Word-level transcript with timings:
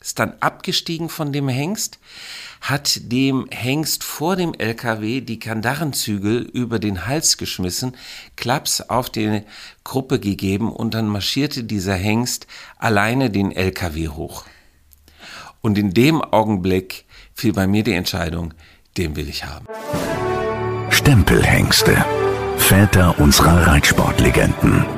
Ist 0.00 0.18
dann 0.18 0.32
abgestiegen 0.40 1.10
von 1.10 1.34
dem 1.34 1.48
Hengst, 1.48 1.98
hat 2.62 3.12
dem 3.12 3.46
Hengst 3.50 4.04
vor 4.04 4.36
dem 4.36 4.54
LKW 4.54 5.20
die 5.20 5.38
Kandarrenzügel 5.38 6.38
über 6.40 6.78
den 6.78 7.06
Hals 7.06 7.36
geschmissen, 7.36 7.94
Klaps 8.36 8.80
auf 8.80 9.10
die 9.10 9.42
Gruppe 9.84 10.18
gegeben 10.18 10.72
und 10.72 10.94
dann 10.94 11.08
marschierte 11.08 11.64
dieser 11.64 11.94
Hengst 11.94 12.46
alleine 12.78 13.28
den 13.28 13.52
LKW 13.52 14.08
hoch. 14.08 14.44
Und 15.60 15.76
in 15.76 15.92
dem 15.92 16.22
Augenblick 16.22 17.04
fiel 17.34 17.52
bei 17.52 17.66
mir 17.66 17.84
die 17.84 17.92
Entscheidung, 17.92 18.54
den 18.96 19.14
will 19.14 19.28
ich 19.28 19.44
haben. 19.44 19.66
Stempelhengste. 20.88 22.02
Väter 22.56 23.18
unserer 23.20 23.66
Reitsportlegenden. 23.66 24.97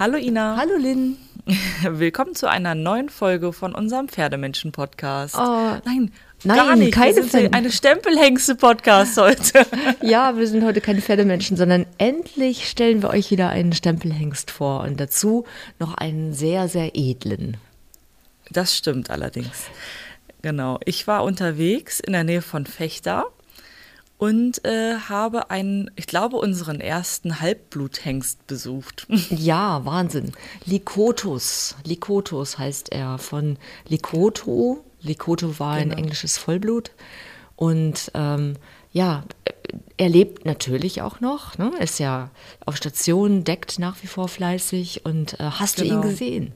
Hallo 0.00 0.16
Ina. 0.16 0.56
Hallo 0.56 0.78
Lynn. 0.78 1.18
Willkommen 1.82 2.34
zu 2.34 2.48
einer 2.48 2.74
neuen 2.74 3.10
Folge 3.10 3.52
von 3.52 3.74
unserem 3.74 4.08
Pferdemenschen-Podcast. 4.08 5.34
Oh, 5.36 5.76
nein, 5.84 6.10
nein, 6.42 6.56
gar 6.56 6.74
nicht. 6.74 6.94
keine 6.94 7.16
Wir 7.16 7.24
sind 7.24 7.54
eine 7.54 7.70
Stempelhengste-Podcast 7.70 9.18
heute. 9.20 9.66
Ja, 10.00 10.38
wir 10.38 10.46
sind 10.46 10.64
heute 10.64 10.80
keine 10.80 11.02
Pferdemenschen, 11.02 11.58
sondern 11.58 11.84
endlich 11.98 12.66
stellen 12.70 13.02
wir 13.02 13.10
euch 13.10 13.30
wieder 13.30 13.50
einen 13.50 13.74
Stempelhengst 13.74 14.50
vor 14.50 14.84
und 14.84 14.98
dazu 14.98 15.44
noch 15.78 15.92
einen 15.98 16.32
sehr, 16.32 16.68
sehr 16.68 16.92
edlen. 16.94 17.58
Das 18.48 18.74
stimmt 18.74 19.10
allerdings. 19.10 19.66
Genau. 20.40 20.80
Ich 20.86 21.08
war 21.08 21.24
unterwegs 21.24 22.00
in 22.00 22.14
der 22.14 22.24
Nähe 22.24 22.40
von 22.40 22.64
Fechter 22.64 23.26
und 24.20 24.62
äh, 24.66 24.96
habe 25.08 25.50
einen, 25.50 25.90
ich 25.96 26.06
glaube, 26.06 26.36
unseren 26.36 26.78
ersten 26.78 27.40
Halbbluthengst 27.40 28.46
besucht. 28.46 29.06
Ja, 29.30 29.82
Wahnsinn. 29.86 30.32
Likotus. 30.66 31.74
Likotus 31.84 32.58
heißt 32.58 32.92
er 32.92 33.16
von 33.16 33.56
Likoto. 33.88 34.84
Likoto 35.00 35.58
war 35.58 35.72
ein 35.74 35.90
englisches 35.92 36.36
Vollblut. 36.36 36.90
Und 37.56 38.10
ähm, 38.12 38.56
ja, 38.92 39.24
er 39.96 40.08
lebt 40.10 40.44
natürlich 40.44 41.00
auch 41.00 41.20
noch. 41.20 41.56
Ne? 41.56 41.72
Ist 41.80 41.98
ja 41.98 42.28
auf 42.66 42.76
Station, 42.76 43.44
deckt 43.44 43.78
nach 43.78 44.02
wie 44.02 44.06
vor 44.06 44.28
fleißig. 44.28 45.06
Und 45.06 45.40
äh, 45.40 45.44
hast 45.44 45.78
du 45.78 45.84
ihn 45.84 45.90
Genau. 45.92 46.02
gesehen? 46.02 46.52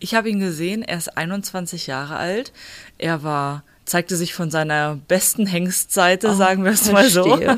Ich 0.00 0.14
habe 0.16 0.28
ihn 0.28 0.40
gesehen, 0.40 0.82
er 0.82 0.98
ist 0.98 1.16
21 1.16 1.86
Jahre 1.86 2.16
alt. 2.16 2.52
Er 2.98 3.22
war, 3.22 3.62
zeigte 3.86 4.16
sich 4.16 4.34
von 4.34 4.50
seiner 4.50 4.98
besten 5.08 5.46
Hengstseite, 5.46 6.34
sagen 6.34 6.64
wir 6.64 6.72
es 6.72 6.90
mal 6.90 7.08
so. 7.08 7.40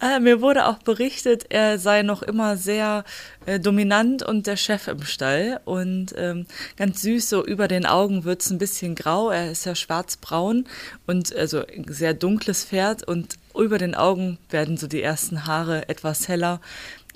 Äh, 0.00 0.20
mir 0.20 0.40
wurde 0.40 0.66
auch 0.66 0.78
berichtet, 0.78 1.46
er 1.48 1.78
sei 1.78 2.02
noch 2.02 2.22
immer 2.22 2.56
sehr 2.56 3.04
äh, 3.46 3.58
dominant 3.58 4.22
und 4.22 4.46
der 4.46 4.56
Chef 4.56 4.86
im 4.86 5.02
Stall. 5.02 5.60
Und 5.64 6.14
ähm, 6.16 6.46
ganz 6.76 7.02
süß, 7.02 7.28
so 7.28 7.44
über 7.44 7.66
den 7.66 7.86
Augen 7.86 8.24
wird's 8.24 8.50
ein 8.50 8.58
bisschen 8.58 8.94
grau. 8.94 9.30
Er 9.30 9.50
ist 9.50 9.64
ja 9.64 9.74
schwarzbraun 9.74 10.66
und 11.06 11.34
also 11.34 11.64
ein 11.66 11.86
sehr 11.88 12.14
dunkles 12.14 12.64
Pferd. 12.64 13.02
Und 13.02 13.36
über 13.56 13.78
den 13.78 13.94
Augen 13.94 14.38
werden 14.50 14.76
so 14.76 14.86
die 14.86 15.02
ersten 15.02 15.46
Haare 15.46 15.88
etwas 15.88 16.28
heller. 16.28 16.60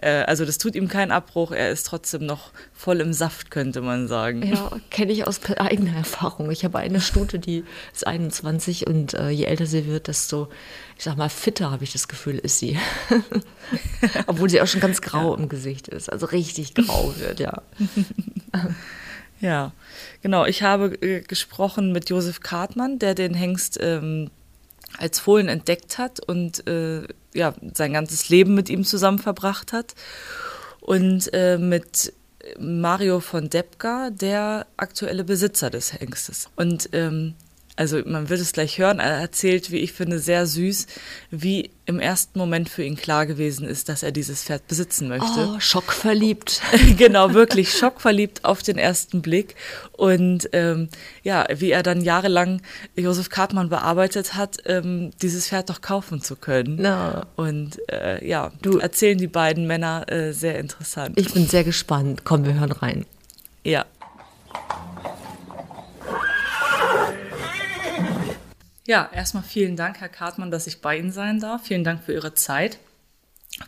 Äh, 0.02 0.24
also 0.24 0.44
das 0.44 0.58
tut 0.58 0.74
ihm 0.74 0.88
keinen 0.88 1.12
Abbruch. 1.12 1.52
Er 1.52 1.70
ist 1.70 1.86
trotzdem 1.86 2.26
noch 2.26 2.50
voll 2.74 3.00
im 3.00 3.12
Saft, 3.12 3.50
könnte 3.50 3.80
man 3.80 4.08
sagen. 4.08 4.42
Ja, 4.42 4.70
kenne 4.90 5.12
ich 5.12 5.26
aus 5.26 5.40
eigener 5.56 5.96
Erfahrung. 5.96 6.50
Ich 6.50 6.64
habe 6.64 6.78
eine 6.78 7.00
Stute, 7.00 7.38
die 7.38 7.64
ist 7.92 8.06
21 8.06 8.86
und 8.86 9.14
äh, 9.14 9.30
je 9.30 9.44
älter 9.44 9.66
sie 9.66 9.86
wird, 9.86 10.08
desto, 10.08 10.48
ich 10.98 11.04
sag 11.04 11.16
mal, 11.16 11.28
fitter 11.28 11.70
habe 11.70 11.84
ich 11.84 11.92
das 11.92 12.08
Gefühl, 12.08 12.38
ist 12.38 12.58
sie. 12.58 12.78
Obwohl 14.26 14.50
sie 14.50 14.60
auch 14.60 14.66
schon 14.66 14.80
ganz 14.80 15.00
grau 15.00 15.36
im 15.36 15.48
Gesicht 15.48 15.88
ist, 15.88 16.12
also 16.12 16.26
richtig 16.26 16.74
grau 16.74 17.14
wird, 17.18 17.40
ja. 17.40 17.62
Ja, 19.40 19.72
genau. 20.22 20.46
Ich 20.46 20.62
habe 20.62 20.94
äh, 21.02 21.20
gesprochen 21.20 21.90
mit 21.90 22.08
Josef 22.08 22.40
Kartmann, 22.40 23.00
der 23.00 23.16
den 23.16 23.34
Hengst 23.34 23.76
ähm, 23.82 24.30
als 24.98 25.18
Fohlen 25.18 25.48
entdeckt 25.48 25.98
hat 25.98 26.20
und 26.20 26.66
äh, 26.66 27.02
ja, 27.34 27.54
sein 27.74 27.92
ganzes 27.92 28.28
Leben 28.28 28.54
mit 28.54 28.68
ihm 28.68 28.84
zusammen 28.84 29.18
verbracht 29.18 29.72
hat. 29.72 29.94
Und 30.80 31.32
äh, 31.32 31.58
mit 31.58 32.12
Mario 32.58 33.20
von 33.20 33.48
Depka, 33.48 34.10
der 34.10 34.66
aktuelle 34.76 35.24
Besitzer 35.24 35.70
des 35.70 35.92
Hengstes. 35.92 36.48
Und 36.56 36.88
ähm, 36.92 37.34
also 37.76 38.02
man 38.04 38.28
wird 38.28 38.40
es 38.40 38.52
gleich 38.52 38.78
hören, 38.78 38.98
er 38.98 39.18
erzählt, 39.18 39.70
wie 39.70 39.78
ich 39.78 39.92
finde, 39.92 40.18
sehr 40.18 40.46
süß, 40.46 40.86
wie 41.30 41.70
im 41.86 42.00
ersten 42.00 42.38
Moment 42.38 42.68
für 42.68 42.84
ihn 42.84 42.96
klar 42.96 43.24
gewesen 43.24 43.66
ist, 43.66 43.88
dass 43.88 44.02
er 44.02 44.12
dieses 44.12 44.44
Pferd 44.44 44.68
besitzen 44.68 45.08
möchte. 45.08 45.54
Oh, 45.54 45.58
schockverliebt. 45.58 46.60
genau, 46.98 47.32
wirklich 47.32 47.72
schockverliebt 47.72 48.44
auf 48.44 48.62
den 48.62 48.76
ersten 48.76 49.22
Blick. 49.22 49.54
Und 49.92 50.50
ähm, 50.52 50.88
ja, 51.22 51.46
wie 51.54 51.70
er 51.70 51.82
dann 51.82 52.02
jahrelang 52.02 52.60
Josef 52.94 53.30
Kartmann 53.30 53.70
bearbeitet 53.70 54.34
hat, 54.34 54.58
ähm, 54.66 55.10
dieses 55.22 55.48
Pferd 55.48 55.70
doch 55.70 55.80
kaufen 55.80 56.20
zu 56.20 56.36
können. 56.36 56.76
Na. 56.78 57.26
Und 57.36 57.80
äh, 57.90 58.24
ja, 58.26 58.52
du 58.60 58.78
erzählen 58.78 59.16
die 59.16 59.28
beiden 59.28 59.66
Männer 59.66 60.10
äh, 60.12 60.32
sehr 60.32 60.58
interessant. 60.58 61.18
Ich 61.18 61.32
bin 61.32 61.46
sehr 61.46 61.64
gespannt. 61.64 62.22
Komm, 62.24 62.44
wir 62.44 62.54
hören 62.54 62.72
rein. 62.72 63.06
ja. 63.64 63.86
Ja, 68.92 69.08
erstmal 69.10 69.42
vielen 69.42 69.74
Dank, 69.74 70.00
Herr 70.02 70.10
Kartmann, 70.10 70.50
dass 70.50 70.66
ich 70.66 70.82
bei 70.82 70.98
Ihnen 70.98 71.12
sein 71.12 71.40
darf. 71.40 71.64
Vielen 71.64 71.82
Dank 71.82 72.04
für 72.04 72.12
Ihre 72.12 72.34
Zeit. 72.34 72.78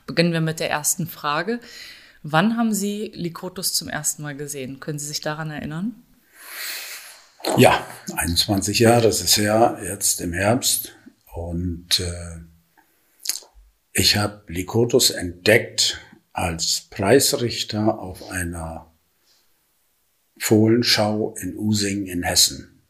Beginnen 0.07 0.35
wir 0.35 0.43
mit 0.43 0.61
der 0.61 0.69
ersten 0.69 1.07
Frage. 1.07 1.61
Wann 2.23 2.59
haben 2.59 2.75
Sie 2.75 3.11
Likotus 3.15 3.73
zum 3.73 3.89
ersten 3.89 4.21
Mal 4.21 4.37
gesehen? 4.37 4.81
Können 4.81 4.99
Sie 4.99 5.07
sich 5.07 5.23
daran 5.23 5.51
erinnern? 5.51 5.95
Ja, 7.57 7.87
21 8.15 8.81
Jahre, 8.81 9.01
das 9.01 9.23
ist 9.23 9.37
ja 9.37 9.83
jetzt 9.83 10.21
im 10.21 10.35
Herbst. 10.35 10.95
Und 11.33 12.01
äh, 12.01 12.41
ich 13.95 14.19
habe 14.19 14.45
Likotus 14.49 15.09
entdeckt 15.09 16.03
als 16.35 16.83
Preisrichter 16.91 17.99
auf 17.99 18.29
einer 18.29 18.93
Fohlenschau 20.37 21.35
in 21.41 21.57
Using 21.57 22.05
in 22.09 22.25
Hessen. 22.25 22.83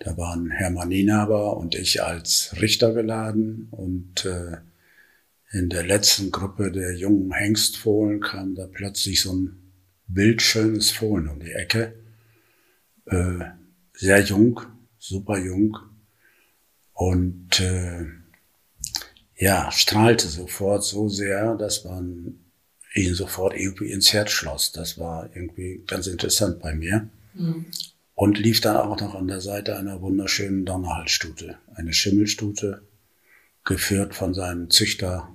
Da 0.00 0.16
waren 0.16 0.50
Hermann 0.50 0.88
Nienaber 0.88 1.58
und 1.58 1.74
ich 1.74 2.02
als 2.02 2.56
Richter 2.60 2.94
geladen 2.94 3.68
und 3.70 4.24
äh, 4.24 4.56
in 5.52 5.68
der 5.68 5.84
letzten 5.84 6.30
Gruppe 6.30 6.72
der 6.72 6.96
jungen 6.96 7.32
Hengstfohlen 7.32 8.20
kam 8.20 8.54
da 8.54 8.66
plötzlich 8.66 9.20
so 9.20 9.34
ein 9.34 9.72
bildschönes 10.06 10.90
Fohlen 10.90 11.28
um 11.28 11.38
die 11.40 11.52
Ecke 11.52 11.94
äh, 13.04 13.44
sehr 13.92 14.20
jung, 14.20 14.60
super 14.98 15.38
jung 15.38 15.76
und 16.94 17.60
äh, 17.60 18.06
ja, 19.36 19.70
strahlte 19.70 20.28
sofort 20.28 20.82
so 20.82 21.08
sehr, 21.08 21.56
dass 21.56 21.84
man 21.84 22.40
ihn 22.94 23.14
sofort 23.14 23.54
irgendwie 23.54 23.92
ins 23.92 24.12
Herz 24.14 24.30
schloss. 24.30 24.72
Das 24.72 24.98
war 24.98 25.28
irgendwie 25.34 25.82
ganz 25.86 26.06
interessant 26.06 26.60
bei 26.60 26.74
mir. 26.74 27.08
Und 28.20 28.38
lief 28.38 28.60
dann 28.60 28.76
auch 28.76 29.00
noch 29.00 29.14
an 29.14 29.28
der 29.28 29.40
Seite 29.40 29.78
einer 29.78 30.02
wunderschönen 30.02 30.66
Donnerhalsstute, 30.66 31.56
eine 31.74 31.94
Schimmelstute, 31.94 32.86
geführt 33.64 34.14
von 34.14 34.34
seinem 34.34 34.68
Züchter 34.68 35.34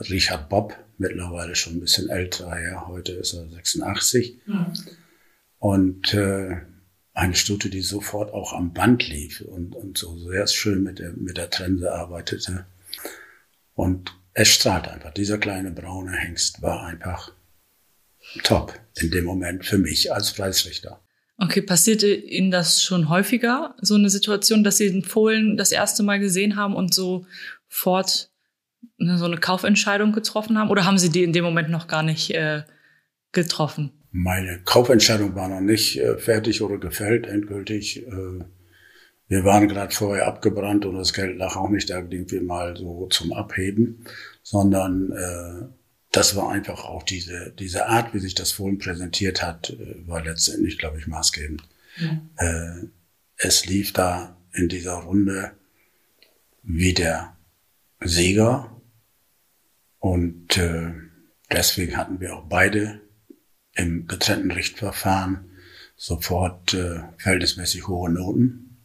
Richard 0.00 0.50
Bob, 0.50 0.76
mittlerweile 0.98 1.54
schon 1.54 1.76
ein 1.76 1.80
bisschen 1.80 2.10
älterer 2.10 2.56
Herr, 2.56 2.88
heute 2.88 3.12
ist 3.12 3.32
er 3.32 3.48
86. 3.48 4.38
Und 5.58 6.12
äh, 6.12 6.58
eine 7.14 7.34
Stute, 7.34 7.70
die 7.70 7.80
sofort 7.80 8.34
auch 8.34 8.52
am 8.52 8.74
Band 8.74 9.08
lief 9.08 9.40
und, 9.40 9.74
und 9.74 9.96
so 9.96 10.18
sehr 10.28 10.46
schön 10.46 10.82
mit 10.82 10.98
der, 10.98 11.14
mit 11.14 11.38
der 11.38 11.48
Trense 11.48 11.90
arbeitete. 11.90 12.66
Und 13.72 14.14
es 14.34 14.48
strahlt 14.48 14.88
einfach. 14.88 15.14
Dieser 15.14 15.38
kleine 15.38 15.70
braune 15.70 16.12
Hengst 16.12 16.60
war 16.60 16.84
einfach 16.84 17.32
top 18.42 18.78
in 18.96 19.10
dem 19.10 19.24
Moment 19.24 19.64
für 19.64 19.78
mich 19.78 20.12
als 20.12 20.34
Preisrichter. 20.34 21.00
Okay, 21.36 21.62
passierte 21.62 22.14
Ihnen 22.14 22.50
das 22.50 22.82
schon 22.82 23.08
häufiger, 23.08 23.74
so 23.80 23.96
eine 23.96 24.08
Situation, 24.08 24.62
dass 24.62 24.76
Sie 24.76 24.90
den 24.90 25.02
Fohlen 25.02 25.56
das 25.56 25.72
erste 25.72 26.02
Mal 26.02 26.20
gesehen 26.20 26.56
haben 26.56 26.76
und 26.76 26.94
sofort 26.94 28.30
ne, 28.98 29.18
so 29.18 29.24
eine 29.24 29.38
Kaufentscheidung 29.38 30.12
getroffen 30.12 30.58
haben? 30.58 30.70
Oder 30.70 30.84
haben 30.84 30.98
Sie 30.98 31.10
die 31.10 31.24
in 31.24 31.32
dem 31.32 31.44
Moment 31.44 31.70
noch 31.70 31.88
gar 31.88 32.02
nicht 32.02 32.30
äh, 32.30 32.62
getroffen? 33.32 33.90
Meine 34.12 34.60
Kaufentscheidung 34.64 35.34
war 35.34 35.48
noch 35.48 35.60
nicht 35.60 35.98
äh, 35.98 36.16
fertig 36.18 36.62
oder 36.62 36.78
gefällt, 36.78 37.26
endgültig. 37.26 38.06
Äh, 38.06 38.44
wir 39.26 39.44
waren 39.44 39.68
gerade 39.68 39.92
vorher 39.94 40.28
abgebrannt 40.28 40.84
und 40.84 40.96
das 40.96 41.12
Geld 41.12 41.36
lag 41.38 41.56
auch 41.56 41.70
nicht 41.70 41.90
da 41.90 41.98
irgendwie 41.98 42.40
mal 42.40 42.76
so 42.76 43.08
zum 43.10 43.32
Abheben, 43.32 44.04
sondern 44.42 45.10
äh, 45.10 45.66
das 46.16 46.36
war 46.36 46.50
einfach 46.50 46.84
auch 46.84 47.02
diese, 47.02 47.52
diese 47.58 47.86
Art, 47.86 48.14
wie 48.14 48.20
sich 48.20 48.34
das 48.34 48.52
Fohlen 48.52 48.78
präsentiert 48.78 49.42
hat, 49.42 49.70
äh, 49.70 50.06
war 50.06 50.22
letztendlich, 50.22 50.78
glaube 50.78 50.98
ich, 50.98 51.06
maßgebend. 51.06 51.62
Ja. 51.96 52.20
Äh, 52.36 52.86
es 53.36 53.66
lief 53.66 53.92
da 53.92 54.36
in 54.52 54.68
dieser 54.68 54.94
Runde 54.94 55.52
wie 56.62 56.94
der 56.94 57.36
Sieger 58.00 58.80
und 59.98 60.56
äh, 60.56 60.92
deswegen 61.50 61.96
hatten 61.96 62.20
wir 62.20 62.36
auch 62.36 62.44
beide 62.44 63.00
im 63.74 64.06
getrennten 64.06 64.52
Richtverfahren 64.52 65.50
sofort 65.96 66.74
äh, 66.74 67.00
verhältnismäßig 67.18 67.88
hohe 67.88 68.10
Noten. 68.10 68.76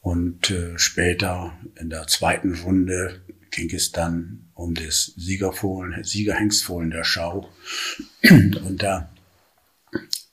Und 0.00 0.50
äh, 0.50 0.78
später 0.78 1.58
in 1.76 1.90
der 1.90 2.06
zweiten 2.06 2.54
Runde 2.54 3.22
ging 3.58 3.74
es 3.74 3.90
dann 3.90 4.50
um 4.54 4.74
das 4.74 5.12
Siegerfohlen, 5.16 6.04
Siegerhengstfohlen 6.04 6.90
der 6.90 7.04
Schau. 7.04 7.50
Und 8.22 8.82
da 8.82 9.12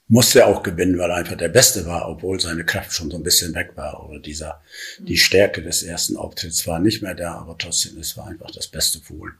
musste 0.07 0.41
er 0.41 0.47
auch 0.47 0.61
gewinnen, 0.61 0.99
weil 0.99 1.09
er 1.09 1.17
einfach 1.17 1.35
der 1.35 1.49
Beste 1.49 1.87
war, 1.87 2.07
obwohl 2.07 2.39
seine 2.39 2.63
Kraft 2.63 2.93
schon 2.93 3.09
so 3.09 3.17
ein 3.17 3.23
bisschen 3.23 3.55
weg 3.55 3.71
war. 3.75 4.07
Oder 4.07 4.19
dieser, 4.19 4.61
die 4.99 5.17
Stärke 5.17 5.63
des 5.63 5.81
ersten 5.81 6.17
Auftritts 6.17 6.67
war 6.67 6.79
nicht 6.79 7.01
mehr 7.01 7.15
da, 7.15 7.33
aber 7.33 7.57
trotzdem, 7.57 7.97
es 7.97 8.15
war 8.15 8.27
einfach 8.27 8.51
das 8.51 8.67
beste 8.67 8.99
Fohlen. 8.99 9.33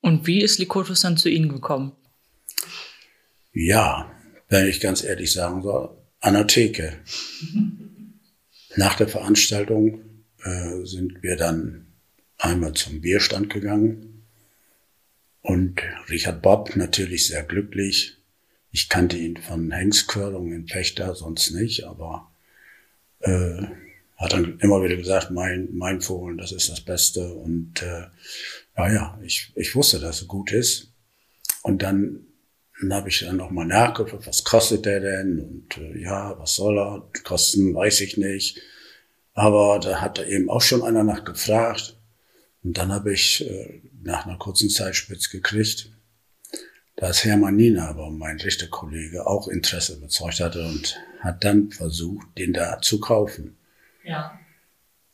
Und 0.00 0.26
wie 0.26 0.42
ist 0.42 0.58
Likotus 0.58 1.00
dann 1.00 1.16
zu 1.16 1.30
Ihnen 1.30 1.48
gekommen? 1.48 1.92
Ja, 3.52 4.12
wenn 4.48 4.68
ich 4.68 4.80
ganz 4.80 5.02
ehrlich 5.02 5.32
sagen 5.32 5.62
soll, 5.62 5.96
an 6.20 6.34
der 6.34 6.46
Theke. 6.46 6.98
Nach 8.76 8.94
der 8.94 9.08
Veranstaltung 9.08 10.02
äh, 10.44 10.84
sind 10.84 11.22
wir 11.22 11.36
dann 11.36 11.87
einmal 12.38 12.72
zum 12.74 13.00
Bierstand 13.00 13.50
gegangen 13.50 14.24
und 15.42 15.80
Richard 16.08 16.42
Bob 16.42 16.76
natürlich 16.76 17.26
sehr 17.26 17.42
glücklich. 17.42 18.16
Ich 18.70 18.88
kannte 18.88 19.16
ihn 19.16 19.36
von 19.36 19.70
Hengstquörung 19.70 20.52
in 20.52 20.68
Fechter, 20.68 21.14
sonst 21.14 21.52
nicht, 21.52 21.84
aber 21.84 22.30
äh, 23.20 23.62
hat 24.16 24.32
dann 24.32 24.58
immer 24.60 24.82
wieder 24.82 24.96
gesagt, 24.96 25.30
mein, 25.30 25.68
mein 25.72 26.00
Fohlen, 26.00 26.38
das 26.38 26.52
ist 26.52 26.68
das 26.68 26.80
Beste. 26.80 27.32
Und 27.32 27.82
äh, 27.82 28.06
ja, 28.76 28.92
ja, 28.92 29.20
ich, 29.22 29.52
ich 29.54 29.74
wusste, 29.74 30.00
dass 30.00 30.22
er 30.22 30.28
gut 30.28 30.52
ist. 30.52 30.92
Und 31.62 31.82
dann, 31.82 32.26
dann 32.80 32.92
habe 32.92 33.08
ich 33.08 33.20
dann 33.20 33.36
nochmal 33.36 33.66
nachgeguckt, 33.66 34.26
was 34.26 34.44
kostet 34.44 34.84
der 34.86 35.00
denn? 35.00 35.40
Und 35.40 35.78
äh, 35.78 36.02
ja, 36.02 36.36
was 36.38 36.56
soll 36.56 36.78
er 36.78 37.08
kosten, 37.22 37.74
weiß 37.74 38.00
ich 38.00 38.16
nicht. 38.16 38.60
Aber 39.34 39.78
da 39.78 40.00
hat 40.00 40.18
er 40.18 40.26
eben 40.26 40.50
auch 40.50 40.62
schon 40.62 40.82
einer 40.82 41.04
nach 41.04 41.24
gefragt. 41.24 41.97
Und 42.68 42.76
dann 42.76 42.92
habe 42.92 43.14
ich 43.14 43.48
äh, 43.48 43.80
nach 44.02 44.26
einer 44.26 44.36
kurzen 44.36 44.68
Zeit 44.68 44.94
spitz 44.94 45.30
gekriegt, 45.30 45.90
dass 46.96 47.24
Hermann 47.24 47.56
Nienaber, 47.56 48.10
mein 48.10 48.38
Richterkollege, 48.38 49.26
auch 49.26 49.48
Interesse 49.48 49.98
bezeugt 49.98 50.40
hatte 50.40 50.66
und 50.66 51.00
hat 51.20 51.44
dann 51.44 51.70
versucht, 51.70 52.26
den 52.36 52.52
da 52.52 52.78
zu 52.82 53.00
kaufen. 53.00 53.56
Ja. 54.04 54.38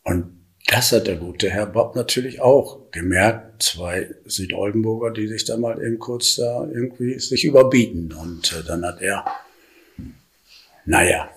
Und 0.02 0.36
das 0.66 0.90
hat 0.90 1.06
der 1.06 1.14
gute 1.14 1.48
Herr 1.48 1.66
Bob 1.66 1.94
natürlich 1.94 2.40
auch 2.40 2.90
gemerkt. 2.90 3.62
Zwei 3.62 4.12
Südoldenburger, 4.24 5.12
die 5.12 5.28
sich 5.28 5.44
da 5.44 5.56
mal 5.56 5.80
eben 5.80 6.00
kurz 6.00 6.34
da 6.34 6.68
irgendwie 6.68 7.20
sich 7.20 7.44
überbieten. 7.44 8.12
Und 8.14 8.52
äh, 8.52 8.64
dann 8.66 8.84
hat 8.84 9.00
er, 9.00 9.24
naja, 10.86 11.30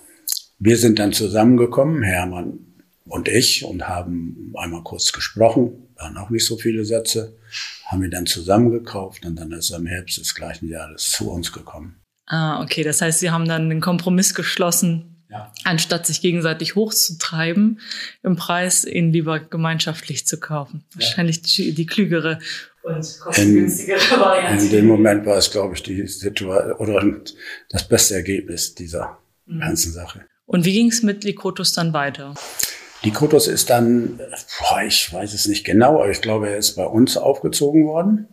wir 0.58 0.78
sind 0.78 0.98
dann 0.98 1.12
zusammengekommen, 1.12 2.02
Hermann 2.02 2.67
und 3.08 3.28
ich, 3.28 3.64
und 3.64 3.88
haben 3.88 4.52
einmal 4.56 4.82
kurz 4.82 5.12
gesprochen 5.12 5.88
waren 5.98 6.16
auch 6.16 6.30
nicht 6.30 6.46
so 6.46 6.56
viele 6.56 6.84
Sätze, 6.84 7.36
haben 7.86 8.02
wir 8.02 8.10
dann 8.10 8.26
zusammengekauft 8.26 9.24
und 9.24 9.36
dann 9.36 9.52
ist 9.52 9.70
er 9.70 9.78
im 9.78 9.86
Herbst 9.86 10.18
des 10.18 10.34
gleichen 10.34 10.68
Jahres 10.68 11.10
zu 11.10 11.30
uns 11.30 11.52
gekommen. 11.52 12.00
Ah, 12.26 12.62
okay. 12.62 12.84
Das 12.84 13.00
heißt, 13.00 13.20
Sie 13.20 13.30
haben 13.30 13.48
dann 13.48 13.68
den 13.68 13.80
Kompromiss 13.80 14.34
geschlossen, 14.34 15.24
ja. 15.30 15.52
anstatt 15.64 16.06
sich 16.06 16.20
gegenseitig 16.20 16.74
hochzutreiben 16.74 17.80
im 18.22 18.36
Preis, 18.36 18.84
ihn 18.84 19.12
lieber 19.12 19.40
gemeinschaftlich 19.40 20.26
zu 20.26 20.38
kaufen. 20.38 20.84
Ja. 20.90 21.00
Wahrscheinlich 21.00 21.42
die, 21.42 21.72
die 21.74 21.86
klügere 21.86 22.38
und 22.82 23.18
kostengünstigere 23.20 24.20
Variante. 24.20 24.64
In 24.64 24.70
dem 24.70 24.86
Moment 24.86 25.26
war 25.26 25.36
es, 25.36 25.50
glaube 25.50 25.74
ich, 25.74 25.82
die 25.82 26.06
Situation 26.06 26.72
oder 26.72 27.02
das 27.70 27.88
beste 27.88 28.14
Ergebnis 28.14 28.74
dieser 28.74 29.18
mhm. 29.46 29.60
ganzen 29.60 29.92
Sache. 29.92 30.24
Und 30.46 30.64
wie 30.64 30.72
ging 30.72 30.88
es 30.88 31.02
mit 31.02 31.24
Likotus 31.24 31.72
dann 31.72 31.92
weiter? 31.92 32.34
Die 33.04 33.12
Kotos 33.12 33.46
ist 33.46 33.70
dann, 33.70 34.18
boah, 34.58 34.82
ich 34.82 35.12
weiß 35.12 35.32
es 35.32 35.46
nicht 35.46 35.64
genau, 35.64 36.00
aber 36.00 36.10
ich 36.10 36.20
glaube, 36.20 36.48
er 36.48 36.56
ist 36.56 36.74
bei 36.74 36.84
uns 36.84 37.16
aufgezogen 37.16 37.86
worden, 37.86 38.28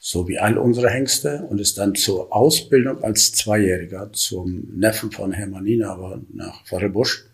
so 0.00 0.26
wie 0.26 0.38
all 0.38 0.58
unsere 0.58 0.90
Hengste, 0.90 1.46
und 1.48 1.60
ist 1.60 1.78
dann 1.78 1.94
zur 1.94 2.34
Ausbildung 2.34 3.02
als 3.04 3.32
Zweijähriger 3.32 4.12
zum 4.12 4.68
Neffen 4.74 5.12
von 5.12 5.32
Hermann 5.32 5.82
aber 5.82 6.20
nach 6.32 6.64
Pfarrebusch 6.66 7.26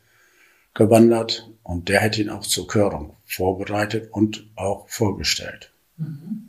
gewandert. 0.74 1.50
Und 1.62 1.88
der 1.88 2.00
hätte 2.00 2.22
ihn 2.22 2.30
auch 2.30 2.46
zur 2.46 2.66
Körung 2.66 3.16
vorbereitet 3.26 4.08
und 4.10 4.48
auch 4.56 4.88
vorgestellt. 4.88 5.72
Mhm. 5.96 6.48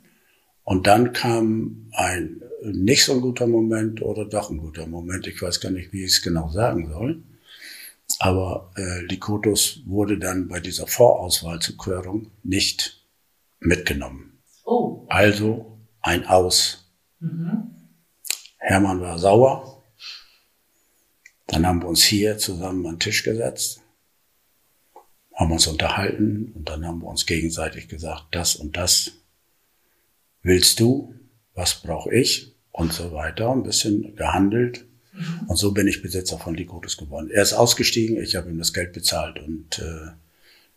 Und 0.64 0.86
dann 0.86 1.12
kam 1.12 1.88
ein 1.92 2.42
nicht 2.62 3.04
so 3.04 3.12
ein 3.12 3.20
guter 3.20 3.46
Moment 3.46 4.02
oder 4.02 4.24
doch 4.24 4.50
ein 4.50 4.58
guter 4.58 4.86
Moment. 4.86 5.26
Ich 5.26 5.40
weiß 5.40 5.60
gar 5.60 5.70
nicht, 5.70 5.92
wie 5.92 6.04
ich 6.04 6.12
es 6.12 6.22
genau 6.22 6.50
sagen 6.50 6.88
soll. 6.90 7.22
Aber 8.22 8.70
äh, 8.76 9.00
Likotos 9.06 9.80
wurde 9.86 10.18
dann 10.18 10.46
bei 10.46 10.60
dieser 10.60 10.86
Vorauswahl 10.86 11.58
zur 11.58 11.78
Querung 11.78 12.30
nicht 12.42 13.02
mitgenommen. 13.60 14.42
Oh. 14.66 15.06
Also 15.08 15.78
ein 16.02 16.26
Aus. 16.26 16.92
Mhm. 17.20 17.74
Hermann 18.58 19.00
war 19.00 19.18
sauer. 19.18 19.82
Dann 21.46 21.66
haben 21.66 21.80
wir 21.80 21.88
uns 21.88 22.04
hier 22.04 22.36
zusammen 22.36 22.86
an 22.86 22.96
den 22.96 23.00
Tisch 23.00 23.22
gesetzt, 23.22 23.80
haben 25.34 25.50
uns 25.50 25.66
unterhalten 25.66 26.52
und 26.54 26.68
dann 26.68 26.86
haben 26.86 27.00
wir 27.00 27.08
uns 27.08 27.24
gegenseitig 27.24 27.88
gesagt, 27.88 28.26
das 28.32 28.54
und 28.54 28.76
das 28.76 29.12
willst 30.42 30.78
du, 30.78 31.14
was 31.54 31.80
brauche 31.80 32.14
ich 32.14 32.54
und 32.70 32.92
so 32.92 33.12
weiter, 33.12 33.50
ein 33.50 33.62
bisschen 33.62 34.14
gehandelt. 34.14 34.84
Und 35.46 35.56
so 35.56 35.72
bin 35.72 35.88
ich 35.88 36.02
Besitzer 36.02 36.38
von 36.38 36.54
Likotus 36.54 36.96
geworden. 36.96 37.30
Er 37.32 37.42
ist 37.42 37.52
ausgestiegen, 37.52 38.22
ich 38.22 38.36
habe 38.36 38.50
ihm 38.50 38.58
das 38.58 38.72
Geld 38.72 38.92
bezahlt 38.92 39.38
und 39.40 39.78
äh, 39.78 40.10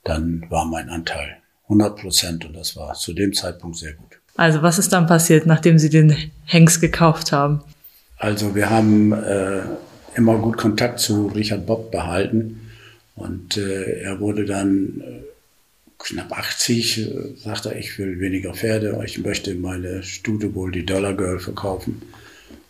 dann 0.04 0.46
war 0.50 0.66
mein 0.66 0.90
Anteil 0.90 1.38
100 1.66 1.96
Prozent 1.96 2.46
und 2.46 2.54
das 2.54 2.76
war 2.76 2.94
zu 2.94 3.14
dem 3.14 3.34
Zeitpunkt 3.34 3.78
sehr 3.78 3.94
gut. 3.94 4.20
Also 4.36 4.62
was 4.62 4.80
ist 4.80 4.92
dann 4.92 5.08
passiert, 5.08 5.46
nachdem 5.46 5.78
Sie 5.78 5.90
den 5.90 6.16
Hengst 6.46 6.82
gekauft 6.82 7.32
haben? 7.32 7.62
Also 8.18 8.56
wir 8.56 8.70
haben 8.70 9.12
äh, 9.14 9.62
immer 10.16 10.38
gut 10.38 10.58
Kontakt 10.58 11.00
zu 11.00 11.28
Richard 11.28 11.66
Bob 11.66 11.92
behalten 11.92 12.72
und 13.16 13.58
äh, 13.58 14.02
er 14.02 14.20
wurde 14.20 14.46
dann 14.46 15.02
äh, 15.02 15.20
knapp 16.00 16.32
80, 16.32 16.98
äh, 16.98 17.36
sagte 17.38 17.74
er, 17.74 17.80
ich 17.80 17.98
will 18.00 18.20
weniger 18.20 18.54
Pferde, 18.54 19.00
ich 19.06 19.20
möchte 19.20 19.54
meine 19.56 20.04
Stute 20.04 20.56
wohl 20.56 20.72
die 20.72 20.86
Dollar 20.86 21.14
Girl 21.14 21.40
verkaufen. 21.40 22.02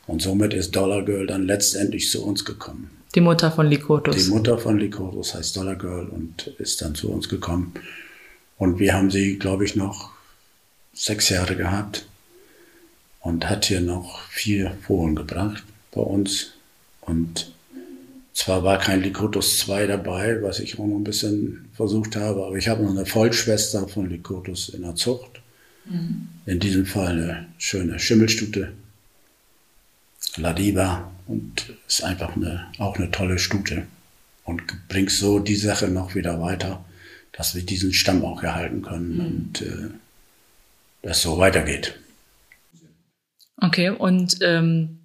Und 0.06 0.22
somit 0.22 0.54
ist 0.54 0.76
Dollar 0.76 1.04
Girl 1.04 1.28
dann 1.28 1.46
letztendlich 1.46 2.10
zu 2.12 2.26
uns 2.26 2.44
gekommen. 2.44 2.90
Die 3.16 3.22
Mutter 3.22 3.52
von 3.52 3.68
Likotus. 3.68 4.16
Die 4.16 4.32
Mutter 4.32 4.58
von 4.58 4.80
Likotus 4.80 5.36
heißt 5.36 5.56
Dollar 5.56 5.76
Girl 5.76 6.08
und 6.08 6.48
ist 6.58 6.82
dann 6.82 6.96
zu 6.96 7.12
uns 7.12 7.30
gekommen. 7.30 7.74
Und 8.58 8.80
wir 8.80 8.94
haben 8.94 9.12
sie, 9.12 9.38
glaube 9.38 9.66
ich, 9.66 9.76
noch 9.76 10.12
sechs 10.94 11.30
Jahre 11.30 11.56
gehabt 11.56 12.06
und 13.22 13.50
hat 13.50 13.66
hier 13.66 13.82
noch 13.82 14.22
vier 14.30 14.76
Fohlen 14.86 15.16
gebracht 15.16 15.64
bei 15.92 16.02
uns. 16.02 16.54
Und 17.02 17.52
zwar 18.34 18.64
war 18.64 18.80
kein 18.80 19.02
Likotus 19.02 19.60
2 19.60 19.88
dabei, 19.88 20.42
was 20.42 20.60
ich 20.60 20.80
auch 20.80 20.86
noch 20.86 20.98
ein 20.98 21.04
bisschen 21.04 21.70
versucht 21.74 22.16
habe, 22.16 22.46
aber 22.46 22.56
ich 22.56 22.68
habe 22.68 22.84
noch 22.84 22.92
eine 22.92 23.06
Vollschwester 23.06 23.88
von 23.88 24.10
Likotus 24.10 24.70
in 24.70 24.82
der 24.82 24.96
Zucht. 24.96 25.42
Mhm. 25.86 26.28
In 26.46 26.60
diesem 26.60 26.86
Fall 26.86 27.12
eine 27.12 27.46
schöne 27.58 28.00
Schimmelstute 28.00 28.74
Ladiva 30.38 31.12
und 31.28 31.74
ist 31.88 32.04
einfach 32.04 32.36
eine, 32.36 32.72
auch 32.80 32.98
eine 32.98 33.12
tolle 33.12 33.40
Stute 33.40 33.88
und 34.44 34.88
bringt 34.88 35.12
so 35.12 35.40
die 35.40 35.56
Sache 35.56 35.88
noch 35.88 36.16
wieder 36.16 36.42
weiter, 36.42 36.84
dass 37.32 37.56
wir 37.56 37.64
diesen 37.64 37.94
Stamm 37.94 38.24
auch 38.26 38.44
erhalten 38.44 38.82
können 38.82 39.16
mhm. 39.16 39.26
und 39.26 39.62
äh, 39.62 39.90
das 41.02 41.22
so 41.22 41.38
weitergeht. 41.38 42.00
Okay, 43.58 43.90
und 43.90 44.38
ähm, 44.42 45.00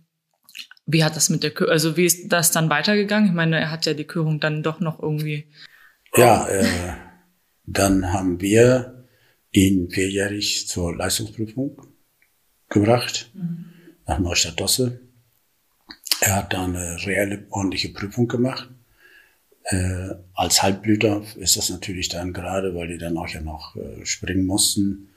wie 0.87 1.05
hat 1.05 1.17
das 1.17 1.29
mit 1.29 1.43
der 1.43 1.51
Kür 1.51 1.71
also 1.71 1.97
wie 1.97 2.07
ist 2.07 2.33
das 2.33 2.51
dann 2.51 2.71
weitergegangen? 2.71 3.29
Ich 3.29 3.35
meine, 3.35 3.61
er 3.61 3.71
hat 3.71 3.87
ja 3.87 3.95
die 3.95 4.05
Körung 4.05 4.41
dann 4.41 4.63
doch 4.63 4.81
noch 4.81 5.01
irgendwie. 5.01 5.47
Ja, 6.17 6.49
äh, 6.49 6.67
dann 7.67 8.13
haben 8.13 8.41
wir 8.41 9.05
ihn 9.53 9.91
vierjährig 9.91 10.67
zur 10.67 10.97
Leistungsprüfung 10.97 11.81
gebracht. 12.69 13.31
Mhm 13.35 13.69
nach 14.09 14.19
Neustadt-Dosse. 14.19 15.01
Er 16.21 16.37
hat 16.37 16.53
da 16.53 16.65
eine 16.65 16.97
reelle, 17.07 17.47
ordentliche 17.51 17.91
Prüfung 17.91 18.27
gemacht. 18.27 18.69
Äh, 19.65 20.15
als 20.35 20.63
Halbblüter 20.63 21.23
ist 21.37 21.57
das 21.57 21.71
natürlich 21.71 22.09
dann 22.09 22.33
gerade, 22.33 22.75
weil 22.75 22.89
die 22.89 22.99
dann 22.99 23.17
auch 23.17 23.29
ja 23.29 23.41
noch 23.41 23.77
äh, 23.77 24.05
springen 24.05 24.47
mussten. 24.47 25.11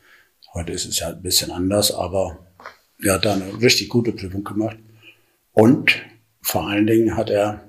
Heute 0.53 0.73
ist 0.73 0.85
es 0.85 0.99
ja 0.99 1.09
ein 1.09 1.21
bisschen 1.21 1.51
anders, 1.51 1.91
aber 1.91 2.45
er 3.01 3.13
hat 3.13 3.25
da 3.25 3.33
eine 3.33 3.61
richtig 3.61 3.89
gute 3.89 4.11
Prüfung 4.11 4.43
gemacht. 4.43 4.77
Und 5.53 5.93
vor 6.41 6.67
allen 6.67 6.85
Dingen 6.85 7.15
hat 7.15 7.29
er 7.29 7.63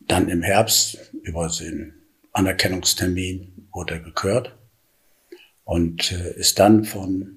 dann 0.00 0.28
im 0.28 0.42
Herbst 0.42 0.98
über 1.22 1.48
den 1.48 1.94
Anerkennungstermin 2.32 3.68
wurde 3.72 3.94
er 3.94 4.00
gekürt 4.00 4.56
und 5.64 6.10
äh, 6.10 6.32
ist 6.34 6.58
dann 6.58 6.84
von, 6.84 7.36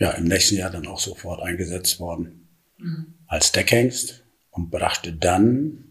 ja, 0.00 0.10
im 0.12 0.24
nächsten 0.24 0.56
Jahr 0.56 0.70
dann 0.70 0.86
auch 0.86 0.98
sofort 0.98 1.42
eingesetzt 1.42 2.00
worden 2.00 2.47
mhm. 2.78 3.14
als 3.26 3.52
Deckhengst 3.52 4.24
und 4.50 4.70
brachte 4.70 5.12
dann 5.12 5.84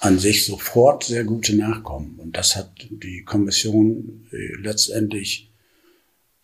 an 0.00 0.18
sich 0.18 0.46
sofort 0.46 1.04
sehr 1.04 1.24
gute 1.24 1.54
Nachkommen. 1.54 2.18
Und 2.18 2.36
das 2.36 2.56
hat 2.56 2.88
die 2.90 3.22
Kommission 3.22 4.26
äh, 4.32 4.54
letztendlich 4.60 5.52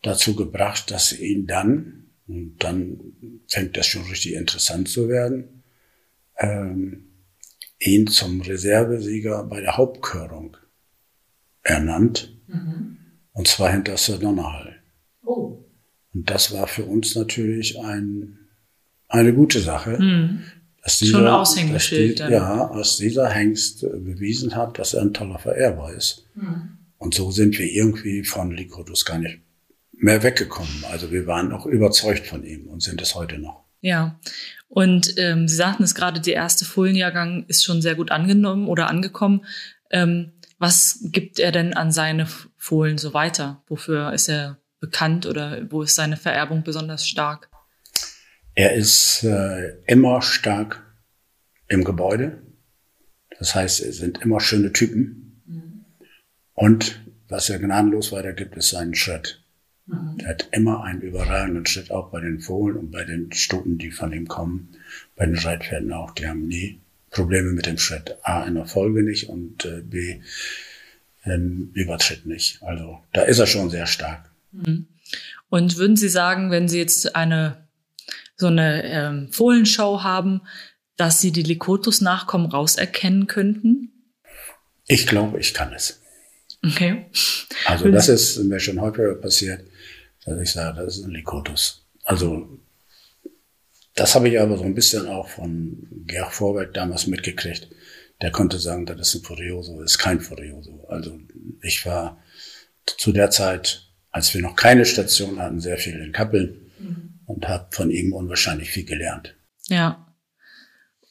dazu 0.03 0.35
gebracht, 0.35 0.91
dass 0.91 1.09
sie 1.09 1.25
ihn 1.25 1.47
dann, 1.47 2.11
und 2.27 2.57
dann 2.59 2.99
fängt 3.47 3.75
das 3.77 3.87
schon 3.87 4.03
richtig 4.03 4.33
interessant 4.33 4.89
zu 4.89 5.09
werden, 5.09 5.63
ähm, 6.37 7.07
ihn 7.79 8.07
zum 8.07 8.41
Reservesieger 8.41 9.43
bei 9.43 9.61
der 9.61 9.77
Hauptkörung 9.77 10.57
ernannt. 11.63 12.37
Mhm. 12.47 12.97
Und 13.33 13.47
zwar 13.47 13.71
hinter 13.71 13.97
Sir 13.97 14.17
Donnerhall. 14.17 14.81
Oh. 15.23 15.63
Und 16.13 16.29
das 16.29 16.53
war 16.53 16.67
für 16.67 16.85
uns 16.85 17.15
natürlich 17.15 17.79
ein, 17.79 18.39
eine 19.07 19.33
gute 19.33 19.59
Sache. 19.59 19.97
Mhm. 19.99 20.43
Dass 20.83 20.99
dieser, 20.99 21.17
Schon 21.17 21.27
Aushängeschild. 21.27 22.19
Dass 22.19 22.27
die, 22.27 22.33
ja, 22.33 22.71
dass 22.73 22.97
dieser 22.97 23.29
Hengst 23.29 23.81
bewiesen 23.81 24.55
hat, 24.55 24.79
dass 24.79 24.93
er 24.93 25.01
ein 25.01 25.13
toller 25.13 25.39
Vererber 25.39 25.93
ist. 25.93 26.25
Mhm. 26.35 26.77
Und 26.97 27.13
so 27.13 27.31
sind 27.31 27.57
wir 27.59 27.69
irgendwie 27.69 28.23
von 28.23 28.51
Lycurgus 28.51 29.05
gar 29.05 29.19
nicht 29.19 29.39
mehr 29.91 30.23
weggekommen. 30.23 30.85
Also 30.91 31.11
wir 31.11 31.27
waren 31.27 31.51
auch 31.51 31.65
überzeugt 31.65 32.27
von 32.27 32.43
ihm 32.43 32.67
und 32.67 32.81
sind 32.81 33.01
es 33.01 33.15
heute 33.15 33.37
noch. 33.37 33.65
Ja, 33.81 34.19
und 34.69 35.13
ähm, 35.17 35.47
Sie 35.47 35.55
sagten 35.55 35.83
es 35.83 35.95
gerade, 35.95 36.19
der 36.19 36.33
erste 36.33 36.65
Fohlenjahrgang 36.65 37.45
ist 37.47 37.63
schon 37.63 37.81
sehr 37.81 37.95
gut 37.95 38.11
angenommen 38.11 38.67
oder 38.67 38.87
angekommen. 38.89 39.45
Ähm, 39.91 40.33
was 40.59 40.99
gibt 41.03 41.39
er 41.39 41.51
denn 41.51 41.73
an 41.73 41.91
seine 41.91 42.27
Fohlen 42.57 42.97
so 42.97 43.13
weiter? 43.13 43.61
Wofür 43.67 44.13
ist 44.13 44.29
er 44.29 44.57
bekannt 44.79 45.25
oder 45.25 45.61
wo 45.69 45.83
ist 45.83 45.95
seine 45.95 46.17
Vererbung 46.17 46.63
besonders 46.63 47.07
stark? 47.07 47.49
Er 48.57 48.73
ist 48.73 49.23
äh, 49.23 49.75
immer 49.85 50.23
stark 50.23 50.83
im 51.67 51.83
Gebäude. 51.83 52.41
Das 53.37 53.53
heißt, 53.53 53.81
es 53.81 53.97
sind 53.97 54.23
immer 54.23 54.39
schöne 54.39 54.73
Typen. 54.73 55.43
Mhm. 55.45 55.85
Und 56.55 56.99
was 57.27 57.51
er 57.51 57.59
gnadenlos 57.59 58.11
weitergibt, 58.11 58.57
ist 58.57 58.71
seinen 58.71 58.95
Schritt. 58.95 59.43
Mhm. 59.85 60.17
Der 60.17 60.29
hat 60.29 60.49
immer 60.53 60.83
einen 60.83 61.01
überragenden 61.01 61.67
Schritt, 61.67 61.91
auch 61.91 62.09
bei 62.09 62.19
den 62.19 62.39
Fohlen 62.39 62.77
und 62.77 62.89
bei 62.89 63.03
den 63.03 63.31
Stuten, 63.31 63.77
die 63.77 63.91
von 63.91 64.11
ihm 64.11 64.27
kommen, 64.27 64.69
bei 65.15 65.27
den 65.27 65.37
Reitpferden 65.37 65.93
auch. 65.93 66.09
Die 66.15 66.27
haben 66.27 66.47
nie 66.47 66.81
Probleme 67.11 67.51
mit 67.51 67.67
dem 67.67 67.77
Schritt. 67.77 68.17
A, 68.23 68.43
in 68.47 68.55
der 68.55 68.65
Folge 68.65 69.03
nicht 69.03 69.29
und 69.29 69.65
äh, 69.65 69.81
B, 69.83 70.21
im 71.25 71.69
Übertritt 71.75 72.25
nicht. 72.25 72.63
Also 72.63 73.03
da 73.13 73.21
ist 73.21 73.37
er 73.37 73.45
schon 73.45 73.69
sehr 73.69 73.85
stark. 73.85 74.31
Mhm. 74.51 74.87
Und 75.49 75.77
würden 75.77 75.95
Sie 75.95 76.09
sagen, 76.09 76.49
wenn 76.49 76.67
Sie 76.67 76.79
jetzt 76.79 77.15
eine 77.15 77.66
so 78.37 78.47
eine 78.47 78.83
ähm, 78.83 79.29
Fohlenshow 79.31 80.03
haben, 80.03 80.41
dass 80.95 81.19
Sie 81.19 81.31
die 81.31 81.43
Likotus-Nachkommen 81.43 82.47
rauserkennen 82.47 83.27
könnten? 83.27 83.91
Ich 84.87 85.05
glaube, 85.05 85.39
ich 85.39 85.53
kann 85.53 85.73
es. 85.73 86.01
Okay. 86.65 87.05
Also 87.65 87.91
das 87.91 88.09
ist 88.09 88.37
mir 88.43 88.59
schon 88.59 88.79
häufiger 88.79 89.15
passiert 89.15 89.61
dass 90.27 90.41
ich 90.41 90.51
sage, 90.51 90.83
das 90.83 90.97
ist 90.97 91.05
ein 91.05 91.11
Likotus. 91.11 91.85
Also 92.03 92.59
das 93.95 94.13
habe 94.13 94.27
ich 94.29 94.39
aber 94.39 94.57
so 94.57 94.65
ein 94.65 94.75
bisschen 94.75 95.07
auch 95.07 95.29
von 95.29 95.87
Gerch 96.05 96.31
Vorwerk 96.31 96.73
damals 96.73 97.07
mitgekriegt. 97.07 97.69
Der 98.21 98.31
konnte 98.31 98.59
sagen, 98.59 98.85
das 98.85 98.99
ist 98.99 99.15
ein 99.15 99.23
Furioso, 99.23 99.81
ist 99.81 99.97
kein 99.97 100.19
Furioso. 100.19 100.85
Also 100.89 101.17
ich 101.61 101.85
war 101.85 102.21
zu 102.85 103.13
der 103.13 103.31
Zeit, 103.31 103.87
als 104.11 104.33
wir 104.33 104.41
noch 104.41 104.55
keine 104.55 104.85
Station 104.85 105.39
hatten, 105.39 105.61
sehr 105.61 105.77
viel 105.77 105.95
in 105.95 106.11
Kappeln 106.11 106.71
mhm. 106.77 107.16
Und 107.27 107.47
habe 107.47 107.67
von 107.71 107.91
ihm 107.91 108.13
unwahrscheinlich 108.13 108.71
viel 108.71 108.85
gelernt. 108.85 109.35
Ja. 109.67 110.15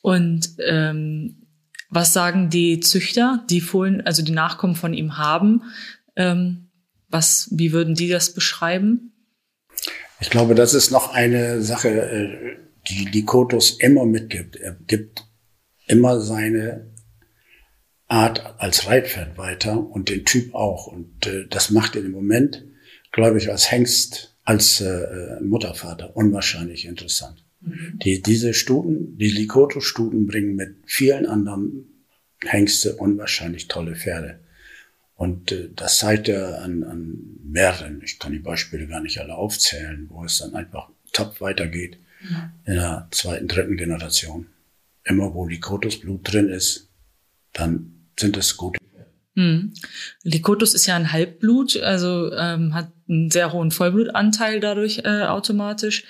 Und 0.03 0.57
ähm, 0.59 1.47
was 1.91 2.13
sagen 2.13 2.51
die 2.51 2.81
Züchter, 2.81 3.45
die 3.49 3.61
Fohlen, 3.61 4.01
also 4.01 4.23
die 4.23 4.33
Nachkommen 4.33 4.75
von 4.75 4.95
ihm 4.95 5.19
haben? 5.19 5.63
Ähm, 6.17 6.71
was, 7.09 7.49
wie 7.53 7.73
würden 7.73 7.95
die 7.95 8.09
das 8.09 8.35
beschreiben? 8.35 9.13
Ich 10.21 10.31
glaube, 10.31 10.55
das 10.55 10.75
ist 10.75 10.91
noch 10.91 11.13
eine 11.13 11.63
Sache, 11.63 11.89
äh, 11.89 12.57
die 12.89 13.05
Likotus 13.05 13.79
immer 13.79 14.07
mitgibt. 14.07 14.57
Er 14.57 14.73
gibt 14.73 15.25
immer 15.87 16.21
seine 16.21 16.93
Art 18.09 18.55
als 18.59 18.87
Reitpferd 18.87 19.37
weiter 19.37 19.79
und 19.79 20.09
den 20.09 20.25
Typ 20.25 20.55
auch. 20.55 20.87
Und 20.87 21.27
äh, 21.27 21.47
das 21.49 21.71
macht 21.71 21.95
ihn 21.97 22.07
im 22.07 22.13
Moment, 22.13 22.65
glaube 23.13 23.39
ich, 23.39 23.51
als 23.51 23.71
Hengst, 23.71 24.36
als 24.47 24.81
äh, 24.81 25.41
Muttervater 25.43 26.17
unwahrscheinlich 26.17 26.87
interessant. 26.87 27.45
Mhm. 27.61 27.99
Die, 28.03 28.23
diese 28.23 28.55
Stuten, 28.55 29.19
die 29.19 29.29
Likotus-Stuten 29.29 30.27
bringen 30.27 30.55
mit 30.55 30.77
vielen 30.87 31.27
anderen 31.27 31.87
Hengste 32.45 32.95
unwahrscheinlich 32.95 33.67
tolle 33.67 33.97
Pferde. 33.97 34.39
Und 35.17 35.51
äh, 35.51 35.69
das 35.75 35.99
zeigt 35.99 36.29
er 36.29 36.63
an, 36.63 36.85
an 36.85 37.19
mehreren, 37.43 38.01
ich 38.05 38.21
kann 38.21 38.33
die 38.33 38.39
Beispiele 38.39 38.87
gar 38.87 39.01
nicht 39.01 39.19
alle 39.19 39.35
aufzählen, 39.35 40.07
wo 40.11 40.25
es 40.25 40.39
dann 40.39 40.55
einfach 40.55 40.91
top 41.13 41.41
weitergeht 41.41 41.99
ja. 42.31 42.53
in 42.67 42.75
der 42.75 43.09
zweiten, 43.11 43.49
dritten 43.49 43.77
Generation. 43.77 44.47
Immer 45.03 45.35
wo 45.35 45.47
Likotus-Blut 45.47 46.33
drin 46.33 46.49
ist, 46.49 46.89
dann 47.53 48.07
sind 48.19 48.37
es 48.37 48.57
gute. 48.57 48.79
Hm. 49.35 49.75
Likotus 50.23 50.73
ist 50.73 50.87
ja 50.87 50.95
ein 50.95 51.13
Halbblut, 51.13 51.77
also 51.79 52.33
ähm, 52.33 52.75
hat 52.75 52.93
einen 53.09 53.31
sehr 53.31 53.53
hohen 53.53 53.71
Vollblutanteil 53.71 54.61
dadurch 54.61 55.03
äh, 55.05 55.25
automatisch. 55.25 56.05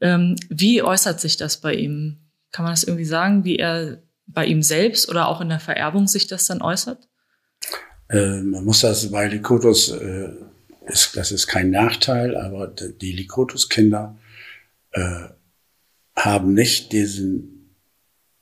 Ähm, 0.00 0.36
wie 0.48 0.82
äußert 0.82 1.20
sich 1.20 1.36
das 1.36 1.60
bei 1.60 1.74
ihm? 1.74 2.18
Kann 2.50 2.64
man 2.64 2.72
das 2.72 2.84
irgendwie 2.84 3.04
sagen, 3.04 3.44
wie 3.44 3.56
er 3.56 4.02
bei 4.26 4.46
ihm 4.46 4.62
selbst 4.62 5.08
oder 5.08 5.28
auch 5.28 5.40
in 5.40 5.48
der 5.48 5.60
Vererbung 5.60 6.06
sich 6.06 6.26
das 6.26 6.46
dann 6.46 6.62
äußert? 6.62 7.08
Äh, 8.08 8.42
man 8.42 8.64
muss 8.64 8.80
das 8.80 9.10
bei 9.10 9.28
Likotus, 9.28 9.90
äh, 9.90 10.28
ist, 10.86 11.16
das 11.16 11.32
ist 11.32 11.46
kein 11.46 11.70
Nachteil, 11.70 12.36
aber 12.36 12.66
die 12.68 13.12
Likotus-Kinder 13.12 14.18
äh, 14.92 15.28
haben 16.16 16.54
nicht 16.54 16.92
diesen 16.92 17.76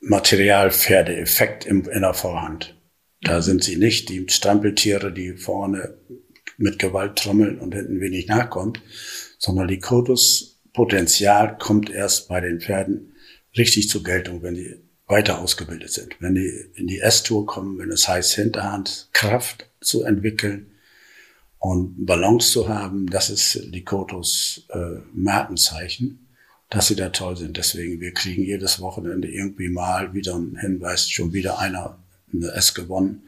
Materialpferdeeffekt 0.01 1.67
in 1.67 1.85
der 1.85 2.15
Vorhand. 2.15 2.75
Da 3.23 3.43
sind 3.43 3.63
sie 3.63 3.77
nicht 3.77 4.09
die 4.09 4.27
Strampeltiere, 4.29 5.13
die 5.13 5.37
vorne 5.37 5.95
mit 6.61 6.79
Gewalt 6.79 7.17
trommeln 7.17 7.59
und 7.59 7.75
hinten 7.75 8.01
wenig 8.01 8.27
nachkommt, 8.29 8.81
sondern 9.39 9.69
Likotus 9.69 10.59
Potenzial 10.73 11.59
kommt 11.59 11.91
erst 11.91 12.29
bei 12.29 12.41
den 12.41 12.61
Pferden 12.61 13.15
richtig 13.57 13.89
zur 13.89 14.05
Geltung, 14.05 14.43
wenn 14.43 14.55
die 14.55 14.77
weiter 15.07 15.41
ausgebildet 15.41 15.91
sind. 15.91 16.15
Wenn 16.21 16.37
die 16.37 16.53
in 16.75 16.87
die 16.87 17.01
S-Tour 17.01 17.47
kommen, 17.47 17.79
wenn 17.79 17.91
es 17.91 18.07
heißt, 18.07 18.35
Hinterhand 18.35 19.09
Kraft 19.13 19.67
zu 19.81 20.05
entwickeln 20.05 20.71
und 21.59 22.07
Balance 22.07 22.53
zu 22.53 22.69
haben, 22.69 23.09
das 23.09 23.31
ist 23.31 23.55
Likotos 23.55 24.67
äh, 24.69 25.01
Markenzeichen, 25.13 26.29
dass 26.69 26.87
sie 26.87 26.95
da 26.95 27.09
toll 27.09 27.37
sind. 27.37 27.57
Deswegen, 27.57 28.01
wir 28.01 28.15
kriegen 28.15 28.45
jedes 28.45 28.81
Wochenende 28.81 29.29
irgendwie 29.29 29.69
mal 29.69 30.15
wieder 30.15 30.37
einen 30.37 30.57
Hinweis, 30.57 31.11
schon 31.11 31.33
wieder 31.33 31.59
einer 31.59 31.99
eine 32.33 32.53
S 32.53 32.75
gewonnen. 32.75 33.25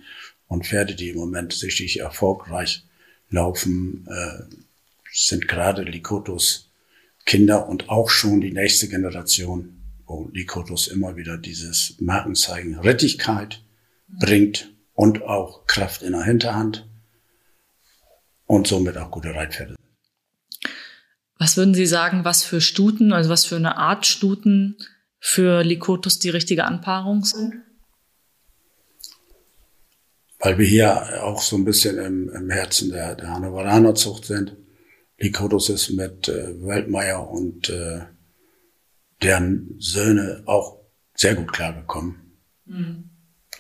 Und 0.46 0.66
Pferde, 0.66 0.94
die 0.94 1.08
im 1.08 1.16
Moment 1.16 1.52
sicherlich 1.52 2.00
erfolgreich 2.00 2.84
laufen, 3.32 4.06
äh, 4.08 4.54
sind 5.12 5.48
gerade 5.48 5.82
Likotos 5.82 6.70
Kinder 7.24 7.68
und 7.68 7.88
auch 7.88 8.10
schon 8.10 8.40
die 8.40 8.52
nächste 8.52 8.88
Generation 8.88 9.82
wo 10.12 10.28
Likotus 10.32 10.88
immer 10.88 11.16
wieder 11.16 11.38
dieses 11.38 11.96
Markenzeichen 12.00 12.78
Rettigkeit 12.78 13.62
bringt 14.08 14.70
und 14.92 15.22
auch 15.22 15.66
Kraft 15.66 16.02
in 16.02 16.12
der 16.12 16.24
Hinterhand 16.24 16.86
und 18.46 18.66
somit 18.66 18.98
auch 18.98 19.10
gute 19.10 19.34
Reitpferde. 19.34 19.74
Was 21.38 21.56
würden 21.56 21.74
Sie 21.74 21.86
sagen, 21.86 22.24
was 22.24 22.44
für 22.44 22.60
Stuten, 22.60 23.12
also 23.12 23.30
was 23.30 23.46
für 23.46 23.56
eine 23.56 23.76
Art 23.76 24.06
Stuten 24.06 24.76
für 25.18 25.64
Likotus 25.64 26.18
die 26.18 26.30
richtige 26.30 26.64
Anpaarung 26.64 27.24
sind? 27.24 27.54
Weil 30.42 30.58
wir 30.58 30.66
hier 30.66 31.22
auch 31.22 31.40
so 31.40 31.56
ein 31.56 31.64
bisschen 31.64 31.98
im, 31.98 32.28
im 32.28 32.50
Herzen 32.50 32.90
der, 32.90 33.14
der 33.14 33.30
Hannoveraner 33.30 33.94
Zucht 33.94 34.24
sind. 34.24 34.56
Likotos 35.16 35.68
ist 35.68 35.90
mit 35.90 36.28
äh, 36.28 36.60
Weltmeier 36.60 37.30
und 37.30 37.70
äh, 37.70 38.00
deren 39.22 39.76
Söhne 39.78 40.42
auch 40.46 40.80
sehr 41.14 41.36
gut 41.36 41.52
klargekommen. 41.52 42.40
Mhm. 42.64 43.10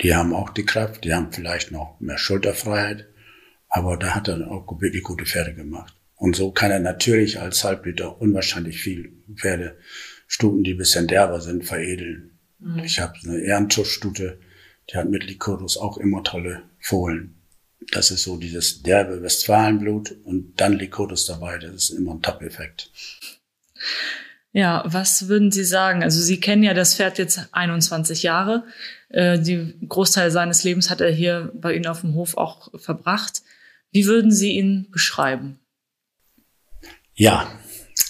Die 0.00 0.12
haben 0.12 0.34
auch 0.34 0.50
die 0.50 0.64
Kraft, 0.64 1.04
die 1.04 1.14
haben 1.14 1.30
vielleicht 1.30 1.70
noch 1.70 2.00
mehr 2.00 2.18
Schulterfreiheit, 2.18 3.06
aber 3.68 3.96
da 3.96 4.16
hat 4.16 4.26
er 4.26 4.50
auch 4.50 4.66
wirklich 4.80 5.04
gute 5.04 5.24
Pferde 5.24 5.54
gemacht. 5.54 5.94
Und 6.16 6.34
so 6.34 6.50
kann 6.50 6.72
er 6.72 6.80
natürlich 6.80 7.38
als 7.38 7.62
Halbblüter 7.62 8.20
unwahrscheinlich 8.20 8.80
viel 8.80 9.22
Pferde, 9.36 9.78
Stuten, 10.26 10.64
die 10.64 10.74
ein 10.74 10.78
bisschen 10.78 11.06
derber 11.06 11.40
sind, 11.40 11.64
veredeln. 11.64 12.40
Mhm. 12.58 12.80
Ich 12.80 12.98
habe 12.98 13.14
eine 13.22 13.38
Ehrentuschstute, 13.38 14.40
die 14.92 14.98
hat 14.98 15.08
mit 15.08 15.24
Likotos 15.24 15.76
auch 15.76 15.96
immer 15.96 16.22
tolle 16.22 16.62
Fohlen. 16.78 17.34
Das 17.90 18.10
ist 18.10 18.22
so 18.22 18.36
dieses 18.36 18.82
derbe 18.82 19.22
Westfalenblut 19.22 20.14
und 20.24 20.60
dann 20.60 20.74
Likotos 20.78 21.26
dabei, 21.26 21.58
das 21.58 21.74
ist 21.74 21.90
immer 21.90 22.12
ein 22.12 22.22
Top-Effekt. 22.22 22.90
Ja, 24.52 24.84
was 24.86 25.28
würden 25.28 25.50
Sie 25.50 25.64
sagen? 25.64 26.02
Also 26.02 26.20
Sie 26.20 26.38
kennen 26.38 26.62
ja 26.62 26.74
das 26.74 26.94
Pferd 26.94 27.18
jetzt 27.18 27.48
21 27.52 28.22
Jahre. 28.22 28.64
Äh, 29.08 29.40
die 29.40 29.74
Großteil 29.88 30.30
seines 30.30 30.62
Lebens 30.62 30.90
hat 30.90 31.00
er 31.00 31.10
hier 31.10 31.50
bei 31.54 31.74
Ihnen 31.74 31.86
auf 31.86 32.02
dem 32.02 32.14
Hof 32.14 32.36
auch 32.36 32.70
verbracht. 32.78 33.42
Wie 33.90 34.06
würden 34.06 34.30
Sie 34.30 34.52
ihn 34.52 34.88
beschreiben? 34.90 35.58
Ja, 37.14 37.50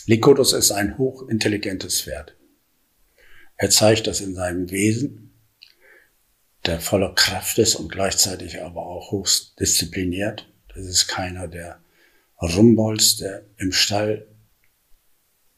Likotos 0.06 0.52
ist 0.52 0.72
ein 0.72 0.98
hochintelligentes 0.98 2.02
Pferd. 2.02 2.36
Er 3.56 3.70
zeigt 3.70 4.08
das 4.08 4.20
in 4.20 4.34
seinem 4.34 4.70
Wesen, 4.70 5.31
der 6.66 6.80
voller 6.80 7.14
Kraft 7.14 7.58
ist 7.58 7.74
und 7.74 7.90
gleichzeitig 7.90 8.62
aber 8.62 8.86
auch 8.86 9.10
hochst 9.10 9.58
diszipliniert. 9.58 10.48
Das 10.74 10.86
ist 10.86 11.08
keiner, 11.08 11.48
der 11.48 11.80
rumbolzt, 12.40 13.20
der 13.20 13.42
im 13.56 13.72
Stall 13.72 14.26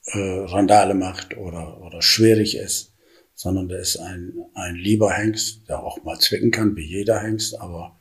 äh, 0.07 0.19
Randale 0.19 0.95
macht 0.95 1.37
oder, 1.37 1.81
oder 1.81 2.03
schwierig 2.03 2.57
ist, 2.57 2.93
sondern 3.35 3.69
der 3.69 3.81
ist 3.81 3.97
ein, 3.97 4.33
ein 4.55 4.77
lieber 4.77 5.13
Hengst, 5.13 5.69
der 5.69 5.83
auch 5.83 6.03
mal 6.05 6.19
zwicken 6.19 6.51
kann, 6.51 6.77
wie 6.77 6.87
jeder 6.87 7.21
Hengst, 7.21 7.61
aber 7.61 7.97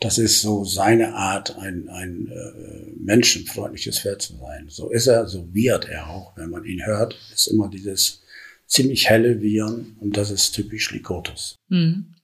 das 0.00 0.18
ist 0.18 0.40
so 0.42 0.64
seine 0.64 1.14
Art, 1.14 1.56
ein, 1.58 1.88
ein 1.88 2.28
äh, 2.28 2.90
menschenfreundliches 2.98 4.00
Pferd 4.00 4.20
zu 4.20 4.36
sein. 4.36 4.66
So 4.68 4.90
ist 4.90 5.06
er, 5.06 5.28
so 5.28 5.54
wird 5.54 5.88
er 5.88 6.10
auch. 6.10 6.36
Wenn 6.36 6.50
man 6.50 6.64
ihn 6.64 6.84
hört, 6.84 7.16
ist 7.32 7.46
immer 7.46 7.68
dieses 7.68 8.20
ziemlich 8.66 9.08
helle 9.08 9.40
Wiehern 9.40 9.96
und 10.00 10.16
das 10.16 10.32
ist 10.32 10.52
typisch 10.52 10.90
Likotus. 10.90 11.54
Mhm. 11.68 12.14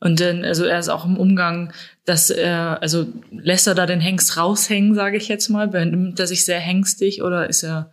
Und 0.00 0.20
dann, 0.20 0.44
also 0.44 0.64
er 0.64 0.78
ist 0.78 0.88
auch 0.88 1.04
im 1.04 1.18
Umgang, 1.18 1.72
dass 2.06 2.30
er, 2.30 2.82
also 2.82 3.06
lässt 3.30 3.66
er 3.66 3.74
da 3.74 3.84
den 3.84 4.00
Hengst 4.00 4.36
raushängen, 4.36 4.94
sage 4.94 5.18
ich 5.18 5.28
jetzt 5.28 5.50
mal, 5.50 5.68
benimmt 5.68 6.18
er 6.18 6.26
sich 6.26 6.44
sehr 6.44 6.58
hengstig 6.58 7.22
oder 7.22 7.48
ist 7.48 7.62
er 7.62 7.92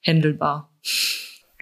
händelbar? 0.00 0.70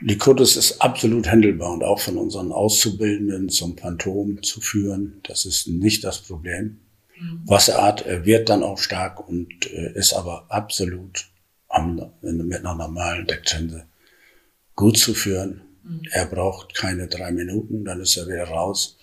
Likotus 0.01 0.57
ist 0.57 0.81
absolut 0.81 1.29
händelbar 1.29 1.73
und 1.73 1.85
auch 1.85 2.01
von 2.01 2.17
unseren 2.17 2.51
Auszubildenden 2.51 3.51
zum 3.51 3.77
Phantom 3.77 4.43
zu 4.43 4.61
führen. 4.61 5.21
Das 5.25 5.45
ist 5.45 5.69
nicht 5.69 6.03
das 6.03 6.19
Problem. 6.19 6.81
Mhm. 7.21 7.43
Wasserart 7.45 8.05
er 8.07 8.25
wird 8.25 8.49
dann 8.49 8.63
auch 8.63 8.79
stark 8.79 9.29
und 9.29 9.71
äh, 9.71 9.93
ist 9.93 10.15
aber 10.15 10.47
absolut 10.49 11.29
am, 11.69 12.13
mit 12.21 12.59
einer 12.59 12.75
normalen 12.75 13.27
Decktrense 13.27 13.85
gut 14.75 14.99
zu 14.99 15.15
führen. 15.15 15.63
Mhm. 15.85 16.01
Er 16.11 16.27
braucht 16.27 16.75
keine 16.75 17.07
drei 17.07 17.31
Minuten, 17.31 17.85
dann 17.85 18.01
ist 18.01 18.17
er 18.17 18.27
wieder 18.27 18.49
raus. 18.49 18.99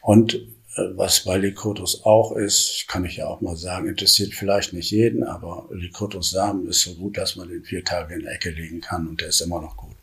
Und 0.00 0.34
äh, 0.34 0.82
was 0.96 1.24
bei 1.24 1.36
Likotus 1.36 2.04
auch 2.04 2.32
ist, 2.32 2.86
kann 2.88 3.04
ich 3.04 3.16
ja 3.16 3.26
auch 3.26 3.40
mal 3.40 3.56
sagen, 3.56 3.88
interessiert 3.88 4.34
vielleicht 4.34 4.72
nicht 4.72 4.90
jeden, 4.90 5.24
aber 5.24 5.68
Likotus 5.70 6.30
Samen 6.30 6.66
ist 6.68 6.82
so 6.82 6.94
gut, 6.94 7.18
dass 7.18 7.36
man 7.36 7.48
den 7.48 7.64
vier 7.64 7.84
Tage 7.84 8.14
in 8.14 8.22
der 8.22 8.32
Ecke 8.32 8.50
legen 8.50 8.80
kann 8.80 9.06
und 9.06 9.20
der 9.20 9.28
ist 9.28 9.40
immer 9.40 9.60
noch 9.60 9.76
gut. 9.76 9.96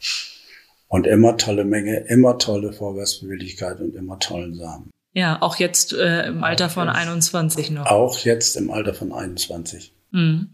Und 0.88 1.06
immer 1.06 1.38
tolle 1.38 1.66
Menge, 1.66 2.00
immer 2.08 2.38
tolle 2.40 2.74
Vorwärtsbeweglichkeit 2.74 3.80
und 3.80 3.96
immer 3.96 4.18
tollen 4.20 4.56
Samen. 4.56 4.90
Ja, 5.14 5.42
auch 5.42 5.56
jetzt 5.58 5.94
äh, 5.94 6.28
im 6.28 6.44
Alter 6.44 6.70
von 6.70 6.88
jetzt, 6.88 6.98
21 6.98 7.72
noch. 7.72 7.86
Auch 7.88 8.18
jetzt 8.20 8.56
im 8.58 8.72
Alter 8.72 8.94
von 8.94 9.12
21. 9.12 9.94
Mhm. 10.12 10.54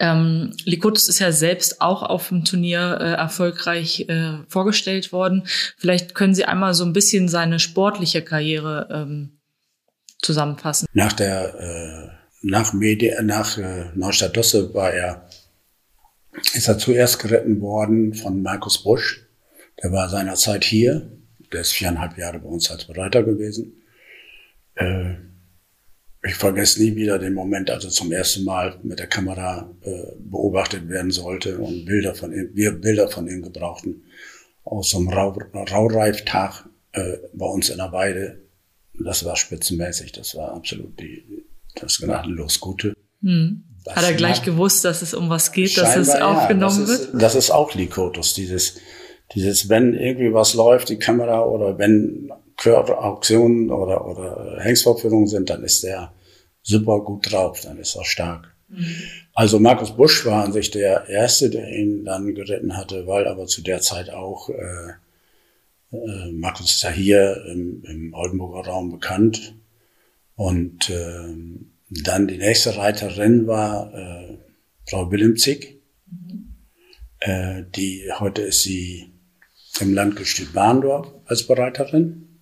Ähm, 0.00 0.52
Likotus 0.64 1.08
ist 1.08 1.18
ja 1.18 1.32
selbst 1.32 1.80
auch 1.80 2.02
auf 2.02 2.28
dem 2.28 2.44
Turnier 2.44 2.98
äh, 3.00 3.12
erfolgreich 3.14 4.08
äh, 4.08 4.38
vorgestellt 4.46 5.12
worden. 5.12 5.44
Vielleicht 5.76 6.14
können 6.14 6.34
Sie 6.34 6.44
einmal 6.44 6.74
so 6.74 6.84
ein 6.84 6.92
bisschen 6.92 7.28
seine 7.28 7.58
sportliche 7.58 8.22
Karriere 8.22 8.88
ähm, 8.92 9.38
zusammenfassen. 10.22 10.86
Nach 10.92 11.12
der 11.12 11.54
äh, 11.58 12.18
nach 12.42 12.72
Medi 12.72 13.12
nach 13.22 13.58
äh, 13.58 13.86
Neustadt 13.94 14.36
Dosse 14.36 14.72
war 14.72 14.92
er 14.92 15.28
ist 16.54 16.68
er 16.68 16.78
zuerst 16.78 17.18
geritten 17.18 17.60
worden 17.60 18.14
von 18.14 18.42
Markus 18.42 18.84
Busch. 18.84 19.26
Der 19.82 19.90
war 19.90 20.08
seinerzeit 20.08 20.64
hier. 20.64 21.10
Der 21.52 21.62
ist 21.62 21.72
viereinhalb 21.72 22.16
Jahre 22.16 22.38
bei 22.38 22.48
uns 22.48 22.70
als 22.70 22.84
Bereiter 22.84 23.24
gewesen. 23.24 23.82
Äh, 24.76 25.14
ich 26.28 26.34
vergesse 26.34 26.82
nie 26.82 26.94
wieder 26.94 27.18
den 27.18 27.34
Moment, 27.34 27.70
als 27.70 27.84
er 27.84 27.90
zum 27.90 28.12
ersten 28.12 28.44
Mal 28.44 28.78
mit 28.82 28.98
der 28.98 29.06
Kamera 29.06 29.70
äh, 29.82 30.12
beobachtet 30.18 30.88
werden 30.88 31.10
sollte 31.10 31.58
und 31.58 31.84
Bilder 31.84 32.14
von 32.14 32.32
ihm, 32.32 32.50
wir 32.54 32.72
Bilder 32.72 33.08
von 33.08 33.28
ihm 33.28 33.42
gebrauchten 33.42 34.04
aus 34.64 34.90
so 34.90 34.98
einem 34.98 35.08
Rau, 35.08 35.36
Raureiftag 35.54 36.68
äh, 36.92 37.16
bei 37.32 37.46
uns 37.46 37.70
in 37.70 37.78
der 37.78 37.92
Weide. 37.92 38.42
Das 39.00 39.24
war 39.24 39.36
spitzenmäßig, 39.36 40.12
das 40.12 40.34
war 40.34 40.52
absolut 40.52 40.98
die, 41.00 41.46
das 41.74 41.98
gnadenlos 41.98 42.60
Gute. 42.60 42.94
Hm. 43.22 43.64
Hat 43.88 44.04
er 44.04 44.14
gleich 44.14 44.42
gewusst, 44.42 44.84
dass 44.84 45.02
es 45.02 45.14
um 45.14 45.30
was 45.30 45.52
geht, 45.52 45.78
dass 45.78 45.96
es 45.96 46.10
aufgenommen 46.10 46.80
ja, 46.80 46.86
das 46.86 47.00
ist, 47.00 47.12
wird? 47.12 47.22
Das 47.22 47.34
ist 47.34 47.50
auch 47.50 47.74
Likotus, 47.74 48.34
dieses, 48.34 48.76
dieses, 49.34 49.68
wenn 49.68 49.94
irgendwie 49.94 50.34
was 50.34 50.54
läuft, 50.54 50.90
die 50.90 50.98
Kamera 50.98 51.42
oder 51.44 51.78
wenn 51.78 52.30
Auktionen 52.66 53.70
oder, 53.70 54.04
oder 54.04 54.58
Hengstvorführungen 54.60 55.28
sind, 55.28 55.48
dann 55.48 55.62
ist 55.62 55.84
der 55.84 56.12
super 56.68 57.00
gut 57.00 57.32
drauf, 57.32 57.60
dann 57.62 57.78
ist 57.78 57.96
er 57.96 58.04
stark. 58.04 58.54
Mhm. 58.68 58.86
Also 59.34 59.58
Markus 59.58 59.96
Busch 59.96 60.26
war 60.26 60.44
an 60.44 60.52
sich 60.52 60.70
der 60.70 61.08
Erste, 61.08 61.48
der 61.50 61.68
ihn 61.68 62.04
dann 62.04 62.34
geritten 62.34 62.76
hatte, 62.76 63.06
weil 63.06 63.26
aber 63.26 63.46
zu 63.46 63.62
der 63.62 63.80
Zeit 63.80 64.10
auch 64.10 64.50
äh, 64.50 64.92
äh, 65.92 66.32
Markus 66.32 66.74
ist 66.74 66.82
ja 66.82 66.90
hier 66.90 67.44
im, 67.46 67.82
im 67.84 68.14
Oldenburger 68.14 68.68
Raum 68.68 68.90
bekannt. 68.90 69.54
Und 70.34 70.90
äh, 70.90 71.34
dann 71.90 72.28
die 72.28 72.38
nächste 72.38 72.76
Reiterin 72.76 73.46
war 73.46 73.92
äh, 73.94 74.38
Frau 74.88 75.10
Willemzig. 75.10 75.80
Mhm. 76.06 76.54
Äh, 77.20 77.64
die 77.74 78.10
heute 78.18 78.42
ist 78.42 78.62
sie 78.62 79.10
im 79.80 79.94
Landgestüt 79.94 80.52
Bahndorf 80.52 81.08
als 81.24 81.46
Bereiterin. 81.46 82.40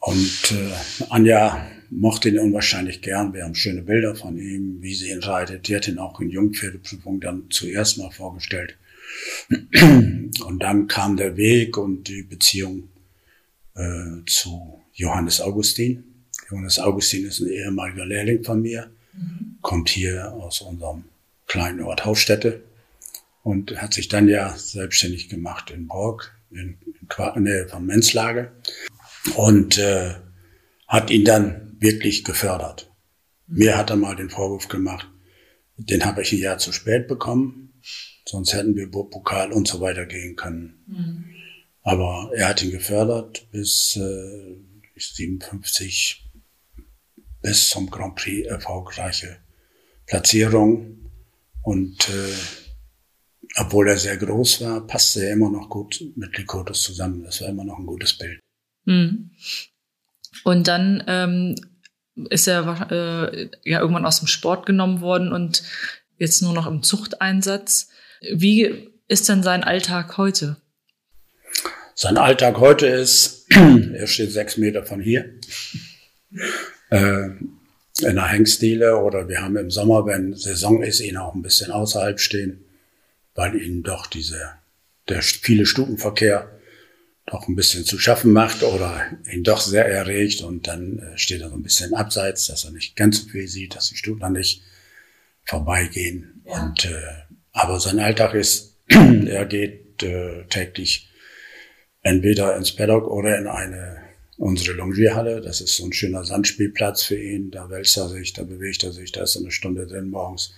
Und 0.00 0.52
äh, 0.52 1.04
Anja 1.10 1.70
mochte 1.90 2.28
ihn 2.28 2.38
unwahrscheinlich 2.38 3.02
gern. 3.02 3.34
Wir 3.34 3.44
haben 3.44 3.54
schöne 3.54 3.82
Bilder 3.82 4.14
von 4.14 4.38
ihm, 4.38 4.78
wie 4.80 4.94
sie 4.94 5.10
ihn 5.10 5.22
reitet. 5.22 5.68
Die 5.68 5.76
hat 5.76 5.88
ihn 5.88 5.98
auch 5.98 6.20
in 6.20 6.30
Jungpferdeprüfung 6.30 7.20
dann 7.20 7.44
zuerst 7.50 7.98
mal 7.98 8.10
vorgestellt. 8.10 8.76
Und 9.80 10.58
dann 10.60 10.86
kam 10.86 11.16
der 11.16 11.36
Weg 11.36 11.76
und 11.76 12.04
die 12.06 12.22
Beziehung 12.22 12.88
äh, 13.74 14.24
zu 14.26 14.80
Johannes 14.94 15.40
Augustin. 15.40 16.04
Johannes 16.48 16.78
Augustin 16.78 17.26
ist 17.26 17.40
ein 17.40 17.48
ehemaliger 17.48 18.06
Lehrling 18.06 18.44
von 18.44 18.62
mir, 18.62 18.90
mhm. 19.12 19.56
kommt 19.60 19.88
hier 19.88 20.32
aus 20.32 20.60
unserem 20.60 21.04
kleinen 21.46 21.80
Ort 21.80 22.04
Hausstätte 22.04 22.62
und 23.42 23.76
hat 23.80 23.94
sich 23.94 24.08
dann 24.08 24.28
ja 24.28 24.56
selbstständig 24.56 25.28
gemacht 25.28 25.70
in 25.70 25.86
Borg, 25.86 26.32
in, 26.50 26.76
in 27.34 27.42
Nähe 27.42 27.68
von 27.68 27.86
Menzlage 27.86 28.52
und 29.36 29.78
äh, 29.78 30.14
hat 30.86 31.10
ihn 31.10 31.24
dann 31.24 31.69
wirklich 31.80 32.24
gefördert. 32.24 32.92
Mir 33.46 33.76
hat 33.76 33.90
er 33.90 33.96
mal 33.96 34.14
den 34.14 34.30
Vorwurf 34.30 34.68
gemacht, 34.68 35.08
den 35.76 36.04
habe 36.04 36.22
ich 36.22 36.32
ein 36.32 36.38
Jahr 36.38 36.58
zu 36.58 36.72
spät 36.72 37.08
bekommen, 37.08 37.72
sonst 38.26 38.52
hätten 38.52 38.76
wir 38.76 38.90
Pokal 38.90 39.52
und 39.52 39.66
so 39.66 39.80
weiter 39.80 40.06
gehen 40.06 40.36
können. 40.36 40.84
Mhm. 40.86 41.24
Aber 41.82 42.30
er 42.34 42.48
hat 42.48 42.62
ihn 42.62 42.70
gefördert 42.70 43.50
bis 43.50 43.96
äh, 43.96 44.56
57 44.96 46.30
bis 47.42 47.70
zum 47.70 47.90
Grand 47.90 48.16
Prix 48.16 48.46
erfolgreiche 48.46 49.38
Platzierung 50.06 51.10
und 51.62 52.08
äh, 52.10 52.34
obwohl 53.56 53.88
er 53.88 53.96
sehr 53.96 54.16
groß 54.16 54.60
war, 54.60 54.86
passte 54.86 55.24
er 55.24 55.32
immer 55.32 55.50
noch 55.50 55.68
gut 55.68 56.04
mit 56.14 56.36
Likotos 56.36 56.82
zusammen. 56.82 57.24
Das 57.24 57.40
war 57.40 57.48
immer 57.48 57.64
noch 57.64 57.78
ein 57.78 57.86
gutes 57.86 58.16
Bild. 58.16 58.40
Mhm. 58.84 59.30
Und 60.44 60.68
dann 60.68 61.02
ähm, 61.06 61.56
ist 62.28 62.48
er 62.48 62.90
äh, 62.90 63.48
ja 63.64 63.80
irgendwann 63.80 64.06
aus 64.06 64.18
dem 64.18 64.28
Sport 64.28 64.66
genommen 64.66 65.00
worden 65.00 65.32
und 65.32 65.62
jetzt 66.18 66.42
nur 66.42 66.52
noch 66.52 66.66
im 66.66 66.82
Zuchteinsatz. 66.82 67.88
Wie 68.32 68.90
ist 69.08 69.28
denn 69.28 69.42
sein 69.42 69.64
Alltag 69.64 70.16
heute? 70.16 70.56
Sein 71.94 72.16
Alltag 72.16 72.58
heute 72.58 72.86
ist, 72.86 73.46
er 73.50 74.06
steht 74.06 74.32
sechs 74.32 74.56
Meter 74.56 74.84
von 74.84 75.00
hier. 75.00 75.34
Äh, 76.90 77.30
in 78.02 78.14
der 78.14 78.28
Hengstdiele 78.28 78.96
oder 78.96 79.28
wir 79.28 79.42
haben 79.42 79.56
im 79.56 79.70
Sommer, 79.70 80.06
wenn 80.06 80.34
Saison 80.34 80.82
ist, 80.82 81.00
ihn 81.00 81.16
auch 81.16 81.34
ein 81.34 81.42
bisschen 81.42 81.70
außerhalb 81.70 82.20
stehen, 82.20 82.64
weil 83.34 83.54
ihnen 83.54 83.82
doch 83.82 84.06
diese, 84.06 84.52
der 85.08 85.22
viele 85.22 85.66
Stubenverkehr 85.66 86.50
doch 87.30 87.48
ein 87.48 87.56
bisschen 87.56 87.84
zu 87.84 87.98
schaffen 87.98 88.32
macht 88.32 88.62
oder 88.62 89.06
ihn 89.30 89.44
doch 89.44 89.60
sehr 89.60 89.86
erregt 89.86 90.42
und 90.42 90.66
dann 90.66 90.98
äh, 90.98 91.18
steht 91.18 91.40
er 91.40 91.48
so 91.48 91.54
ein 91.54 91.62
bisschen 91.62 91.94
abseits, 91.94 92.46
dass 92.46 92.64
er 92.64 92.72
nicht 92.72 92.96
ganz 92.96 93.22
so 93.22 93.28
viel 93.28 93.46
sieht, 93.46 93.76
dass 93.76 93.88
die 93.88 93.96
Stutler 93.96 94.30
nicht 94.30 94.62
vorbeigehen. 95.44 96.42
Ja. 96.44 96.62
Und 96.64 96.84
äh, 96.84 97.00
aber 97.52 97.80
sein 97.80 98.00
Alltag 98.00 98.34
ist, 98.34 98.76
er 98.88 99.46
geht 99.46 100.02
äh, 100.02 100.44
täglich 100.48 101.08
entweder 102.02 102.56
ins 102.56 102.74
Paddock 102.74 103.06
oder 103.08 103.38
in 103.38 103.46
eine 103.46 103.98
unsere 104.36 104.74
Longierhalle. 104.76 105.40
Das 105.40 105.60
ist 105.60 105.76
so 105.76 105.84
ein 105.84 105.92
schöner 105.92 106.24
Sandspielplatz 106.24 107.02
für 107.02 107.20
ihn. 107.20 107.50
Da 107.50 107.68
wälzt 107.68 107.96
er 107.96 108.08
sich, 108.08 108.32
da 108.32 108.42
bewegt 108.42 108.82
er 108.82 108.92
sich, 108.92 109.12
da 109.12 109.22
ist 109.22 109.36
er 109.36 109.42
eine 109.42 109.50
Stunde 109.50 109.86
drin 109.86 110.08
morgens. 110.08 110.54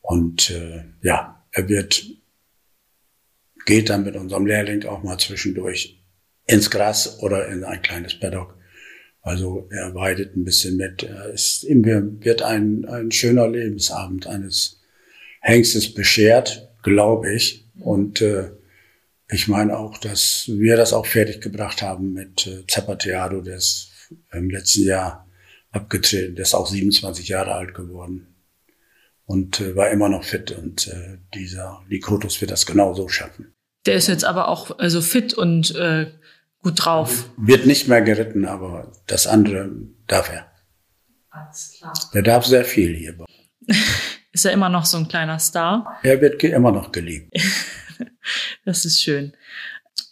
Und 0.00 0.50
äh, 0.50 0.84
ja, 1.02 1.42
er 1.50 1.68
wird 1.68 2.04
geht 3.66 3.90
dann 3.90 4.04
mit 4.04 4.16
unserem 4.16 4.46
Lehrling 4.46 4.84
auch 4.84 5.02
mal 5.02 5.18
zwischendurch 5.18 6.00
ins 6.46 6.70
Gras 6.70 7.20
oder 7.20 7.48
in 7.48 7.64
ein 7.64 7.82
kleines 7.82 8.18
Paddock. 8.18 8.56
Also 9.22 9.68
er 9.70 9.94
weidet 9.94 10.36
ein 10.36 10.44
bisschen 10.44 10.76
mit. 10.76 11.08
Ihm 11.62 11.84
wird 12.24 12.42
ein, 12.42 12.84
ein 12.86 13.12
schöner 13.12 13.48
Lebensabend 13.48 14.26
eines 14.26 14.80
Hengstes 15.40 15.94
beschert, 15.94 16.70
glaube 16.82 17.32
ich. 17.32 17.68
Und 17.78 18.20
äh, 18.20 18.50
ich 19.30 19.46
meine 19.46 19.78
auch, 19.78 19.98
dass 19.98 20.48
wir 20.48 20.76
das 20.76 20.92
auch 20.92 21.06
fertig 21.06 21.40
gebracht 21.40 21.82
haben 21.82 22.12
mit 22.12 22.46
äh, 22.46 22.66
Zapateado, 22.66 23.40
der 23.40 23.56
ist 23.56 23.90
im 24.32 24.50
letzten 24.50 24.84
Jahr 24.84 25.28
abgetreten, 25.70 26.34
der 26.34 26.42
ist 26.42 26.54
auch 26.54 26.66
27 26.66 27.28
Jahre 27.28 27.52
alt 27.54 27.74
geworden 27.74 28.31
und 29.24 29.60
äh, 29.60 29.76
war 29.76 29.90
immer 29.90 30.08
noch 30.08 30.24
fit 30.24 30.50
und 30.50 30.88
äh, 30.88 31.18
dieser 31.34 31.82
Likotus 31.88 32.40
wird 32.40 32.50
das 32.50 32.66
genauso 32.66 33.08
schaffen. 33.08 33.54
Der 33.86 33.94
ist 33.94 34.08
jetzt 34.08 34.24
aber 34.24 34.48
auch 34.48 34.78
also 34.78 35.00
fit 35.00 35.34
und 35.34 35.74
äh, 35.74 36.12
gut 36.60 36.84
drauf. 36.84 37.30
Wird 37.36 37.66
nicht 37.66 37.88
mehr 37.88 38.02
geritten, 38.02 38.46
aber 38.46 38.92
das 39.06 39.26
andere 39.26 39.70
darf 40.06 40.30
er. 40.30 40.46
Alles 41.30 41.74
klar. 41.78 41.92
Der 42.14 42.22
darf 42.22 42.46
sehr 42.46 42.64
viel 42.64 42.94
hier. 42.94 43.16
ist 44.32 44.44
er 44.44 44.52
immer 44.52 44.68
noch 44.68 44.84
so 44.84 44.98
ein 44.98 45.08
kleiner 45.08 45.38
Star? 45.38 45.98
Er 46.02 46.20
wird 46.20 46.42
immer 46.44 46.72
noch 46.72 46.92
geliebt. 46.92 47.34
das 48.64 48.84
ist 48.84 49.02
schön. 49.02 49.32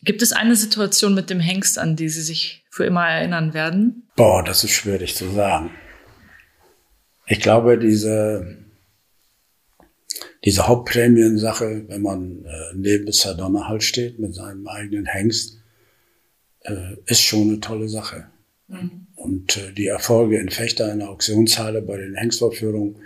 Gibt 0.03 0.23
es 0.23 0.33
eine 0.33 0.57
Situation 0.57 1.15
mit 1.15 1.31
dem 1.31 1.41
Hengst, 1.41 1.79
an 1.79 1.95
die 1.95 2.09
Sie 2.09 2.23
sich 2.23 2.65
für 2.71 2.87
immer 2.87 3.07
erinnern 3.07 3.53
werden? 3.53 4.09
Boah, 4.17 4.43
das 4.43 4.65
ist 4.65 4.73
schwierig 4.73 5.15
zu 5.15 5.31
sagen. 5.31 5.71
Ich 7.27 7.41
glaube, 7.41 7.79
diese, 7.79 8.60
diese 10.45 10.67
Hauptprämiensache, 10.67 11.85
wenn 11.89 12.03
man 12.03 12.45
äh, 12.45 12.75
neben 12.75 13.13
Sardonna 13.13 13.69
halt 13.69 13.83
steht 13.83 14.19
mit 14.19 14.35
seinem 14.35 14.67
eigenen 14.67 15.07
Hengst, 15.07 15.59
äh, 16.61 16.97
ist 17.07 17.23
schon 17.23 17.49
eine 17.49 17.61
tolle 17.61 17.89
Sache. 17.89 18.27
Mhm. 18.69 19.07
Und 19.17 19.57
äh, 19.59 19.73
die 19.73 19.87
Erfolge 19.87 20.39
in 20.39 20.49
Fechter 20.49 20.91
in 20.93 21.01
der 21.01 21.11
Auktionshalle 21.11 21.83
bei 21.83 21.99
den 21.99 22.15
Hengstaufführungen, 22.15 22.97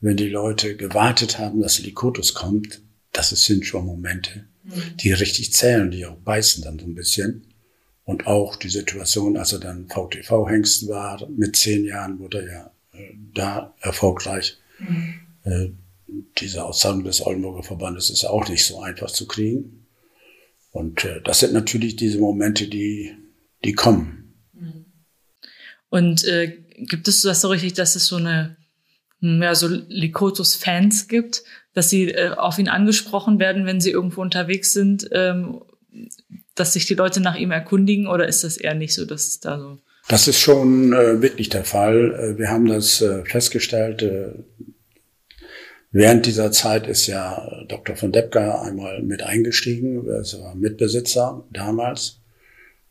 wenn 0.00 0.16
die 0.16 0.28
Leute 0.28 0.76
gewartet 0.76 1.38
haben, 1.38 1.60
dass 1.60 1.78
Likotus 1.78 2.34
kommt, 2.34 2.82
das 3.12 3.30
sind 3.30 3.64
schon 3.64 3.86
Momente, 3.86 4.44
mhm. 4.64 4.96
die 4.96 5.12
richtig 5.12 5.52
zählen, 5.52 5.90
die 5.90 6.04
auch 6.04 6.16
beißen 6.16 6.64
dann 6.64 6.78
so 6.78 6.86
ein 6.86 6.94
bisschen. 6.94 7.44
Und 8.04 8.26
auch 8.26 8.56
die 8.56 8.68
Situation, 8.68 9.36
als 9.36 9.52
er 9.52 9.58
dann 9.60 9.88
VTV-Hengst 9.88 10.88
war, 10.88 11.28
mit 11.28 11.56
zehn 11.56 11.84
Jahren 11.84 12.18
wurde 12.18 12.42
er 12.42 12.52
ja 12.52 12.70
äh, 12.92 13.14
da 13.34 13.74
erfolgreich. 13.80 14.58
Mhm. 14.78 15.14
Äh, 16.36 16.40
diese 16.40 16.64
Auszahlung 16.64 17.04
des 17.04 17.24
Oldenburger 17.24 17.62
Verbandes 17.62 18.10
ist 18.10 18.24
auch 18.24 18.48
nicht 18.48 18.64
so 18.64 18.80
einfach 18.80 19.10
zu 19.10 19.26
kriegen. 19.26 19.86
Und 20.70 21.04
äh, 21.04 21.20
das 21.22 21.40
sind 21.40 21.52
natürlich 21.52 21.96
diese 21.96 22.18
Momente, 22.18 22.68
die, 22.68 23.14
die 23.64 23.72
kommen. 23.72 24.34
Mhm. 24.52 24.86
Und 25.88 26.24
äh, 26.24 26.58
gibt 26.76 27.08
es 27.08 27.22
das 27.22 27.40
so 27.40 27.48
richtig, 27.48 27.74
dass 27.74 27.96
es 27.96 28.06
so 28.06 28.16
eine, 28.16 28.56
ja, 29.20 29.54
so 29.54 29.68
Likotus-Fans 29.68 31.08
gibt, 31.08 31.42
dass 31.72 31.88
sie 31.88 32.10
äh, 32.10 32.30
auf 32.30 32.58
ihn 32.58 32.68
angesprochen 32.68 33.38
werden, 33.38 33.66
wenn 33.66 33.80
sie 33.80 33.90
irgendwo 33.90 34.20
unterwegs 34.20 34.72
sind, 34.72 35.08
ähm, 35.12 35.62
dass 36.54 36.74
sich 36.74 36.86
die 36.86 36.94
Leute 36.94 37.20
nach 37.20 37.36
ihm 37.36 37.50
erkundigen 37.50 38.06
oder 38.06 38.28
ist 38.28 38.44
das 38.44 38.56
eher 38.56 38.74
nicht 38.74 38.94
so, 38.94 39.04
dass 39.06 39.26
es 39.26 39.40
da 39.40 39.58
so? 39.58 39.78
Das 40.08 40.28
ist 40.28 40.38
schon 40.38 40.92
äh, 40.92 41.20
wirklich 41.20 41.48
der 41.48 41.64
Fall. 41.64 42.14
Äh, 42.14 42.38
wir 42.38 42.50
haben 42.50 42.66
das 42.66 43.00
äh, 43.00 43.24
festgestellt. 43.24 44.02
Äh, 45.92 45.98
während 45.98 46.26
dieser 46.26 46.52
Zeit 46.52 46.86
ist 46.86 47.06
ja 47.06 47.64
Dr. 47.68 47.96
von 47.96 48.12
Deppker 48.12 48.62
einmal 48.62 49.02
mit 49.02 49.22
eingestiegen. 49.22 50.06
Er 50.06 50.22
war 50.40 50.54
Mitbesitzer 50.54 51.46
damals. 51.50 52.20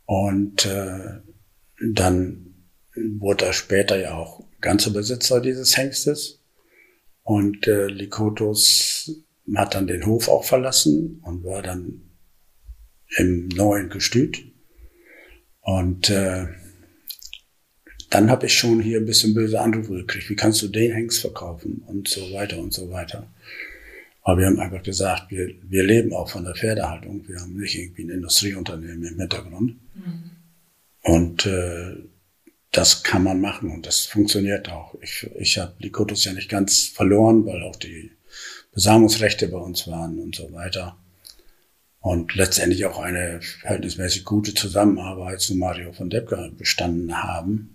Und 0.05 0.65
äh, 0.65 1.21
dann 1.93 2.55
wurde 2.95 3.45
er 3.45 3.53
später 3.53 3.97
ja 3.99 4.13
auch 4.15 4.43
ganzer 4.62 4.91
Besitzer 4.91 5.41
dieses 5.41 5.77
Hengstes. 5.77 6.41
Und 7.23 7.67
äh, 7.67 7.88
Likotos 7.88 9.23
hat 9.55 9.75
dann 9.75 9.88
den 9.88 10.05
Hof 10.05 10.27
auch 10.27 10.43
verlassen 10.43 11.21
und 11.23 11.43
war 11.43 11.62
dann 11.62 12.01
im 13.17 13.47
neuen 13.49 13.89
Gestüt. 13.89 14.43
Und 15.62 16.10
äh, 16.10 16.47
dann 18.15 18.32
habe 18.32 18.45
ich 18.45 18.54
schon 18.54 18.80
hier 18.80 18.99
ein 18.99 19.06
bisschen 19.06 19.34
böse 19.34 19.60
Anrufe 19.60 19.91
gekriegt. 19.91 20.30
Wie 20.30 20.38
kannst 20.38 20.62
du 20.62 20.69
den 20.69 20.93
Hengst 20.93 21.19
verkaufen? 21.19 21.84
Und 21.86 22.08
so 22.08 22.21
weiter 22.32 22.60
und 22.60 22.73
so 22.73 22.89
weiter. 22.89 23.30
Aber 24.21 24.39
wir 24.39 24.45
haben 24.47 24.58
einfach 24.58 24.84
gesagt, 24.84 25.32
wir, 25.32 25.54
wir 25.63 25.84
leben 25.84 26.13
auch 26.13 26.30
von 26.30 26.45
der 26.45 26.56
Pferdehaltung. 26.56 27.28
Wir 27.28 27.41
haben 27.41 27.58
nicht 27.58 27.78
irgendwie 27.78 28.06
ein 28.06 28.12
Industrieunternehmen 28.12 29.04
im 29.04 29.19
Hintergrund. 29.19 29.75
Mhm. 29.95 30.32
Und 31.01 31.45
äh, 31.45 31.97
das 32.71 33.04
kann 33.04 33.21
man 33.21 33.41
machen 33.41 33.69
und 33.69 33.86
das 33.86 34.06
funktioniert 34.06 34.71
auch. 34.71 34.95
Ich, 35.01 35.30
ich 35.38 35.58
habe 35.58 35.73
Likotus 35.80 36.23
ja 36.23 36.32
nicht 36.32 36.49
ganz 36.49 36.88
verloren, 36.88 37.45
weil 37.45 37.63
auch 37.63 37.75
die 37.75 38.12
Besamungsrechte 38.71 39.49
bei 39.49 39.58
uns 39.58 39.88
waren 39.88 40.19
und 40.19 40.36
so 40.36 40.54
weiter. 40.54 40.97
Und 41.99 42.34
letztendlich 42.36 42.86
auch 42.86 42.99
eine 42.99 43.41
verhältnismäßig 43.41 44.23
gute 44.23 44.54
Zusammenarbeit 44.54 45.41
zu 45.41 45.56
Mario 45.56 45.91
von 45.91 46.10
Deppker 46.10 46.49
bestanden 46.58 47.21
haben. 47.21 47.74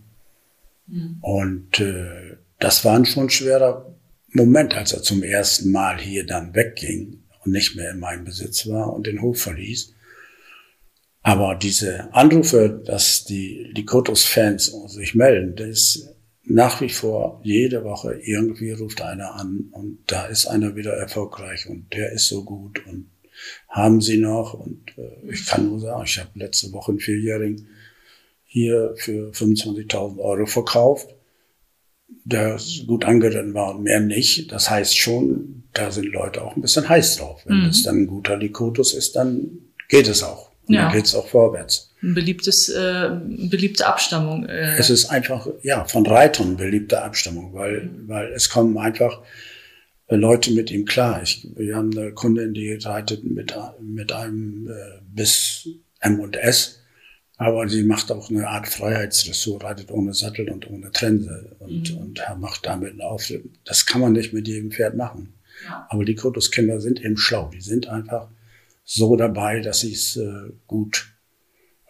Und 1.20 1.80
äh, 1.80 2.36
das 2.58 2.84
war 2.84 2.96
ein 2.96 3.06
schon 3.06 3.30
schwerer 3.30 3.94
Moment, 4.32 4.76
als 4.76 4.92
er 4.92 5.02
zum 5.02 5.22
ersten 5.22 5.72
Mal 5.72 5.98
hier 5.98 6.24
dann 6.24 6.54
wegging 6.54 7.22
und 7.44 7.52
nicht 7.52 7.76
mehr 7.76 7.90
in 7.90 8.00
meinem 8.00 8.24
Besitz 8.24 8.66
war 8.68 8.92
und 8.92 9.06
den 9.06 9.22
Hof 9.22 9.40
verließ. 9.40 9.94
Aber 11.22 11.54
diese 11.54 12.12
Anrufe, 12.14 12.82
dass 12.84 13.24
die 13.24 13.70
Likotos-Fans 13.74 14.72
sich 14.88 15.14
melden, 15.14 15.54
das 15.56 15.68
ist 15.68 16.08
nach 16.44 16.80
wie 16.80 16.88
vor 16.88 17.40
jede 17.44 17.84
Woche 17.84 18.18
irgendwie 18.22 18.72
ruft 18.72 19.02
einer 19.02 19.34
an 19.34 19.68
und 19.72 19.98
da 20.06 20.26
ist 20.26 20.46
einer 20.46 20.74
wieder 20.74 20.94
erfolgreich 20.94 21.68
und 21.68 21.92
der 21.92 22.12
ist 22.12 22.28
so 22.28 22.44
gut 22.44 22.84
und 22.86 23.10
haben 23.68 24.00
sie 24.00 24.16
noch 24.16 24.54
und 24.54 24.82
äh, 24.96 25.30
ich 25.30 25.46
kann 25.46 25.68
nur 25.68 25.78
sagen, 25.78 26.02
ich 26.04 26.18
habe 26.18 26.30
letzte 26.34 26.72
Woche 26.72 26.92
einen 26.92 27.00
Vierjährigen 27.00 27.68
hier 28.52 28.94
für 28.96 29.30
25.000 29.30 30.18
Euro 30.18 30.44
verkauft, 30.44 31.14
der 32.24 32.58
gut 32.84 33.04
angeritten 33.04 33.54
war 33.54 33.76
und 33.76 33.84
mehr 33.84 34.00
nicht. 34.00 34.50
Das 34.50 34.68
heißt 34.68 34.98
schon, 34.98 35.62
da 35.72 35.92
sind 35.92 36.06
Leute 36.06 36.42
auch 36.42 36.56
ein 36.56 36.60
bisschen 36.60 36.88
heiß 36.88 37.18
drauf. 37.18 37.42
Wenn 37.44 37.60
mhm. 37.60 37.66
das 37.68 37.84
dann 37.84 37.98
ein 37.98 38.06
guter 38.08 38.36
Likotus 38.36 38.92
ist, 38.92 39.14
dann 39.14 39.50
geht 39.88 40.08
es 40.08 40.24
auch. 40.24 40.50
Und 40.66 40.74
ja. 40.74 40.82
dann 40.82 40.92
geht's 40.92 41.14
auch 41.14 41.28
vorwärts. 41.28 41.94
Ein 42.02 42.14
beliebtes, 42.14 42.68
äh, 42.70 43.10
beliebte 43.22 43.86
Abstammung. 43.86 44.44
Äh. 44.46 44.76
Es 44.78 44.90
ist 44.90 45.06
einfach, 45.10 45.46
ja, 45.62 45.84
von 45.84 46.04
Reitern 46.04 46.56
beliebte 46.56 47.02
Abstammung, 47.02 47.54
weil, 47.54 47.88
weil 48.08 48.32
es 48.32 48.48
kommen 48.48 48.76
einfach 48.78 49.20
Leute 50.08 50.50
mit 50.50 50.72
ihm 50.72 50.86
klar. 50.86 51.22
Ich, 51.22 51.46
wir 51.54 51.76
haben 51.76 51.96
eine 51.96 52.10
Kundin, 52.10 52.52
die 52.52 52.72
reitet 52.72 53.22
mit, 53.22 53.54
mit 53.80 54.10
einem 54.10 54.66
äh, 54.66 55.00
bis 55.06 55.68
M 56.00 56.18
und 56.18 56.34
S, 56.34 56.79
aber 57.40 57.66
sie 57.70 57.84
macht 57.84 58.12
auch 58.12 58.28
eine 58.28 58.46
Art 58.46 58.68
Freiheitsdressur, 58.68 59.64
reitet 59.64 59.90
ohne 59.90 60.12
Sattel 60.12 60.50
und 60.50 60.68
ohne 60.68 60.92
Trense 60.92 61.56
und, 61.60 61.90
mhm. 61.90 61.96
und 61.96 62.20
macht 62.38 62.66
damit 62.66 62.90
einen 62.90 63.00
Auftritt. 63.00 63.46
Das 63.64 63.86
kann 63.86 64.02
man 64.02 64.12
nicht 64.12 64.34
mit 64.34 64.46
jedem 64.46 64.70
Pferd 64.70 64.94
machen. 64.94 65.32
Ja. 65.64 65.86
Aber 65.88 66.04
die 66.04 66.14
Krotuskinder 66.14 66.82
sind 66.82 67.02
eben 67.02 67.16
schlau. 67.16 67.48
Die 67.48 67.62
sind 67.62 67.88
einfach 67.88 68.28
so 68.84 69.16
dabei, 69.16 69.60
dass 69.60 69.80
sie 69.80 69.94
es 69.94 70.18
äh, 70.18 70.50
gut 70.66 71.14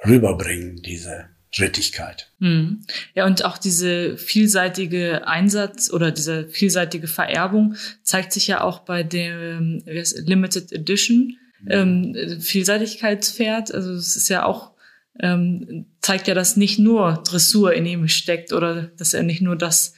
rüberbringen, 0.07 0.83
diese 0.83 1.25
Rittigkeit. 1.59 2.31
Mhm. 2.39 2.85
Ja, 3.17 3.27
und 3.27 3.45
auch 3.45 3.59
diese 3.59 4.17
vielseitige 4.19 5.27
Einsatz 5.27 5.93
oder 5.93 6.13
diese 6.13 6.47
vielseitige 6.47 7.09
Vererbung 7.09 7.75
zeigt 8.05 8.33
sich 8.33 8.47
ja 8.47 8.61
auch 8.61 8.81
bei 8.85 9.03
dem 9.03 9.83
Limited 9.85 10.71
Edition 10.71 11.37
ähm, 11.69 12.15
Vielseitigkeitspferd. 12.39 13.75
Also 13.75 13.95
es 13.95 14.15
ist 14.15 14.29
ja 14.29 14.45
auch 14.45 14.70
ähm, 15.19 15.87
zeigt 16.01 16.29
ja, 16.29 16.35
dass 16.35 16.57
nicht 16.57 16.79
nur 16.79 17.23
Dressur 17.27 17.75
in 17.75 17.87
ihm 17.87 18.09
steckt 18.09 18.53
oder 18.53 18.85
dass 18.97 19.15
er 19.15 19.23
nicht 19.23 19.43
nur 19.43 19.57
das 19.57 19.95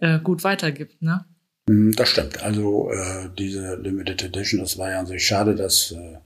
äh, 0.00 0.18
gut 0.18 0.44
weitergibt, 0.44 1.02
ne? 1.02 1.24
Hm, 1.68 1.92
das 1.96 2.10
stimmt. 2.10 2.42
Also 2.42 2.90
äh, 2.90 3.28
diese 3.38 3.76
Limited 3.76 4.22
Edition, 4.22 4.60
das 4.60 4.78
war 4.78 4.90
ja 4.90 5.00
an 5.00 5.06
sich 5.06 5.26
schade, 5.26 5.54
dass 5.54 5.92
äh, 5.92 6.18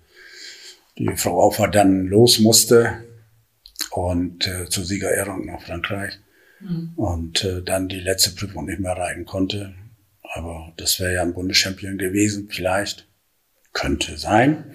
die 0.99 1.17
Frau 1.17 1.41
Aufer 1.41 1.69
dann 1.69 2.07
los 2.07 2.39
musste 2.39 3.05
und 3.91 4.47
äh, 4.47 4.69
zur 4.69 4.85
Siegerehrung 4.85 5.47
nach 5.47 5.63
Frankreich 5.63 6.19
mhm. 6.61 6.93
und 6.97 7.45
äh, 7.45 7.63
dann 7.63 7.89
die 7.89 8.01
letzte 8.01 8.31
Prüfung 8.31 8.67
nicht 8.67 8.81
mehr 8.81 8.93
reiten 8.93 9.25
konnte. 9.25 9.75
Aber 10.23 10.73
das 10.77 11.01
wäre 11.01 11.15
ja 11.15 11.23
ein 11.23 11.35
Bundeschampion 11.35 11.99
gewesen, 11.99 12.49
vielleicht. 12.51 13.07
Könnte 13.73 14.19
sein. 14.19 14.75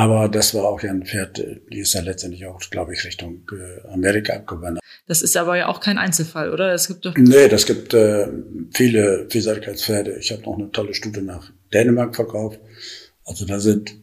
Aber 0.00 0.30
das 0.30 0.54
war 0.54 0.64
auch 0.64 0.82
ja 0.82 0.90
ein 0.92 1.04
Pferd, 1.04 1.44
die 1.70 1.78
ist 1.78 1.92
ja 1.92 2.00
letztendlich 2.00 2.46
auch, 2.46 2.58
glaube 2.70 2.94
ich, 2.94 3.04
Richtung 3.04 3.42
äh, 3.52 3.86
Amerika 3.88 4.32
abgewandert. 4.32 4.82
Das 5.06 5.20
ist 5.20 5.36
aber 5.36 5.58
ja 5.58 5.68
auch 5.68 5.80
kein 5.80 5.98
Einzelfall, 5.98 6.54
oder? 6.54 6.72
Es 6.72 6.88
gibt 6.88 7.04
doch 7.04 7.14
nee, 7.18 7.48
das 7.48 7.66
gibt 7.66 7.92
äh, 7.92 8.28
viele 8.72 9.26
Vielseitigkeitspferde. 9.28 10.16
Ich 10.16 10.32
habe 10.32 10.40
noch 10.44 10.56
eine 10.56 10.72
tolle 10.72 10.94
Studie 10.94 11.20
nach 11.20 11.52
Dänemark 11.74 12.16
verkauft. 12.16 12.60
Also 13.26 13.44
da 13.44 13.60
sind 13.60 13.94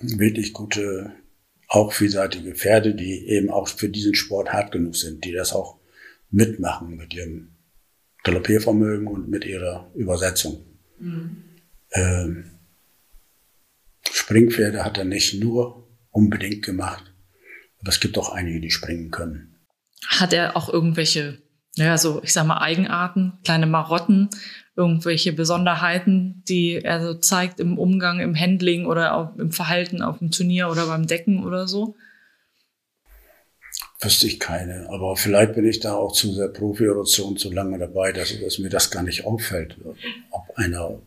wirklich 0.00 0.54
gute, 0.54 1.12
auch 1.68 1.92
vielseitige 1.92 2.56
Pferde, 2.56 2.96
die 2.96 3.28
eben 3.28 3.48
auch 3.48 3.68
für 3.68 3.88
diesen 3.88 4.16
Sport 4.16 4.52
hart 4.52 4.72
genug 4.72 4.96
sind, 4.96 5.24
die 5.24 5.32
das 5.32 5.52
auch 5.52 5.78
mitmachen 6.32 6.96
mit 6.96 7.14
ihrem 7.14 7.52
Galoppiervermögen 8.24 9.06
und 9.06 9.28
mit 9.28 9.44
ihrer 9.44 9.88
Übersetzung. 9.94 10.64
Mhm. 10.98 11.44
Ähm, 11.92 12.53
Springpferde 14.24 14.82
hat 14.82 14.96
er 14.96 15.04
nicht 15.04 15.38
nur 15.38 15.86
unbedingt 16.10 16.64
gemacht, 16.64 17.12
aber 17.78 17.90
es 17.90 18.00
gibt 18.00 18.16
auch 18.16 18.30
einige, 18.30 18.58
die 18.58 18.70
springen 18.70 19.10
können. 19.10 19.54
Hat 20.06 20.32
er 20.32 20.56
auch 20.56 20.70
irgendwelche, 20.70 21.42
naja, 21.76 21.98
so, 21.98 22.22
ich 22.22 22.32
sag 22.32 22.46
mal, 22.46 22.62
Eigenarten, 22.62 23.34
kleine 23.44 23.66
Marotten, 23.66 24.30
irgendwelche 24.76 25.34
Besonderheiten, 25.34 26.42
die 26.48 26.76
er 26.82 27.02
so 27.02 27.12
zeigt 27.12 27.60
im 27.60 27.76
Umgang, 27.78 28.20
im 28.20 28.34
Handling 28.34 28.86
oder 28.86 29.14
auch 29.14 29.36
im 29.36 29.52
Verhalten 29.52 30.00
auf 30.00 30.20
dem 30.20 30.30
Turnier 30.30 30.70
oder 30.70 30.86
beim 30.86 31.06
Decken 31.06 31.44
oder 31.44 31.68
so? 31.68 31.94
Wüsste 34.00 34.26
ich 34.26 34.40
keine. 34.40 34.88
Aber 34.88 35.16
vielleicht 35.16 35.54
bin 35.54 35.66
ich 35.66 35.80
da 35.80 35.92
auch 35.96 36.12
zu 36.12 36.32
sehr 36.32 36.48
Profi 36.48 36.88
oder 36.88 37.04
zu, 37.04 37.34
zu 37.34 37.52
lange 37.52 37.78
dabei, 37.78 38.12
dass, 38.12 38.40
dass 38.40 38.58
mir 38.58 38.70
das 38.70 38.90
gar 38.90 39.02
nicht 39.02 39.26
auffällt, 39.26 39.76
ob 40.30 40.56
einer 40.56 41.02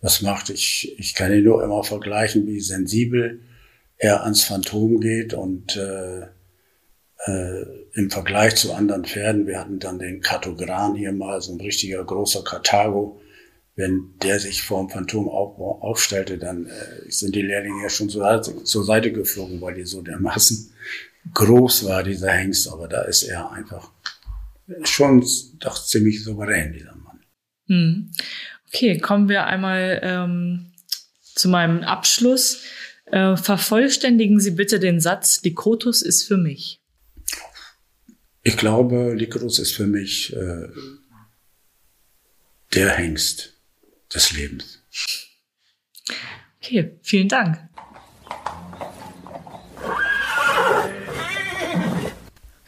was 0.00 0.22
macht. 0.22 0.50
Ich, 0.50 0.94
ich 0.98 1.14
kann 1.14 1.32
ihn 1.32 1.44
nur 1.44 1.62
immer 1.62 1.82
vergleichen, 1.82 2.46
wie 2.46 2.60
sensibel 2.60 3.40
er 3.98 4.24
ans 4.24 4.44
Phantom 4.44 5.00
geht 5.00 5.34
und 5.34 5.76
äh, 5.76 6.26
äh, 7.26 7.66
im 7.94 8.10
Vergleich 8.10 8.56
zu 8.56 8.74
anderen 8.74 9.04
Pferden, 9.04 9.46
wir 9.46 9.58
hatten 9.58 9.78
dann 9.78 9.98
den 9.98 10.20
Katogran 10.20 10.94
hier 10.94 11.12
mal, 11.12 11.40
so 11.40 11.52
ein 11.52 11.60
richtiger 11.60 12.04
großer 12.04 12.44
Karthago, 12.44 13.20
wenn 13.74 14.14
der 14.22 14.38
sich 14.40 14.62
vor 14.62 14.80
dem 14.80 14.90
Phantom 14.90 15.28
auf, 15.28 15.58
aufstellte, 15.58 16.38
dann 16.38 16.66
äh, 16.66 17.10
sind 17.10 17.34
die 17.34 17.42
Lehrlinge 17.42 17.82
ja 17.82 17.88
schon 17.88 18.08
zur, 18.08 18.42
zur 18.42 18.84
Seite 18.84 19.12
geflogen, 19.12 19.60
weil 19.60 19.74
die 19.74 19.84
so 19.84 20.02
dermaßen 20.02 20.72
groß 21.34 21.86
war, 21.86 22.02
dieser 22.02 22.32
Hengst. 22.32 22.68
Aber 22.68 22.88
da 22.88 23.02
ist 23.02 23.22
er 23.22 23.50
einfach 23.50 23.90
schon 24.84 25.24
doch 25.58 25.84
ziemlich 25.84 26.22
souverän, 26.24 26.72
dieser 26.72 26.96
Mann. 26.96 27.20
Hm. 27.66 28.12
Okay, 28.68 28.98
kommen 28.98 29.28
wir 29.28 29.46
einmal 29.46 30.00
ähm, 30.02 30.72
zu 31.22 31.48
meinem 31.48 31.82
Abschluss. 31.82 32.62
Äh, 33.06 33.36
vervollständigen 33.36 34.40
Sie 34.40 34.50
bitte 34.52 34.80
den 34.80 35.00
Satz, 35.00 35.42
Likotus 35.42 36.02
ist 36.02 36.24
für 36.24 36.36
mich. 36.36 36.80
Ich 38.42 38.56
glaube, 38.56 39.14
Likotus 39.14 39.58
ist 39.58 39.72
für 39.72 39.86
mich 39.86 40.34
äh, 40.34 40.68
der 42.74 42.90
Hengst 42.90 43.54
des 44.14 44.32
Lebens. 44.32 44.82
Okay, 46.60 46.98
vielen 47.02 47.28
Dank. 47.28 47.58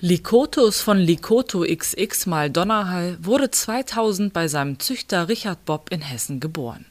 Likotus 0.00 0.80
von 0.80 0.98
Likoto 0.98 1.64
XX 1.64 2.26
mal 2.26 2.50
Donnerhall 2.50 3.18
wurde 3.20 3.50
2000 3.50 4.32
bei 4.32 4.46
seinem 4.46 4.78
Züchter 4.78 5.28
Richard 5.28 5.64
Bob 5.64 5.90
in 5.90 6.02
Hessen 6.02 6.38
geboren. 6.38 6.86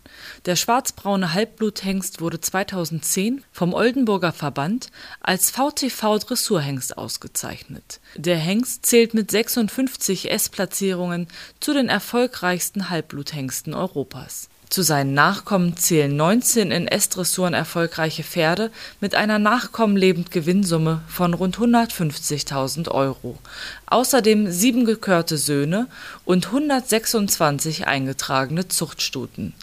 Der 0.45 0.57
schwarzbraune 0.57 1.33
Halbbluthengst 1.33 2.19
wurde 2.19 2.41
2010 2.41 3.45
vom 3.53 3.73
Oldenburger 3.73 4.33
Verband 4.33 4.91
als 5.21 5.51
VTV 5.51 6.19
Dressurhengst 6.19 6.97
ausgezeichnet. 6.97 8.01
Der 8.17 8.35
Hengst 8.35 8.85
zählt 8.85 9.13
mit 9.13 9.31
56 9.31 10.29
S-Platzierungen 10.29 11.29
zu 11.61 11.73
den 11.73 11.87
erfolgreichsten 11.87 12.89
Halbbluthengsten 12.89 13.73
Europas 13.73 14.49
zu 14.69 14.81
seinen 14.81 15.13
Nachkommen 15.13 15.77
zählen 15.77 16.13
19 16.15 16.71
in 16.71 16.87
S-Dressuren 16.87 17.53
erfolgreiche 17.53 18.23
Pferde 18.23 18.69
mit 18.99 19.15
einer 19.15 19.39
Nachkommenlebendgewinnsumme 19.39 21.01
von 21.07 21.33
rund 21.33 21.57
150.000 21.57 22.89
Euro, 22.89 23.37
außerdem 23.85 24.51
sieben 24.51 24.85
gekörte 24.85 25.37
Söhne 25.37 25.87
und 26.25 26.47
126 26.47 27.87
eingetragene 27.87 28.67
Zuchtstuten. 28.67 29.53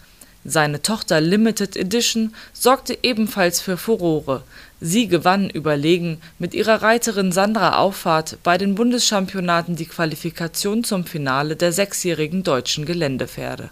Seine 0.47 0.81
Tochter 0.81 1.21
Limited 1.21 1.75
Edition 1.75 2.33
sorgte 2.53 2.97
ebenfalls 3.01 3.61
für 3.61 3.77
Furore. 3.77 4.43
Sie 4.79 5.07
gewann 5.07 5.49
überlegen 5.49 6.19
mit 6.37 6.53
ihrer 6.53 6.83
Reiterin 6.83 7.31
Sandra 7.31 7.77
Auffahrt 7.77 8.37
bei 8.43 8.57
den 8.59 8.75
Bundeschampionaten 8.75 9.75
die 9.75 9.87
Qualifikation 9.87 10.83
zum 10.83 11.05
Finale 11.05 11.55
der 11.55 11.71
sechsjährigen 11.71 12.43
deutschen 12.43 12.85
Geländepferde 12.85 13.69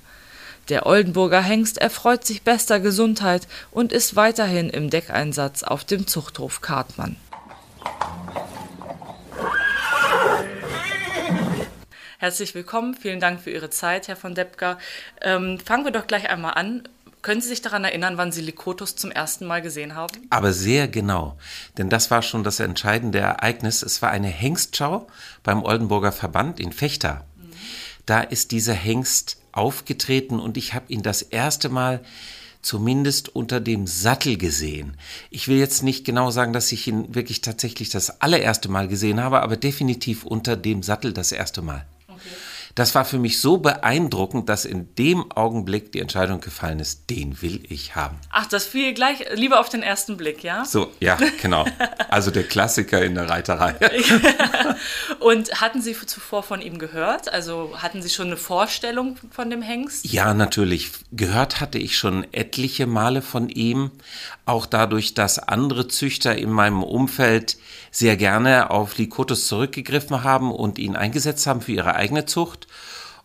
der 0.70 0.86
Oldenburger 0.86 1.42
Hengst 1.42 1.78
erfreut 1.78 2.26
sich 2.26 2.44
bester 2.44 2.80
Gesundheit 2.80 3.48
und 3.72 3.92
ist 3.92 4.16
weiterhin 4.16 4.70
im 4.70 4.90
Deckeinsatz 4.90 5.64
auf 5.64 5.84
dem 5.84 6.08
Zuchthof 6.08 6.62
Kartmann. 6.62 7.18
Herzlich 12.20 12.56
willkommen, 12.56 12.94
vielen 12.94 13.20
Dank 13.20 13.42
für 13.42 13.52
Ihre 13.52 13.70
Zeit, 13.70 14.08
Herr 14.08 14.16
von 14.16 14.34
Deppker. 14.34 14.78
Ähm, 15.22 15.60
fangen 15.60 15.84
wir 15.84 15.92
doch 15.92 16.08
gleich 16.08 16.30
einmal 16.30 16.54
an. 16.54 16.88
Können 17.22 17.42
Sie 17.42 17.50
sich 17.50 17.62
daran 17.62 17.84
erinnern, 17.84 18.16
wann 18.16 18.32
Sie 18.32 18.40
Likotus 18.40 18.96
zum 18.96 19.12
ersten 19.12 19.46
Mal 19.46 19.62
gesehen 19.62 19.96
haben? 19.96 20.14
Aber 20.30 20.54
sehr 20.54 20.88
genau, 20.88 21.38
denn 21.78 21.90
das 21.90 22.12
war 22.12 22.22
schon 22.22 22.46
das 22.46 22.62
entscheidende 22.62 23.20
Ereignis. 23.20 23.82
Es 23.82 24.02
war 24.02 24.10
eine 24.10 24.30
Hengstschau 24.30 25.08
beim 25.44 25.64
Oldenburger 25.64 26.14
Verband 26.14 26.62
in 26.62 26.72
Fechter. 26.72 27.26
Mhm. 27.36 27.52
Da 28.06 28.22
ist 28.22 28.52
dieser 28.52 28.74
Hengst 28.74 29.43
aufgetreten 29.54 30.40
und 30.40 30.58
ich 30.58 30.74
habe 30.74 30.92
ihn 30.92 31.04
das 31.04 31.22
erste 31.22 31.70
Mal 31.70 32.04
zumindest 32.62 33.36
unter 33.36 33.60
dem 33.60 33.88
Sattel 33.88 34.38
gesehen. 34.38 34.98
Ich 35.30 35.48
will 35.48 35.58
jetzt 35.58 35.84
nicht 35.84 36.06
genau 36.06 36.32
sagen, 36.32 36.54
dass 36.54 36.72
ich 36.72 36.88
ihn 36.88 37.14
wirklich 37.14 37.42
tatsächlich 37.42 37.90
das 37.90 38.22
allererste 38.22 38.70
Mal 38.70 38.88
gesehen 38.88 39.22
habe, 39.22 39.42
aber 39.42 39.58
definitiv 39.58 40.24
unter 40.24 40.56
dem 40.56 40.82
Sattel 40.82 41.14
das 41.14 41.32
erste 41.32 41.62
Mal. 41.62 41.86
Das 42.76 42.96
war 42.96 43.06
für 43.06 43.20
mich 43.20 43.40
so 43.40 43.58
beeindruckend, 43.58 44.50
dass 44.50 44.66
in 44.66 44.96
dem 44.96 45.32
Augenblick 45.32 45.92
die 45.92 46.00
Entscheidung 46.00 46.42
gefallen 46.42 46.80
ist, 46.80 47.10
den 47.12 47.42
will 47.44 47.64
ich 47.70 47.96
haben. 47.96 48.18
Ach, 48.32 48.48
das 48.48 48.66
fiel 48.66 48.96
gleich 48.96 49.26
lieber 49.36 49.60
auf 49.60 49.70
den 49.70 49.84
ersten 49.84 50.18
Blick, 50.18 50.44
ja? 50.44 50.66
So, 50.66 50.92
ja, 51.00 51.18
genau. 51.42 51.66
Also 52.10 52.32
der 52.32 52.44
Klassiker 52.44 53.04
in 53.04 53.14
der 53.14 53.30
Reiterei. 53.30 53.76
Und 55.20 55.62
hatten 55.62 55.82
Sie 55.82 55.96
zuvor 56.06 56.42
von 56.42 56.62
ihm 56.62 56.80
gehört? 56.80 57.32
Also 57.32 57.74
hatten 57.78 58.02
Sie 58.02 58.10
schon 58.10 58.28
eine 58.28 58.38
Vorstellung 58.38 59.18
von 59.30 59.52
dem 59.52 59.62
Hengst? 59.62 60.06
Ja, 60.12 60.34
natürlich. 60.34 60.92
Gehört 61.12 61.62
hatte 61.62 61.78
ich 61.78 61.98
schon 61.98 62.26
etliche 62.34 62.88
Male 62.88 63.22
von 63.22 63.50
ihm. 63.50 63.92
Auch 64.46 64.66
dadurch, 64.66 65.14
dass 65.14 65.38
andere 65.40 65.88
Züchter 65.88 66.36
in 66.36 66.50
meinem 66.50 66.82
Umfeld 66.82 67.58
sehr 67.94 68.18
gerne 68.18 68.72
auf 68.72 68.98
Likotus 68.98 69.48
zurückgegriffen 69.48 70.24
haben 70.24 70.52
und 70.52 70.80
ihn 70.80 70.96
eingesetzt 70.96 71.46
haben 71.48 71.62
für 71.62 71.72
ihre 71.72 71.96
eigene 71.96 72.26
Zucht. 72.26 72.68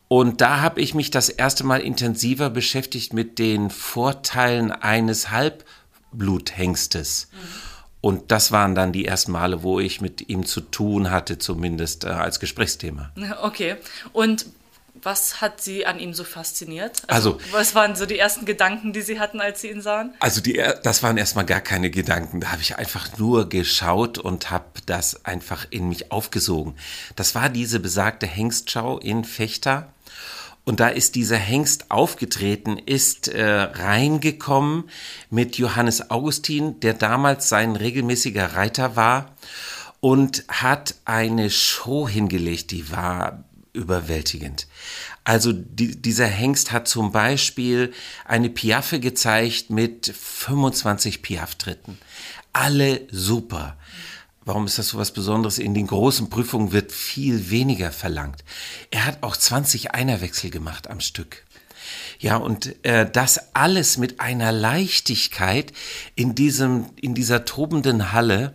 Und 0.09 0.41
da 0.43 0.61
habe 0.61 0.81
ich 0.81 0.95
mich 0.95 1.11
das 1.11 1.31
erste 1.31 1.65
Mal 1.65 1.81
intensiver 1.81 2.51
beschäftigt 2.51 3.13
mit 3.13 3.39
den 3.39 3.71
Vorteilen 3.71 4.71
eines 4.71 5.31
Halbbluthengstes. 5.31 7.29
Und 8.01 8.31
das 8.31 8.53
waren 8.53 8.75
dann 8.75 8.93
die 8.93 9.07
ersten 9.07 9.33
Male, 9.33 9.63
wo 9.63 9.81
ich 9.81 10.01
mit 10.01 10.29
ihm 10.29 10.47
zu 10.47 10.61
tun 10.61 11.11
hatte, 11.11 11.39
zumindest 11.39 12.05
äh, 12.05 12.09
als 12.09 12.39
Gesprächsthema. 12.39 13.11
Okay. 13.43 13.77
Und 14.13 14.47
was 15.03 15.41
hat 15.41 15.61
Sie 15.61 15.87
an 15.87 15.99
ihm 15.99 16.15
so 16.15 16.25
fasziniert? 16.25 17.03
Also, 17.07 17.35
also, 17.35 17.53
was 17.53 17.75
waren 17.75 17.97
so 17.97 18.07
die 18.07 18.19
ersten 18.19 18.47
Gedanken, 18.47 18.93
die 18.93 19.03
Sie 19.03 19.21
hatten, 19.21 19.41
als 19.41 19.61
Sie 19.61 19.71
ihn 19.71 19.83
sahen? 19.83 20.15
Also 20.21 20.41
die, 20.41 20.63
das 20.83 21.03
waren 21.03 21.17
erstmal 21.17 21.45
gar 21.45 21.61
keine 21.61 21.91
Gedanken. 21.91 22.41
Da 22.41 22.53
habe 22.53 22.63
ich 22.63 22.77
einfach 22.77 23.19
nur 23.19 23.49
geschaut 23.49 24.19
und 24.19 24.51
habe 24.51 24.67
das 24.87 25.25
einfach 25.25 25.67
in 25.71 25.89
mich 25.89 26.11
aufgesogen. 26.11 26.75
Das 27.17 27.35
war 27.35 27.49
diese 27.49 27.81
besagte 27.81 28.27
Hengstschau 28.27 28.99
in 28.99 29.25
Fechter. 29.25 29.93
Und 30.65 30.81
da 30.81 30.89
ist 30.89 31.15
dieser 31.15 31.39
Hengst 31.39 31.91
aufgetreten, 31.91 32.79
ist 32.79 33.29
äh, 33.29 33.45
reingekommen 33.45 34.91
mit 35.31 35.57
Johannes 35.57 36.11
Augustin, 36.11 36.79
der 36.81 36.93
damals 36.93 37.49
sein 37.49 37.75
regelmäßiger 37.75 38.55
Reiter 38.55 38.95
war. 38.95 39.35
und 40.01 40.45
hat 40.49 40.95
eine 41.05 41.51
Show 41.51 42.09
hingelegt, 42.09 42.71
die 42.71 42.93
war 42.93 43.45
überwältigend. 43.73 44.67
Also 45.25 45.53
die, 45.53 46.01
dieser 46.01 46.27
Hengst 46.27 46.73
hat 46.73 46.89
zum 46.89 47.13
Beispiel 47.13 47.93
eine 48.25 48.51
Piaffe 48.51 49.01
gezeigt 49.01 49.71
mit 49.71 50.07
25 50.07 51.23
Piaff-Tritten. 51.23 51.99
Alle 52.53 53.03
super. 53.11 53.77
Warum 54.45 54.65
ist 54.65 54.79
das 54.79 54.89
so 54.89 54.99
was 54.99 55.13
Besonderes? 55.13 55.59
In 55.59 55.75
den 55.75 55.87
großen 55.87 56.31
Prüfungen 56.31 56.73
wird 56.73 56.91
viel 56.93 57.51
weniger 57.51 57.93
verlangt. 57.93 58.45
Er 58.91 59.05
hat 59.05 59.23
auch 59.23 59.37
20 59.37 59.93
Einerwechsel 59.93 60.49
gemacht 60.49 60.89
am 60.89 61.01
Stück. 61.01 61.45
Ja, 62.19 62.37
und 62.37 62.83
äh, 62.85 63.09
das 63.11 63.55
alles 63.55 63.99
mit 63.99 64.21
einer 64.21 64.53
Leichtigkeit 64.53 65.73
in 66.15 66.35
diesem, 66.35 66.87
in 66.97 67.15
dieser 67.15 67.45
tobenden 67.45 68.13
Halle, 68.13 68.55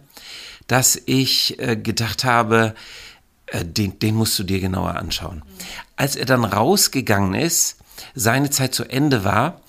dass 0.67 0.99
ich 1.05 1.59
äh, 1.59 1.75
gedacht 1.75 2.23
habe, 2.23 2.75
äh, 3.53 3.63
den, 3.63 3.99
den 3.99 4.15
musst 4.15 4.37
du 4.39 4.43
dir 4.43 4.59
genauer 4.59 4.95
anschauen. 4.95 5.43
Als 5.95 6.15
er 6.15 6.25
dann 6.25 6.43
rausgegangen 6.43 7.35
ist, 7.35 7.77
seine 8.15 8.49
Zeit 8.49 8.73
zu 8.73 8.83
Ende 8.83 9.23
war 9.23 9.61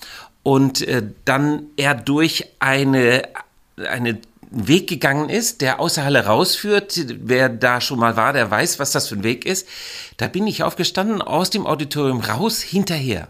und 0.42 0.80
äh, 0.80 1.02
dann 1.24 1.66
er 1.76 1.94
durch 1.94 2.46
eine, 2.58 3.28
eine 3.76 4.18
Weg 4.50 4.88
gegangen 4.88 5.28
ist, 5.28 5.60
der 5.60 5.80
aus 5.80 5.94
der 5.94 6.04
Halle 6.04 6.26
rausführt. 6.26 6.98
Wer 7.20 7.48
da 7.48 7.80
schon 7.80 7.98
mal 7.98 8.16
war, 8.16 8.32
der 8.32 8.50
weiß, 8.50 8.78
was 8.78 8.92
das 8.92 9.08
für 9.08 9.16
ein 9.16 9.24
Weg 9.24 9.44
ist. 9.44 9.68
Da 10.16 10.28
bin 10.28 10.46
ich 10.46 10.62
aufgestanden, 10.62 11.20
aus 11.20 11.50
dem 11.50 11.66
Auditorium 11.66 12.20
raus, 12.20 12.62
hinterher. 12.62 13.28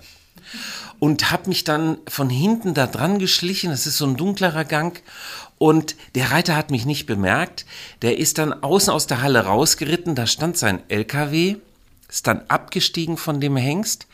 Und 1.01 1.31
habe 1.31 1.49
mich 1.49 1.65
dann 1.65 1.99
von 2.07 2.31
hinten 2.31 2.75
da 2.75 2.87
dran 2.87 3.19
geschlichen. 3.19 3.71
Das 3.71 3.87
ist 3.87 3.99
so 3.99 4.07
ein 4.07 4.17
dunklerer 4.17 4.65
Gang. 4.65 5.03
Und 5.59 5.97
der 6.15 6.31
Reiter 6.31 6.57
hat 6.57 6.71
mich 6.71 6.85
nicht 6.85 7.07
bemerkt. 7.07 7.65
Der 8.03 8.19
ist 8.19 8.39
dann 8.39 8.53
außen 8.53 8.93
aus 8.93 9.07
der 9.07 9.23
Halle 9.23 9.45
rausgeritten. 9.45 10.15
Da 10.15 10.27
stand 10.27 10.59
sein 10.59 10.83
LKW, 10.89 11.57
ist 12.09 12.27
dann 12.27 12.43
abgestiegen 12.49 13.17
von 13.17 13.41
dem 13.41 13.57
Hengst, 13.57 14.07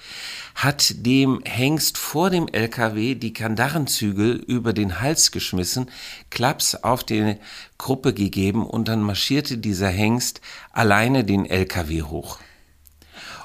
hat 0.54 0.94
dem 1.06 1.42
Hengst 1.44 1.98
vor 1.98 2.30
dem 2.30 2.48
LKW 2.48 3.14
die 3.14 3.32
Kandarrenzügel 3.32 4.36
über 4.36 4.72
den 4.72 5.00
Hals 5.00 5.32
geschmissen, 5.32 5.90
Klaps 6.30 6.74
auf 6.74 7.04
die 7.04 7.36
Gruppe 7.78 8.14
gegeben 8.14 8.66
und 8.66 8.88
dann 8.88 9.02
marschierte 9.02 9.58
dieser 9.58 9.88
Hengst 9.88 10.40
alleine 10.72 11.24
den 11.24 11.46
LKW 11.46 12.02
hoch. 12.02 12.38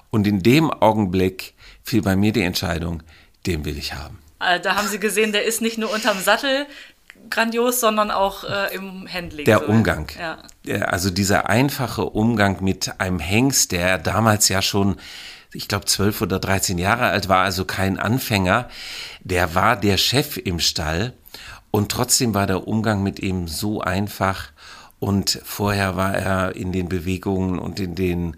Und 0.09 0.27
in 0.27 0.41
dem 0.41 0.71
Augenblick 0.71 1.53
fiel 1.83 2.01
bei 2.01 2.15
mir 2.15 2.31
die 2.31 2.43
Entscheidung, 2.43 3.03
den 3.45 3.65
will 3.65 3.77
ich 3.77 3.93
haben. 3.93 4.19
Äh, 4.39 4.59
da 4.59 4.75
haben 4.75 4.87
Sie 4.87 4.99
gesehen, 4.99 5.31
der 5.31 5.43
ist 5.43 5.61
nicht 5.61 5.77
nur 5.77 5.91
unterm 5.91 6.19
Sattel 6.21 6.65
grandios, 7.29 7.79
sondern 7.79 8.11
auch 8.11 8.43
äh, 8.43 8.75
im 8.75 9.07
Handling. 9.11 9.45
Der 9.45 9.59
so. 9.59 9.65
Umgang. 9.65 10.11
Ja. 10.19 10.79
Also 10.85 11.09
dieser 11.09 11.49
einfache 11.49 12.05
Umgang 12.05 12.63
mit 12.63 12.99
einem 12.99 13.19
Hengst, 13.19 13.71
der 13.71 13.97
damals 13.97 14.49
ja 14.49 14.61
schon 14.61 14.97
ich 15.55 15.67
glaube, 15.67 15.85
zwölf 15.85 16.21
oder 16.21 16.39
dreizehn 16.39 16.77
Jahre 16.77 17.05
alt 17.07 17.29
war, 17.29 17.43
also 17.43 17.65
kein 17.65 17.97
Anfänger, 17.97 18.67
der 19.21 19.55
war 19.55 19.75
der 19.77 19.97
Chef 19.97 20.37
im 20.37 20.59
Stall 20.59 21.13
und 21.71 21.91
trotzdem 21.91 22.33
war 22.33 22.45
der 22.45 22.67
Umgang 22.67 23.01
mit 23.03 23.19
ihm 23.19 23.47
so 23.47 23.81
einfach 23.81 24.51
und 24.99 25.39
vorher 25.43 25.95
war 25.95 26.13
er 26.13 26.55
in 26.55 26.71
den 26.71 26.89
Bewegungen 26.89 27.59
und 27.59 27.79
in 27.79 27.95
den 27.95 28.37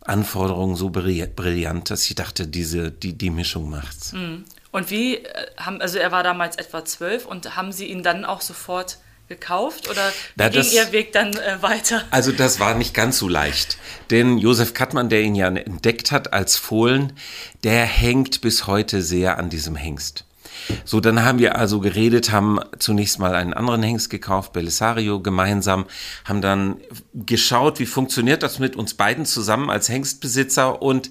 Anforderungen 0.00 0.74
so 0.74 0.90
brillant, 0.90 1.90
dass 1.90 2.08
ich 2.08 2.14
dachte, 2.14 2.46
diese, 2.46 2.90
die, 2.90 3.16
die 3.16 3.30
Mischung 3.30 3.70
macht's. 3.70 4.12
Mhm. 4.12 4.44
Und 4.72 4.90
wie 4.90 5.18
äh, 5.18 5.46
haben, 5.58 5.80
also 5.80 5.98
er 5.98 6.10
war 6.10 6.24
damals 6.24 6.56
etwa 6.56 6.84
zwölf 6.84 7.26
und 7.26 7.56
haben 7.56 7.70
Sie 7.70 7.86
ihn 7.86 8.02
dann 8.02 8.24
auch 8.24 8.40
sofort 8.40 8.98
gekauft 9.28 9.88
oder 9.88 10.12
wie 10.36 10.50
ging 10.50 10.72
Ihr 10.72 10.92
Weg 10.92 11.12
dann 11.12 11.34
äh, 11.34 11.62
weiter? 11.62 12.02
Also 12.10 12.32
das 12.32 12.58
war 12.58 12.74
nicht 12.74 12.92
ganz 12.92 13.18
so 13.18 13.28
leicht, 13.28 13.78
denn 14.10 14.38
Josef 14.38 14.74
Kattmann, 14.74 15.08
der 15.08 15.22
ihn 15.22 15.34
ja 15.34 15.46
entdeckt 15.46 16.10
hat 16.10 16.32
als 16.32 16.56
Fohlen, 16.56 17.12
der 17.64 17.84
hängt 17.84 18.40
bis 18.40 18.66
heute 18.66 19.02
sehr 19.02 19.38
an 19.38 19.48
diesem 19.48 19.76
Hengst. 19.76 20.24
So, 20.84 21.00
dann 21.00 21.24
haben 21.24 21.38
wir 21.38 21.56
also 21.56 21.80
geredet, 21.80 22.30
haben 22.30 22.60
zunächst 22.78 23.18
mal 23.18 23.34
einen 23.34 23.54
anderen 23.54 23.82
Hengst 23.82 24.10
gekauft, 24.10 24.52
Belisario, 24.52 25.20
gemeinsam, 25.20 25.86
haben 26.24 26.42
dann 26.42 26.76
geschaut, 27.14 27.78
wie 27.78 27.86
funktioniert 27.86 28.42
das 28.42 28.58
mit 28.58 28.76
uns 28.76 28.94
beiden 28.94 29.24
zusammen 29.24 29.70
als 29.70 29.88
Hengstbesitzer 29.88 30.82
und 30.82 31.10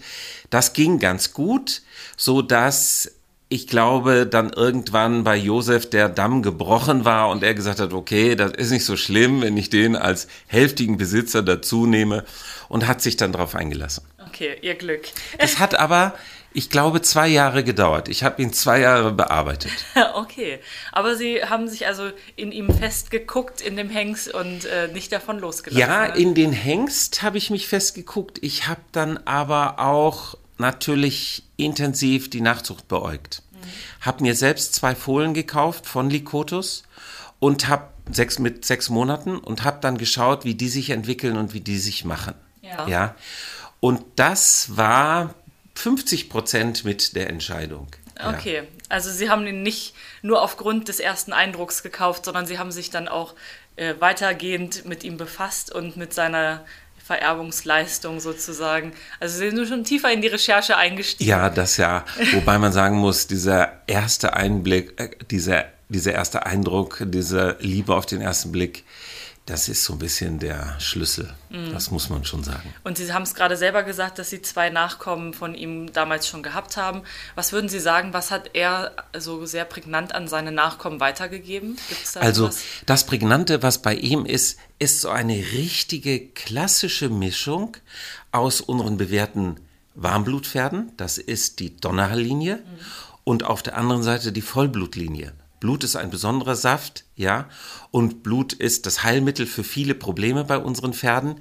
das 0.49 0.73
ging 0.73 0.99
ganz 0.99 1.33
gut, 1.33 1.81
so 2.17 2.41
dass 2.41 3.11
ich 3.51 3.67
glaube, 3.67 4.25
dann 4.25 4.53
irgendwann 4.53 5.25
bei 5.25 5.35
Josef 5.35 5.89
der 5.89 6.07
Damm 6.07 6.41
gebrochen 6.41 7.03
war 7.03 7.29
und 7.29 7.43
er 7.43 7.53
gesagt 7.53 7.81
hat, 7.81 7.91
okay, 7.91 8.35
das 8.35 8.53
ist 8.53 8.71
nicht 8.71 8.85
so 8.85 8.95
schlimm, 8.95 9.41
wenn 9.41 9.57
ich 9.57 9.69
den 9.69 9.97
als 9.97 10.27
hälftigen 10.47 10.95
Besitzer 10.95 11.43
dazu 11.43 11.85
nehme 11.85 12.23
und 12.69 12.87
hat 12.87 13.01
sich 13.01 13.17
dann 13.17 13.33
darauf 13.33 13.53
eingelassen. 13.53 14.05
Okay, 14.25 14.55
ihr 14.61 14.75
Glück. 14.75 15.01
Es 15.37 15.59
hat 15.59 15.75
aber, 15.75 16.13
ich 16.53 16.69
glaube, 16.69 17.01
zwei 17.01 17.27
Jahre 17.27 17.65
gedauert. 17.65 18.07
Ich 18.07 18.23
habe 18.23 18.41
ihn 18.41 18.53
zwei 18.53 18.79
Jahre 18.79 19.11
bearbeitet. 19.11 19.73
okay, 20.13 20.59
aber 20.93 21.17
Sie 21.17 21.43
haben 21.43 21.67
sich 21.67 21.87
also 21.87 22.09
in 22.37 22.53
ihm 22.53 22.73
festgeguckt, 22.73 23.59
in 23.59 23.75
dem 23.75 23.89
Hengst 23.89 24.33
und 24.33 24.63
äh, 24.63 24.87
nicht 24.93 25.11
davon 25.11 25.39
losgelassen. 25.39 25.77
Ja, 25.77 26.07
ne? 26.07 26.17
in 26.17 26.35
den 26.35 26.53
Hengst 26.53 27.21
habe 27.21 27.37
ich 27.37 27.49
mich 27.49 27.67
festgeguckt. 27.67 28.37
Ich 28.41 28.69
habe 28.69 28.79
dann 28.93 29.17
aber 29.25 29.79
auch 29.79 30.37
natürlich 30.61 31.43
intensiv 31.57 32.29
die 32.29 32.39
Nachzucht 32.39 32.87
beäugt. 32.87 33.43
Mhm. 33.51 33.57
Habe 34.01 34.23
mir 34.23 34.35
selbst 34.35 34.73
zwei 34.73 34.95
Fohlen 34.95 35.33
gekauft 35.33 35.85
von 35.85 36.09
Likotus 36.09 36.83
und 37.39 37.67
habe 37.67 37.89
sechs 38.09 38.39
mit 38.39 38.63
sechs 38.63 38.89
Monaten 38.89 39.37
und 39.37 39.63
habe 39.63 39.79
dann 39.81 39.97
geschaut, 39.97 40.45
wie 40.45 40.55
die 40.55 40.69
sich 40.69 40.91
entwickeln 40.91 41.35
und 41.37 41.53
wie 41.53 41.61
die 41.61 41.77
sich 41.77 42.05
machen. 42.05 42.35
Ja. 42.61 42.87
ja? 42.87 43.15
Und 43.79 44.03
das 44.15 44.77
war 44.77 45.33
50 45.75 46.29
Prozent 46.29 46.85
mit 46.85 47.15
der 47.15 47.29
Entscheidung. 47.29 47.87
Okay, 48.23 48.55
ja. 48.57 48.63
also 48.89 49.09
Sie 49.09 49.29
haben 49.29 49.47
ihn 49.47 49.63
nicht 49.63 49.95
nur 50.21 50.41
aufgrund 50.41 50.87
des 50.87 50.99
ersten 50.99 51.33
Eindrucks 51.33 51.81
gekauft, 51.81 52.25
sondern 52.25 52.45
Sie 52.45 52.59
haben 52.59 52.71
sich 52.71 52.91
dann 52.91 53.07
auch 53.07 53.33
äh, 53.75 53.95
weitergehend 53.99 54.85
mit 54.85 55.03
ihm 55.03 55.17
befasst 55.17 55.73
und 55.73 55.97
mit 55.97 56.13
seiner 56.13 56.63
Vererbungsleistung 57.03 58.19
sozusagen. 58.19 58.93
Also 59.19 59.39
Sie 59.39 59.49
sind 59.49 59.67
schon 59.67 59.83
tiefer 59.83 60.11
in 60.11 60.21
die 60.21 60.27
Recherche 60.27 60.77
eingestiegen. 60.77 61.29
Ja, 61.29 61.49
das 61.49 61.77
ja. 61.77 62.05
Wobei 62.33 62.57
man 62.57 62.71
sagen 62.71 62.97
muss, 62.97 63.27
dieser 63.27 63.81
erste 63.87 64.33
Einblick, 64.33 64.99
äh, 64.99 65.09
dieser, 65.29 65.65
dieser 65.89 66.13
erste 66.13 66.45
Eindruck, 66.45 67.03
diese 67.05 67.57
Liebe 67.59 67.95
auf 67.95 68.05
den 68.05 68.21
ersten 68.21 68.51
Blick, 68.51 68.83
das 69.45 69.67
ist 69.67 69.83
so 69.83 69.93
ein 69.93 69.99
bisschen 69.99 70.39
der 70.39 70.79
Schlüssel. 70.79 71.33
Mhm. 71.49 71.71
Das 71.73 71.89
muss 71.89 72.09
man 72.09 72.23
schon 72.25 72.43
sagen. 72.43 72.73
Und 72.83 72.97
Sie 72.97 73.11
haben 73.11 73.23
es 73.23 73.33
gerade 73.33 73.57
selber 73.57 73.83
gesagt, 73.83 74.19
dass 74.19 74.29
Sie 74.29 74.41
zwei 74.41 74.69
Nachkommen 74.69 75.33
von 75.33 75.55
ihm 75.55 75.91
damals 75.91 76.27
schon 76.27 76.43
gehabt 76.43 76.77
haben. 76.77 77.01
Was 77.35 77.51
würden 77.51 77.67
Sie 77.67 77.79
sagen, 77.79 78.13
was 78.13 78.29
hat 78.29 78.51
er 78.53 78.95
so 79.17 79.45
sehr 79.45 79.65
prägnant 79.65 80.13
an 80.13 80.27
seine 80.27 80.51
Nachkommen 80.51 80.99
weitergegeben? 80.99 81.77
Da 82.13 82.19
also 82.19 82.47
was? 82.47 82.59
das 82.85 83.05
Prägnante, 83.05 83.63
was 83.63 83.81
bei 83.81 83.95
ihm 83.95 84.25
ist, 84.25 84.59
ist 84.77 85.01
so 85.01 85.09
eine 85.09 85.35
richtige 85.35 86.27
klassische 86.27 87.09
Mischung 87.09 87.77
aus 88.31 88.61
unseren 88.61 88.97
bewährten 88.97 89.59
Warmblutpferden. 89.95 90.91
Das 90.97 91.17
ist 91.17 91.59
die 91.59 91.75
Donnerlinie. 91.75 92.57
Mhm. 92.57 92.61
Und 93.23 93.43
auf 93.43 93.61
der 93.63 93.77
anderen 93.77 94.03
Seite 94.03 94.31
die 94.31 94.41
Vollblutlinie. 94.41 95.33
Blut 95.61 95.83
ist 95.83 95.95
ein 95.95 96.09
besonderer 96.09 96.55
Saft, 96.55 97.05
ja, 97.15 97.47
und 97.91 98.23
Blut 98.23 98.51
ist 98.51 98.87
das 98.87 99.03
Heilmittel 99.03 99.45
für 99.45 99.63
viele 99.63 99.93
Probleme 99.93 100.43
bei 100.43 100.57
unseren 100.57 100.91
Pferden. 100.91 101.35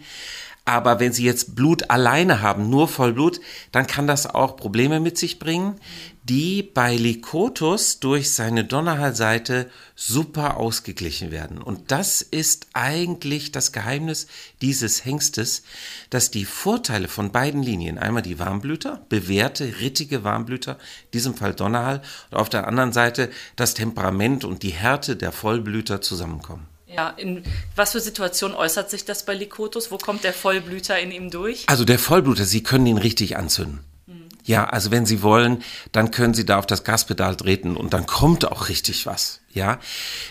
Aber 0.64 1.00
wenn 1.00 1.12
sie 1.12 1.24
jetzt 1.24 1.54
Blut 1.56 1.90
alleine 1.90 2.42
haben, 2.42 2.70
nur 2.70 2.86
Vollblut, 2.86 3.40
dann 3.72 3.86
kann 3.86 4.06
das 4.06 4.26
auch 4.26 4.56
Probleme 4.56 5.00
mit 5.00 5.18
sich 5.18 5.38
bringen, 5.38 5.80
die 6.22 6.62
bei 6.62 6.94
Lykotus 6.96 7.98
durch 7.98 8.30
seine 8.30 8.64
Donnerhallseite 8.64 9.68
super 9.96 10.58
ausgeglichen 10.58 11.32
werden. 11.32 11.60
Und 11.60 11.90
das 11.90 12.22
ist 12.22 12.68
eigentlich 12.72 13.50
das 13.50 13.72
Geheimnis 13.72 14.28
dieses 14.60 15.04
Hengstes, 15.04 15.64
dass 16.10 16.30
die 16.30 16.44
Vorteile 16.44 17.08
von 17.08 17.32
beiden 17.32 17.62
Linien, 17.64 17.98
einmal 17.98 18.22
die 18.22 18.38
Warmblüter, 18.38 19.04
bewährte, 19.08 19.80
rittige 19.80 20.22
Warmblüter, 20.22 20.78
in 21.06 21.10
diesem 21.14 21.34
Fall 21.34 21.54
Donnerhall, 21.54 22.00
und 22.30 22.36
auf 22.36 22.48
der 22.48 22.68
anderen 22.68 22.92
Seite 22.92 23.30
das 23.56 23.74
Temperament 23.74 24.44
und 24.44 24.62
die 24.62 24.70
Härte 24.70 25.16
der 25.16 25.32
Vollblüter 25.32 26.00
zusammenkommen. 26.00 26.69
Ja, 26.96 27.10
in 27.10 27.44
was 27.76 27.92
für 27.92 28.00
Situationen 28.00 28.56
äußert 28.56 28.90
sich 28.90 29.04
das 29.04 29.24
bei 29.24 29.34
Likotus? 29.34 29.90
Wo 29.90 29.98
kommt 29.98 30.24
der 30.24 30.32
Vollblüter 30.32 30.98
in 30.98 31.12
ihm 31.12 31.30
durch? 31.30 31.64
Also 31.68 31.84
der 31.84 31.98
Vollblüter, 31.98 32.44
Sie 32.44 32.62
können 32.62 32.86
ihn 32.86 32.98
richtig 32.98 33.36
anzünden. 33.36 33.80
Mhm. 34.06 34.28
Ja, 34.44 34.64
also 34.64 34.90
wenn 34.90 35.06
Sie 35.06 35.22
wollen, 35.22 35.62
dann 35.92 36.10
können 36.10 36.34
Sie 36.34 36.44
da 36.44 36.58
auf 36.58 36.66
das 36.66 36.82
Gaspedal 36.82 37.36
treten 37.36 37.76
und 37.76 37.92
dann 37.92 38.06
kommt 38.06 38.50
auch 38.50 38.68
richtig 38.68 39.06
was. 39.06 39.40
Ja, 39.52 39.78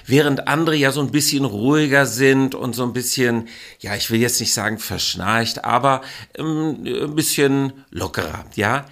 während 0.05 0.47
andere 0.47 0.75
ja 0.75 0.91
so 0.91 1.01
ein 1.01 1.11
bisschen 1.11 1.45
ruhiger 1.45 2.05
sind 2.05 2.55
und 2.55 2.73
so 2.73 2.83
ein 2.83 2.93
bisschen, 2.93 3.47
ja, 3.79 3.95
ich 3.95 4.11
will 4.11 4.19
jetzt 4.19 4.39
nicht 4.39 4.53
sagen 4.53 4.79
verschnarcht, 4.79 5.63
aber 5.65 6.01
ähm, 6.37 6.83
ein 6.85 7.15
bisschen 7.15 7.85
lockerer. 7.89 8.45
Ja, 8.55 8.85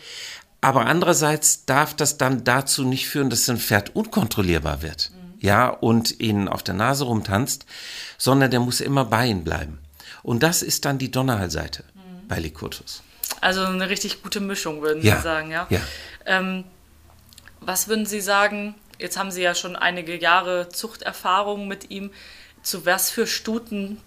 aber 0.61 0.85
andererseits 0.85 1.65
darf 1.65 1.95
das 1.95 2.17
dann 2.17 2.43
dazu 2.43 2.83
nicht 2.83 3.07
führen, 3.07 3.29
dass 3.29 3.49
ein 3.49 3.57
Pferd 3.57 3.95
unkontrollierbar 3.95 4.81
wird 4.81 5.11
ja, 5.39 5.69
und 5.69 6.19
ihnen 6.19 6.47
auf 6.47 6.63
der 6.63 6.75
Nase 6.75 7.05
rumtanzt, 7.05 7.65
sondern 8.17 8.51
der 8.51 8.59
muss 8.59 8.81
immer 8.81 9.05
bei 9.05 9.27
ihnen 9.27 9.43
bleiben. 9.43 9.79
Und 10.23 10.43
das 10.43 10.61
ist 10.61 10.85
dann 10.85 10.97
die 10.97 11.11
Donnerhallseite 11.11 11.83
mhm. 11.93 12.27
bei 12.27 12.39
Likotus. 12.39 13.03
Also 13.41 13.63
eine 13.63 13.89
richtig 13.89 14.23
gute 14.23 14.39
Mischung, 14.39 14.81
würden 14.81 15.03
ja. 15.03 15.17
Sie 15.17 15.21
sagen, 15.23 15.51
ja? 15.51 15.67
Ja. 15.69 15.81
Ähm, 16.25 16.63
was 17.59 17.87
würden 17.87 18.05
Sie 18.05 18.21
sagen, 18.21 18.75
jetzt 18.99 19.17
haben 19.17 19.31
Sie 19.31 19.41
ja 19.41 19.55
schon 19.55 19.75
einige 19.75 20.19
Jahre 20.19 20.69
Zuchterfahrung 20.69 21.67
mit 21.67 21.91
ihm, 21.91 22.11
zu 22.61 22.85
was 22.85 23.11
für 23.11 23.27
Stuten 23.27 23.99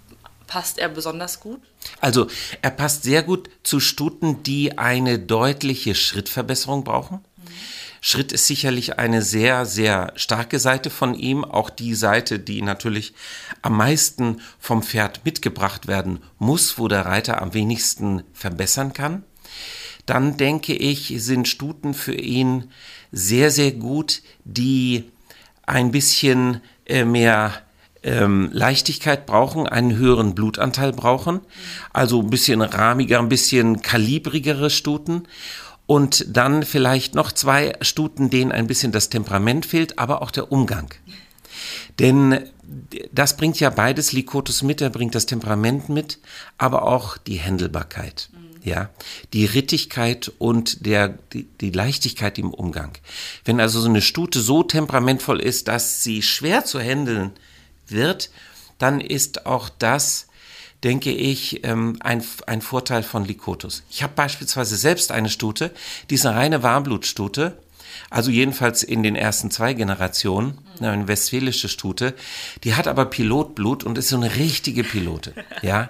passt 0.46 0.78
er 0.78 0.88
besonders 0.88 1.40
gut? 1.40 1.60
Also 2.00 2.26
er 2.60 2.70
passt 2.70 3.04
sehr 3.04 3.22
gut 3.22 3.48
zu 3.62 3.80
Stuten, 3.80 4.42
die 4.42 4.78
eine 4.78 5.18
deutliche 5.18 5.94
Schrittverbesserung 5.94 6.84
brauchen. 6.84 7.24
Schritt 8.00 8.32
ist 8.32 8.46
sicherlich 8.46 8.98
eine 8.98 9.22
sehr, 9.22 9.66
sehr 9.66 10.12
starke 10.16 10.58
Seite 10.58 10.88
von 10.88 11.14
ihm, 11.14 11.44
auch 11.44 11.68
die 11.68 11.94
Seite, 11.94 12.38
die 12.38 12.62
natürlich 12.62 13.12
am 13.60 13.76
meisten 13.76 14.40
vom 14.58 14.82
Pferd 14.82 15.24
mitgebracht 15.24 15.86
werden 15.86 16.20
muss, 16.38 16.78
wo 16.78 16.88
der 16.88 17.04
Reiter 17.04 17.42
am 17.42 17.52
wenigsten 17.52 18.22
verbessern 18.32 18.94
kann. 18.94 19.24
Dann 20.06 20.38
denke 20.38 20.74
ich, 20.74 21.12
sind 21.18 21.46
Stuten 21.46 21.92
für 21.92 22.14
ihn 22.14 22.70
sehr, 23.12 23.50
sehr 23.50 23.72
gut, 23.72 24.22
die 24.44 25.04
ein 25.66 25.90
bisschen 25.90 26.62
äh, 26.86 27.04
mehr 27.04 27.52
ähm, 28.02 28.48
Leichtigkeit 28.52 29.26
brauchen, 29.26 29.66
einen 29.66 29.96
höheren 29.96 30.34
Blutanteil 30.34 30.92
brauchen, 30.92 31.40
also 31.92 32.20
ein 32.20 32.30
bisschen 32.30 32.62
rahmiger, 32.62 33.18
ein 33.18 33.28
bisschen 33.28 33.82
kalibrigere 33.82 34.70
Stuten 34.70 35.24
und 35.90 36.36
dann 36.36 36.62
vielleicht 36.62 37.16
noch 37.16 37.32
zwei 37.32 37.72
Stuten, 37.80 38.30
denen 38.30 38.52
ein 38.52 38.68
bisschen 38.68 38.92
das 38.92 39.08
Temperament 39.10 39.66
fehlt, 39.66 39.98
aber 39.98 40.22
auch 40.22 40.30
der 40.30 40.52
Umgang. 40.52 40.94
Denn 41.98 42.48
das 43.10 43.36
bringt 43.36 43.58
ja 43.58 43.70
beides 43.70 44.12
Likotus 44.12 44.62
mit, 44.62 44.80
er 44.80 44.90
bringt 44.90 45.16
das 45.16 45.26
Temperament 45.26 45.88
mit, 45.88 46.20
aber 46.58 46.84
auch 46.84 47.18
die 47.18 47.40
Händelbarkeit. 47.40 48.30
Ja, 48.62 48.90
die 49.32 49.46
Rittigkeit 49.46 50.30
und 50.38 50.86
der, 50.86 51.08
die, 51.32 51.48
die 51.60 51.72
Leichtigkeit 51.72 52.38
im 52.38 52.54
Umgang. 52.54 52.92
Wenn 53.44 53.58
also 53.58 53.80
so 53.80 53.88
eine 53.88 54.02
Stute 54.02 54.38
so 54.38 54.62
temperamentvoll 54.62 55.40
ist, 55.40 55.66
dass 55.66 56.04
sie 56.04 56.22
schwer 56.22 56.64
zu 56.64 56.78
handeln 56.78 57.32
wird, 57.88 58.30
dann 58.78 59.00
ist 59.00 59.44
auch 59.44 59.68
das 59.68 60.28
denke 60.84 61.12
ich, 61.12 61.64
ähm, 61.64 61.96
ein, 62.00 62.22
ein 62.46 62.62
Vorteil 62.62 63.02
von 63.02 63.24
Likotus. 63.24 63.82
Ich 63.90 64.02
habe 64.02 64.14
beispielsweise 64.14 64.76
selbst 64.76 65.12
eine 65.12 65.28
Stute, 65.28 65.70
die 66.08 66.14
ist 66.14 66.26
eine 66.26 66.36
reine 66.36 66.62
Warmblutstute, 66.62 67.58
also 68.08 68.30
jedenfalls 68.30 68.82
in 68.82 69.02
den 69.02 69.14
ersten 69.14 69.50
zwei 69.50 69.74
Generationen, 69.74 70.58
eine 70.80 71.08
westfälische 71.08 71.68
Stute, 71.68 72.14
die 72.64 72.74
hat 72.74 72.88
aber 72.88 73.04
Pilotblut 73.04 73.84
und 73.84 73.98
ist 73.98 74.08
so 74.08 74.16
eine 74.16 74.36
richtige 74.36 74.82
Pilote, 74.82 75.34
ja. 75.62 75.88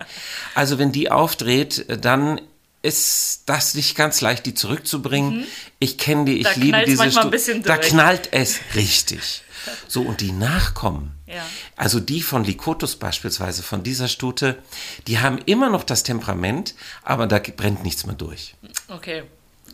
Also 0.55 0.79
wenn 0.79 0.93
die 0.93 1.11
aufdreht, 1.11 1.87
dann 2.05 2.41
ist 2.83 3.43
das 3.47 3.75
nicht 3.75 3.95
ganz 3.95 4.21
leicht, 4.21 4.47
die 4.47 4.55
zurückzubringen. 4.55 5.41
Mhm. 5.41 5.45
Ich 5.79 5.99
kenne 5.99 6.25
die, 6.25 6.39
ich 6.39 6.45
da 6.45 6.53
liebe 6.57 6.83
diese 6.87 7.11
Stute. 7.11 7.61
Da 7.61 7.77
knallt 7.77 8.33
es 8.33 8.59
richtig. 8.75 9.43
So, 9.87 10.03
und 10.03 10.23
die 10.23 10.33
Nachkommen, 10.33 11.13
ja. 11.35 11.45
also 11.77 12.01
die 12.01 12.23
von 12.23 12.45
Likotus 12.45 12.97
beispielsweise, 12.97 13.63
von 13.63 13.83
dieser 13.83 14.09
Stute, 14.09 14.59
die 15.07 15.19
haben 15.19 15.39
immer 15.47 15.71
noch 15.71 15.85
das 15.85 16.03
Temperament, 16.03 16.75
aber 17.03 17.27
da 17.27 17.39
brennt 17.39 17.83
nichts 17.83 18.07
mehr 18.07 18.17
durch. 18.17 18.55
Okay. 18.89 19.23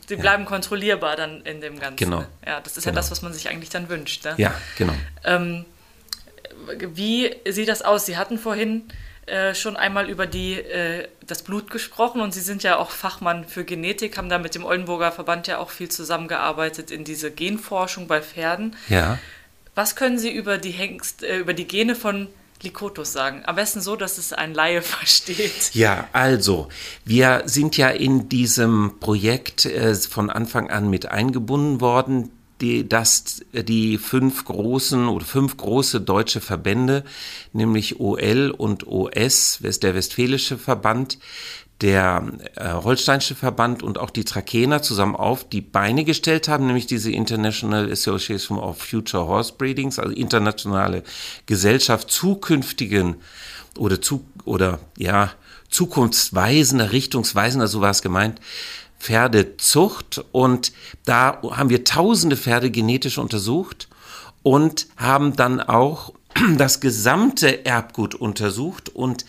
Sie 0.08 0.14
ja. 0.14 0.20
bleiben 0.20 0.44
kontrollierbar 0.44 1.16
dann 1.16 1.42
in 1.42 1.60
dem 1.60 1.78
Ganzen. 1.80 1.96
Genau. 1.96 2.24
Ja, 2.46 2.60
das 2.60 2.76
ist 2.76 2.84
genau. 2.84 2.94
ja 2.94 3.00
das, 3.00 3.10
was 3.10 3.22
man 3.22 3.32
sich 3.32 3.48
eigentlich 3.48 3.70
dann 3.70 3.88
wünscht. 3.88 4.24
Ne? 4.24 4.34
Ja, 4.36 4.54
genau. 4.76 4.94
Ähm, 5.24 5.64
wie 6.94 7.34
sieht 7.48 7.68
das 7.68 7.82
aus? 7.82 8.06
Sie 8.06 8.16
hatten 8.16 8.38
vorhin 8.38 8.84
äh, 9.26 9.54
schon 9.56 9.76
einmal 9.76 10.08
über 10.08 10.26
die, 10.26 10.54
äh, 10.54 11.08
das 11.26 11.42
Blut 11.42 11.70
gesprochen 11.70 12.20
und 12.20 12.32
Sie 12.32 12.40
sind 12.40 12.62
ja 12.62 12.76
auch 12.76 12.92
Fachmann 12.92 13.44
für 13.44 13.64
Genetik, 13.64 14.16
haben 14.16 14.28
da 14.28 14.38
mit 14.38 14.54
dem 14.54 14.64
Oldenburger 14.64 15.10
Verband 15.10 15.48
ja 15.48 15.58
auch 15.58 15.70
viel 15.70 15.88
zusammengearbeitet 15.88 16.92
in 16.92 17.02
diese 17.02 17.32
Genforschung 17.32 18.06
bei 18.06 18.22
Pferden. 18.22 18.76
Ja. 18.88 19.18
Was 19.76 19.94
können 19.94 20.18
Sie 20.18 20.30
über 20.32 20.56
die, 20.56 20.70
Hengst, 20.70 21.22
äh, 21.22 21.36
über 21.38 21.52
die 21.52 21.68
Gene 21.68 21.94
von 21.94 22.28
Likotus 22.62 23.12
sagen? 23.12 23.42
Am 23.44 23.56
besten 23.56 23.82
so, 23.82 23.94
dass 23.94 24.16
es 24.16 24.32
ein 24.32 24.54
Laie 24.54 24.80
versteht. 24.82 25.74
Ja, 25.74 26.08
also, 26.12 26.68
wir 27.04 27.42
sind 27.44 27.76
ja 27.76 27.90
in 27.90 28.30
diesem 28.30 28.98
Projekt 29.00 29.66
äh, 29.66 29.94
von 29.94 30.30
Anfang 30.30 30.70
an 30.70 30.88
mit 30.88 31.10
eingebunden 31.10 31.82
worden, 31.82 32.30
die, 32.62 32.88
dass 32.88 33.42
die 33.52 33.98
fünf 33.98 34.46
großen 34.46 35.08
oder 35.08 35.26
fünf 35.26 35.58
große 35.58 36.00
deutsche 36.00 36.40
Verbände, 36.40 37.04
nämlich 37.52 38.00
OL 38.00 38.54
und 38.56 38.86
OS, 38.86 39.58
der 39.60 39.94
Westfälische 39.94 40.56
Verband, 40.56 41.18
der 41.82 42.24
äh, 42.54 42.72
Holsteinische 42.72 43.34
Verband 43.34 43.82
und 43.82 43.98
auch 43.98 44.10
die 44.10 44.24
Trakehner 44.24 44.80
zusammen 44.82 45.14
auf 45.14 45.48
die 45.48 45.60
Beine 45.60 46.04
gestellt 46.04 46.48
haben, 46.48 46.66
nämlich 46.66 46.86
diese 46.86 47.12
International 47.12 47.90
Association 47.90 48.58
of 48.58 48.78
Future 48.78 49.26
Horse 49.26 49.52
Breedings, 49.56 49.98
also 49.98 50.14
internationale 50.14 51.02
Gesellschaft 51.44 52.10
zukünftigen 52.10 53.16
oder 53.76 54.00
zu 54.00 54.24
oder 54.44 54.78
ja 54.96 55.32
zukunftsweisender, 55.68 56.92
richtungsweisender, 56.92 57.66
so 57.66 57.80
war 57.80 57.90
es 57.90 58.00
gemeint, 58.00 58.40
Pferdezucht. 58.98 60.24
Und 60.32 60.72
da 61.04 61.40
haben 61.50 61.68
wir 61.68 61.84
tausende 61.84 62.36
Pferde 62.36 62.70
genetisch 62.70 63.18
untersucht 63.18 63.88
und 64.42 64.86
haben 64.96 65.36
dann 65.36 65.60
auch 65.60 66.12
das 66.56 66.80
gesamte 66.80 67.66
Erbgut 67.66 68.14
untersucht 68.14 68.88
und 68.88 69.26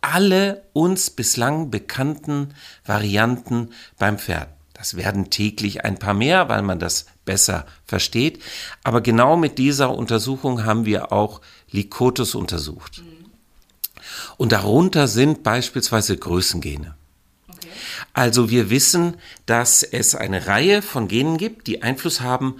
alle 0.00 0.62
uns 0.72 1.10
bislang 1.10 1.70
bekannten 1.70 2.54
Varianten 2.84 3.70
beim 3.98 4.18
Pferd. 4.18 4.48
Das 4.74 4.96
werden 4.96 5.28
täglich 5.28 5.84
ein 5.84 5.98
paar 5.98 6.14
mehr, 6.14 6.48
weil 6.48 6.62
man 6.62 6.78
das 6.78 7.04
besser 7.26 7.66
versteht. 7.84 8.42
Aber 8.82 9.02
genau 9.02 9.36
mit 9.36 9.58
dieser 9.58 9.94
Untersuchung 9.94 10.64
haben 10.64 10.86
wir 10.86 11.12
auch 11.12 11.42
Likotus 11.70 12.34
untersucht. 12.34 13.02
Und 14.38 14.52
darunter 14.52 15.06
sind 15.06 15.42
beispielsweise 15.42 16.16
Größengene. 16.16 16.94
Also 18.14 18.48
wir 18.48 18.70
wissen, 18.70 19.18
dass 19.44 19.82
es 19.82 20.14
eine 20.14 20.46
Reihe 20.46 20.80
von 20.80 21.08
Genen 21.08 21.36
gibt, 21.36 21.66
die 21.66 21.82
Einfluss 21.82 22.22
haben 22.22 22.56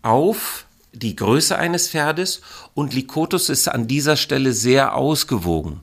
auf 0.00 0.64
die 0.92 1.16
Größe 1.16 1.56
eines 1.56 1.90
Pferdes 1.90 2.40
und 2.72 2.94
Likotus 2.94 3.50
ist 3.50 3.68
an 3.68 3.86
dieser 3.86 4.16
Stelle 4.16 4.54
sehr 4.54 4.94
ausgewogen 4.94 5.82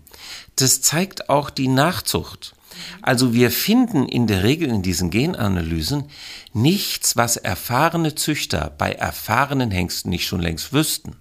das 0.56 0.82
zeigt 0.82 1.30
auch 1.30 1.50
die 1.50 1.68
Nachzucht. 1.68 2.56
Also 3.02 3.34
wir 3.34 3.52
finden 3.52 4.08
in 4.08 4.28
der 4.28 4.44
Regel 4.44 4.70
in 4.70 4.82
diesen 4.82 5.10
Genanalysen 5.10 6.06
nichts, 6.54 7.16
was 7.16 7.38
erfahrene 7.38 8.16
Züchter 8.16 8.74
bei 8.78 8.92
erfahrenen 8.92 9.72
Hengsten 9.72 10.10
nicht 10.10 10.28
schon 10.28 10.42
längst 10.42 10.74
wüssten. 10.74 11.16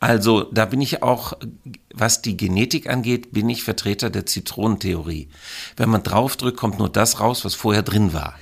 Also 0.00 0.42
da 0.42 0.66
bin 0.66 0.82
ich 0.82 1.02
auch, 1.02 1.32
was 1.94 2.20
die 2.20 2.36
Genetik 2.36 2.90
angeht, 2.90 3.32
bin 3.32 3.48
ich 3.48 3.62
Vertreter 3.62 4.10
der 4.10 4.26
Zitronentheorie. 4.26 5.28
Wenn 5.76 5.88
man 5.88 6.02
draufdrückt, 6.02 6.58
kommt 6.58 6.78
nur 6.78 6.90
das 6.90 7.20
raus, 7.20 7.44
was 7.44 7.54
vorher 7.54 7.82
drin 7.82 8.12
war. 8.12 8.34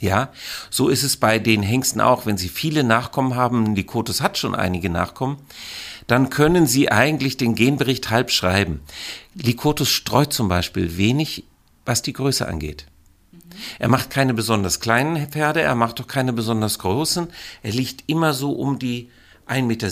Ja, 0.00 0.30
so 0.70 0.88
ist 0.88 1.02
es 1.02 1.16
bei 1.16 1.38
den 1.38 1.62
Hengsten 1.62 2.00
auch. 2.00 2.24
Wenn 2.24 2.36
sie 2.36 2.48
viele 2.48 2.84
Nachkommen 2.84 3.34
haben, 3.34 3.74
die 3.74 3.84
Kotus 3.84 4.20
hat 4.20 4.38
schon 4.38 4.54
einige 4.54 4.90
Nachkommen, 4.90 5.38
dann 6.08 6.30
können 6.30 6.66
Sie 6.66 6.90
eigentlich 6.90 7.36
den 7.36 7.54
Genbericht 7.54 8.10
halb 8.10 8.32
schreiben. 8.32 8.80
Likotus 9.34 9.90
streut 9.90 10.32
zum 10.32 10.48
Beispiel 10.48 10.96
wenig, 10.96 11.44
was 11.84 12.02
die 12.02 12.14
Größe 12.14 12.48
angeht. 12.48 12.86
Er 13.78 13.88
macht 13.88 14.10
keine 14.10 14.34
besonders 14.34 14.80
kleinen 14.80 15.28
Pferde, 15.28 15.60
er 15.60 15.74
macht 15.74 16.00
auch 16.00 16.06
keine 16.06 16.32
besonders 16.32 16.78
großen. 16.78 17.28
Er 17.62 17.72
liegt 17.72 18.04
immer 18.06 18.32
so 18.32 18.52
um 18.52 18.78
die 18.78 19.10
1,70 19.48 19.62
Meter. 19.62 19.88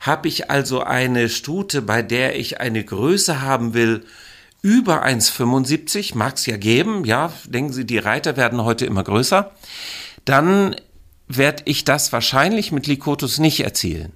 Habe 0.00 0.28
ich 0.28 0.50
also 0.50 0.82
eine 0.82 1.28
Stute, 1.28 1.80
bei 1.80 2.02
der 2.02 2.38
ich 2.38 2.60
eine 2.60 2.84
Größe 2.84 3.40
haben 3.40 3.72
will, 3.72 4.04
über 4.60 5.04
1,75, 5.04 6.16
mag 6.16 6.36
es 6.36 6.46
ja 6.46 6.56
geben, 6.56 7.04
ja, 7.04 7.32
denken 7.46 7.72
Sie, 7.72 7.84
die 7.84 7.98
Reiter 7.98 8.36
werden 8.36 8.64
heute 8.64 8.86
immer 8.86 9.04
größer, 9.04 9.52
dann 10.24 10.76
werde 11.28 11.62
ich 11.66 11.84
das 11.84 12.12
wahrscheinlich 12.12 12.72
mit 12.72 12.86
Likotus 12.86 13.38
nicht 13.38 13.60
erzielen. 13.60 14.12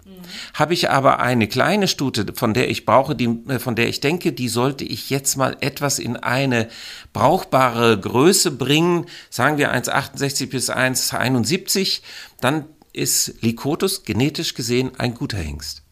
Habe 0.54 0.74
ich 0.74 0.90
aber 0.90 1.20
eine 1.20 1.48
kleine 1.48 1.88
Stute, 1.88 2.26
von 2.34 2.54
der 2.54 2.70
ich 2.70 2.86
brauche, 2.86 3.14
die, 3.14 3.26
äh, 3.48 3.58
von 3.58 3.74
der 3.74 3.88
ich 3.88 4.00
denke, 4.00 4.32
die 4.32 4.48
sollte 4.48 4.84
ich 4.84 5.10
jetzt 5.10 5.36
mal 5.36 5.56
etwas 5.60 5.98
in 5.98 6.16
eine 6.16 6.68
brauchbare 7.12 7.98
Größe 7.98 8.50
bringen, 8.50 9.06
sagen 9.30 9.58
wir 9.58 9.72
1,68 9.72 10.50
bis 10.50 10.70
1,71, 10.70 12.00
dann 12.40 12.64
ist 12.92 13.42
Likotus 13.42 14.04
genetisch 14.04 14.54
gesehen 14.54 14.92
ein 14.98 15.14
guter 15.14 15.38
Hengst. 15.38 15.82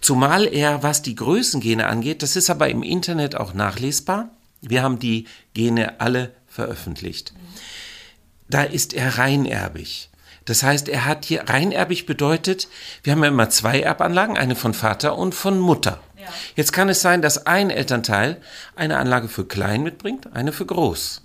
Zumal 0.00 0.46
er, 0.46 0.82
was 0.82 1.02
die 1.02 1.14
Größengene 1.14 1.86
angeht, 1.86 2.22
das 2.22 2.36
ist 2.36 2.50
aber 2.50 2.68
im 2.68 2.82
Internet 2.82 3.34
auch 3.36 3.54
nachlesbar. 3.54 4.30
Wir 4.60 4.82
haben 4.82 4.98
die 4.98 5.26
Gene 5.54 6.00
alle 6.00 6.32
veröffentlicht. 6.46 7.32
Da 8.48 8.62
ist 8.62 8.92
er 8.94 9.18
reinerbig. 9.18 10.09
Das 10.50 10.64
heißt, 10.64 10.88
er 10.88 11.04
hat 11.04 11.26
hier 11.26 11.48
reinerbig 11.48 12.06
bedeutet, 12.06 12.66
wir 13.04 13.12
haben 13.12 13.22
ja 13.22 13.28
immer 13.28 13.50
zwei 13.50 13.78
Erbanlagen, 13.78 14.36
eine 14.36 14.56
von 14.56 14.74
Vater 14.74 15.16
und 15.16 15.32
von 15.32 15.60
Mutter. 15.60 16.00
Ja. 16.20 16.26
Jetzt 16.56 16.72
kann 16.72 16.88
es 16.88 17.00
sein, 17.00 17.22
dass 17.22 17.46
ein 17.46 17.70
Elternteil 17.70 18.42
eine 18.74 18.98
Anlage 18.98 19.28
für 19.28 19.46
klein 19.46 19.84
mitbringt, 19.84 20.34
eine 20.34 20.50
für 20.50 20.66
groß. 20.66 21.22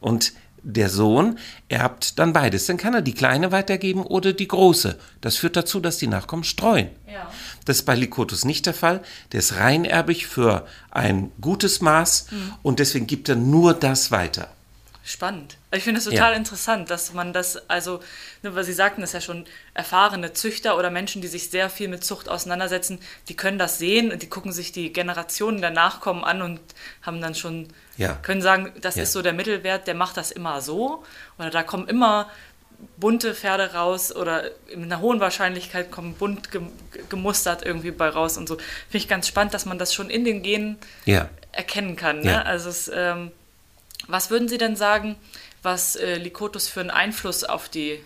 Und 0.00 0.32
der 0.62 0.88
Sohn 0.88 1.38
erbt 1.68 2.18
dann 2.18 2.32
beides. 2.32 2.64
Dann 2.64 2.78
kann 2.78 2.94
er 2.94 3.02
die 3.02 3.12
kleine 3.12 3.52
weitergeben 3.52 4.02
oder 4.02 4.32
die 4.32 4.48
große. 4.48 4.98
Das 5.20 5.36
führt 5.36 5.54
dazu, 5.54 5.78
dass 5.78 5.98
die 5.98 6.06
Nachkommen 6.06 6.44
streuen. 6.44 6.88
Ja. 7.06 7.30
Das 7.66 7.80
ist 7.80 7.84
bei 7.84 7.96
Lykotus 7.96 8.46
nicht 8.46 8.64
der 8.64 8.72
Fall. 8.72 9.02
Der 9.32 9.40
ist 9.40 9.56
reinerbig 9.56 10.26
für 10.26 10.66
ein 10.90 11.32
gutes 11.42 11.82
Maß 11.82 12.28
und 12.62 12.78
deswegen 12.78 13.06
gibt 13.06 13.28
er 13.28 13.36
nur 13.36 13.74
das 13.74 14.10
weiter. 14.10 14.48
Spannend. 15.08 15.56
Ich 15.70 15.84
finde 15.84 16.00
es 16.00 16.04
total 16.04 16.32
Ja. 16.32 16.36
interessant, 16.36 16.90
dass 16.90 17.14
man 17.14 17.32
das, 17.32 17.66
also, 17.70 18.00
ne, 18.42 18.54
weil 18.54 18.62
Sie 18.64 18.74
sagten, 18.74 19.00
das 19.00 19.14
ja 19.14 19.22
schon 19.22 19.46
erfahrene 19.72 20.34
Züchter 20.34 20.76
oder 20.76 20.90
Menschen, 20.90 21.22
die 21.22 21.28
sich 21.28 21.48
sehr 21.48 21.70
viel 21.70 21.88
mit 21.88 22.04
Zucht 22.04 22.28
auseinandersetzen, 22.28 22.98
die 23.28 23.34
können 23.34 23.58
das 23.58 23.78
sehen 23.78 24.12
und 24.12 24.20
die 24.20 24.28
gucken 24.28 24.52
sich 24.52 24.70
die 24.70 24.92
Generationen 24.92 25.62
der 25.62 25.70
Nachkommen 25.70 26.24
an 26.24 26.42
und 26.42 26.60
haben 27.00 27.22
dann 27.22 27.34
schon, 27.34 27.68
Ja. 27.96 28.18
können 28.20 28.42
sagen, 28.42 28.70
das 28.82 28.96
Ja. 28.96 29.04
ist 29.04 29.12
so 29.12 29.22
der 29.22 29.32
Mittelwert, 29.32 29.86
der 29.86 29.94
macht 29.94 30.18
das 30.18 30.30
immer 30.30 30.60
so. 30.60 31.02
Oder 31.38 31.48
da 31.48 31.62
kommen 31.62 31.88
immer 31.88 32.28
bunte 32.98 33.34
Pferde 33.34 33.72
raus 33.72 34.14
oder 34.14 34.50
mit 34.76 34.84
einer 34.92 35.00
hohen 35.00 35.20
Wahrscheinlichkeit 35.20 35.90
kommen 35.90 36.12
bunt 36.16 36.50
gem- 36.50 36.70
gemustert 37.08 37.64
irgendwie 37.64 37.92
bei 37.92 38.10
raus 38.10 38.36
und 38.36 38.46
so. 38.46 38.56
Finde 38.56 38.66
ich 38.98 39.08
ganz 39.08 39.26
spannend, 39.26 39.54
dass 39.54 39.64
man 39.64 39.78
das 39.78 39.94
schon 39.94 40.10
in 40.10 40.26
den 40.26 40.42
Genen 40.42 40.76
erkennen 41.52 41.96
kann. 41.96 42.20
Ne? 42.20 42.44
Also 42.44 42.68
es, 42.68 42.90
ähm, 42.94 43.32
was 44.08 44.30
würden 44.30 44.48
Sie 44.48 44.58
denn 44.58 44.74
sagen, 44.74 45.16
was 45.62 45.96
äh, 45.96 46.16
Likotus 46.16 46.68
für 46.68 46.80
einen 46.80 46.90
Einfluss 46.90 47.44
auf 47.44 47.68
die, 47.68 48.00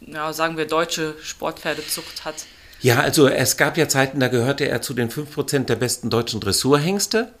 ja, 0.00 0.32
sagen 0.32 0.56
wir, 0.56 0.66
deutsche 0.66 1.14
Sportpferdezucht 1.22 2.24
hat? 2.24 2.46
Ja, 2.80 3.00
also 3.00 3.28
es 3.28 3.56
gab 3.56 3.78
ja 3.78 3.88
Zeiten, 3.88 4.20
da 4.20 4.28
gehörte 4.28 4.68
er 4.68 4.82
zu 4.82 4.94
den 4.94 5.10
5% 5.10 5.64
der 5.64 5.76
besten 5.76 6.10
deutschen 6.10 6.40
Dressurhengste. 6.40 7.32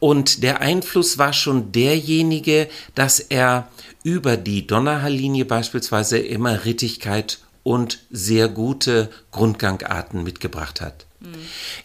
Und 0.00 0.42
der 0.42 0.60
Einfluss 0.60 1.16
war 1.16 1.32
schon 1.32 1.72
derjenige, 1.72 2.68
dass 2.94 3.20
er 3.20 3.68
über 4.02 4.36
die 4.36 4.66
Donnerhalllinie 4.66 5.46
beispielsweise 5.46 6.18
immer 6.18 6.64
Rittigkeit 6.64 7.38
und 7.62 8.00
sehr 8.10 8.48
gute 8.48 9.10
Grundgangarten 9.30 10.22
mitgebracht 10.22 10.80
hat. 10.80 11.06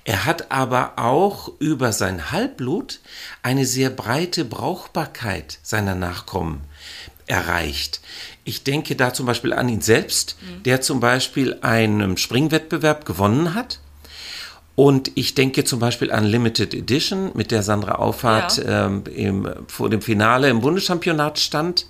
Er 0.03 0.25
hat 0.25 0.51
aber 0.51 0.93
auch 0.97 1.51
über 1.59 1.91
sein 1.93 2.31
Halbblut 2.31 2.99
eine 3.43 3.65
sehr 3.65 3.89
breite 3.89 4.45
Brauchbarkeit 4.45 5.59
seiner 5.63 5.95
Nachkommen 5.95 6.61
erreicht. 7.27 8.01
Ich 8.43 8.63
denke 8.63 8.95
da 8.95 9.13
zum 9.13 9.25
Beispiel 9.25 9.53
an 9.53 9.69
ihn 9.69 9.81
selbst, 9.81 10.35
der 10.65 10.81
zum 10.81 10.99
Beispiel 10.99 11.57
einen 11.61 12.17
Springwettbewerb 12.17 13.05
gewonnen 13.05 13.53
hat. 13.53 13.79
Und 14.75 15.11
ich 15.15 15.35
denke 15.35 15.65
zum 15.65 15.79
Beispiel 15.79 16.09
an 16.11 16.23
Limited 16.25 16.73
Edition, 16.73 17.31
mit 17.33 17.51
der 17.51 17.63
Sandra 17.63 17.95
Auffahrt 17.95 18.57
Ja. 18.57 18.85
ähm, 18.85 19.03
im, 19.13 19.49
vor 19.67 19.89
dem 19.89 20.01
Finale 20.01 20.49
im 20.49 20.61
Bundeschampionat 20.61 21.37
stand. 21.37 21.85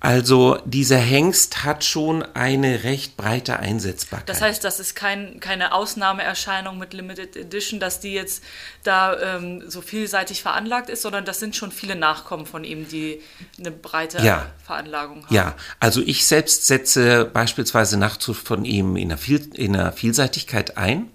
Also 0.00 0.58
dieser 0.64 0.98
Hengst 0.98 1.64
hat 1.64 1.82
schon 1.82 2.22
eine 2.22 2.84
recht 2.84 3.16
breite 3.16 3.58
Einsetzbarkeit. 3.58 4.28
Das 4.28 4.40
heißt, 4.40 4.62
das 4.62 4.78
ist 4.78 4.94
kein, 4.94 5.40
keine 5.40 5.72
Ausnahmeerscheinung 5.72 6.78
mit 6.78 6.94
Limited 6.94 7.36
Edition, 7.36 7.80
dass 7.80 7.98
die 7.98 8.12
jetzt 8.12 8.44
da 8.84 9.18
ähm, 9.20 9.64
so 9.68 9.80
vielseitig 9.80 10.40
veranlagt 10.42 10.88
ist, 10.88 11.02
sondern 11.02 11.24
das 11.24 11.40
sind 11.40 11.56
schon 11.56 11.72
viele 11.72 11.96
Nachkommen 11.96 12.46
von 12.46 12.62
ihm, 12.62 12.86
die 12.86 13.20
eine 13.58 13.72
breite 13.72 14.22
Ja. 14.22 14.46
Veranlagung 14.64 15.24
haben. 15.26 15.34
Ja, 15.34 15.56
also 15.80 16.00
ich 16.00 16.26
selbst 16.26 16.66
setze 16.66 17.24
beispielsweise 17.24 17.98
Nachzucht 17.98 18.46
von 18.46 18.64
ihm 18.64 18.96
in 18.96 19.08
der, 19.08 19.18
Viel 19.18 19.50
in 19.54 19.72
der 19.72 19.90
Vielseitigkeit 19.92 20.76
ein. 20.76 21.10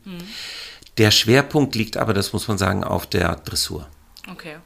Der 0.97 1.11
Schwerpunkt 1.11 1.73
liegt 1.75 1.95
aber, 1.95 2.13
das 2.13 2.33
muss 2.33 2.49
man 2.49 2.57
sagen, 2.57 2.83
auf 2.83 3.07
der 3.07 3.37
Dressur. 3.37 3.87
Okay. 4.29 4.57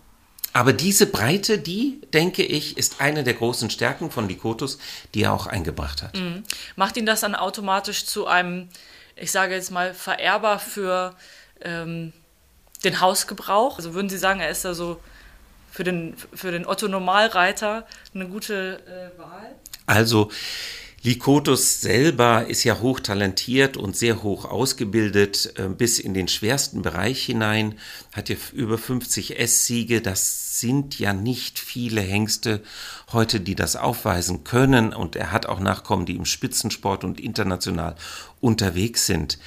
Aber 0.57 0.73
diese 0.73 1.05
Breite, 1.05 1.59
die, 1.59 2.01
denke 2.13 2.41
ich, 2.41 2.79
ist 2.79 2.99
eine 2.99 3.23
der 3.23 3.35
großen 3.35 3.69
Stärken 3.69 4.09
von 4.09 4.27
Likotus, 4.27 4.79
die 5.13 5.21
er 5.21 5.33
auch 5.33 5.45
eingebracht 5.45 6.01
hat. 6.01 6.17
Macht 6.75 6.97
ihn 6.97 7.05
das 7.05 7.19
dann 7.19 7.35
automatisch 7.35 8.07
zu 8.07 8.25
einem, 8.25 8.67
ich 9.15 9.31
sage 9.31 9.53
jetzt 9.53 9.69
mal, 9.69 9.93
Vererber 9.93 10.57
für 10.57 11.13
ähm, 11.61 12.11
den 12.83 12.99
Hausgebrauch? 13.01 13.77
Also 13.77 13.93
würden 13.93 14.09
Sie 14.09 14.17
sagen, 14.17 14.39
er 14.39 14.49
ist 14.49 14.65
da 14.65 14.73
so 14.73 14.99
für 15.71 15.83
den, 15.83 16.17
für 16.33 16.51
den 16.51 16.65
Otto-Normalreiter 16.65 17.85
eine 18.15 18.27
gute 18.27 18.79
äh, 18.87 19.19
Wahl? 19.19 19.53
Also 19.85 20.31
Likotus 21.03 21.79
selber 21.79 22.47
ist 22.47 22.63
ja 22.63 22.79
hochtalentiert 22.79 23.77
und 23.77 23.95
sehr 23.95 24.23
hoch 24.23 24.45
ausgebildet, 24.45 25.53
äh, 25.57 25.69
bis 25.69 25.99
in 25.99 26.13
den 26.13 26.27
schwersten 26.27 26.81
Bereich 26.81 27.23
hinein, 27.23 27.75
hat 28.13 28.29
ja 28.29 28.35
über 28.53 28.77
50 28.77 29.39
S-Siege. 29.39 30.01
Das 30.01 30.59
sind 30.59 30.97
ja 30.97 31.13
nicht 31.13 31.59
viele 31.59 32.01
Hengste 32.01 32.63
heute, 33.13 33.39
die 33.39 33.55
das 33.55 33.75
aufweisen 33.75 34.43
können. 34.43 34.91
Und 34.91 35.15
er 35.15 35.31
hat 35.31 35.45
auch 35.45 35.59
Nachkommen, 35.59 36.07
die 36.07 36.15
im 36.15 36.25
Spitzensport 36.25 37.03
und 37.03 37.19
international 37.19 37.95
unterwegs 38.41 39.05
sind. 39.05 39.37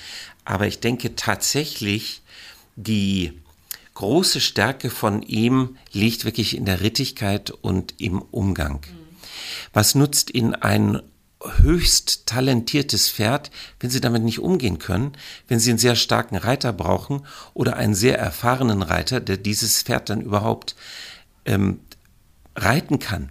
Aber 0.45 0.67
ich 0.67 0.81
denke 0.81 1.17
tatsächlich, 1.17 2.23
die 2.77 3.33
große 3.95 4.41
Stärke 4.41 4.89
von 4.89 5.23
ihm 5.23 5.77
liegt 5.93 6.25
wirklich 6.25 6.57
in 6.57 6.65
der 6.65 6.81
Rittigkeit 6.81 7.51
und 7.51 7.95
im 7.99 8.23
Umgang. 8.23 8.81
Was 9.73 9.95
nutzt 9.95 10.35
Ihnen 10.35 10.55
ein 10.55 11.03
höchst 11.63 12.27
talentiertes 12.27 13.11
Pferd, 13.11 13.51
wenn 13.79 13.91
Sie 13.91 14.01
damit 14.01 14.23
nicht 14.23 14.41
umgehen 14.41 14.79
können, 14.79 15.13
wenn 15.49 15.59
Sie 15.59 15.71
einen 15.71 15.79
sehr 15.79 15.97
starken 15.97 16.37
Reiter 16.37 16.73
brauchen 16.73 17.23
oder 17.55 17.77
einen 17.77 17.95
sehr 17.95 18.19
erfahrenen 18.19 18.83
Reiter, 18.83 19.21
der 19.21 19.39
dieses 19.39 19.83
Pferd 19.83 20.11
dann 20.11 20.21
überhaupt 20.21 20.77
ähm, 21.47 21.81
reiten 22.57 22.99
kann. 22.99 23.31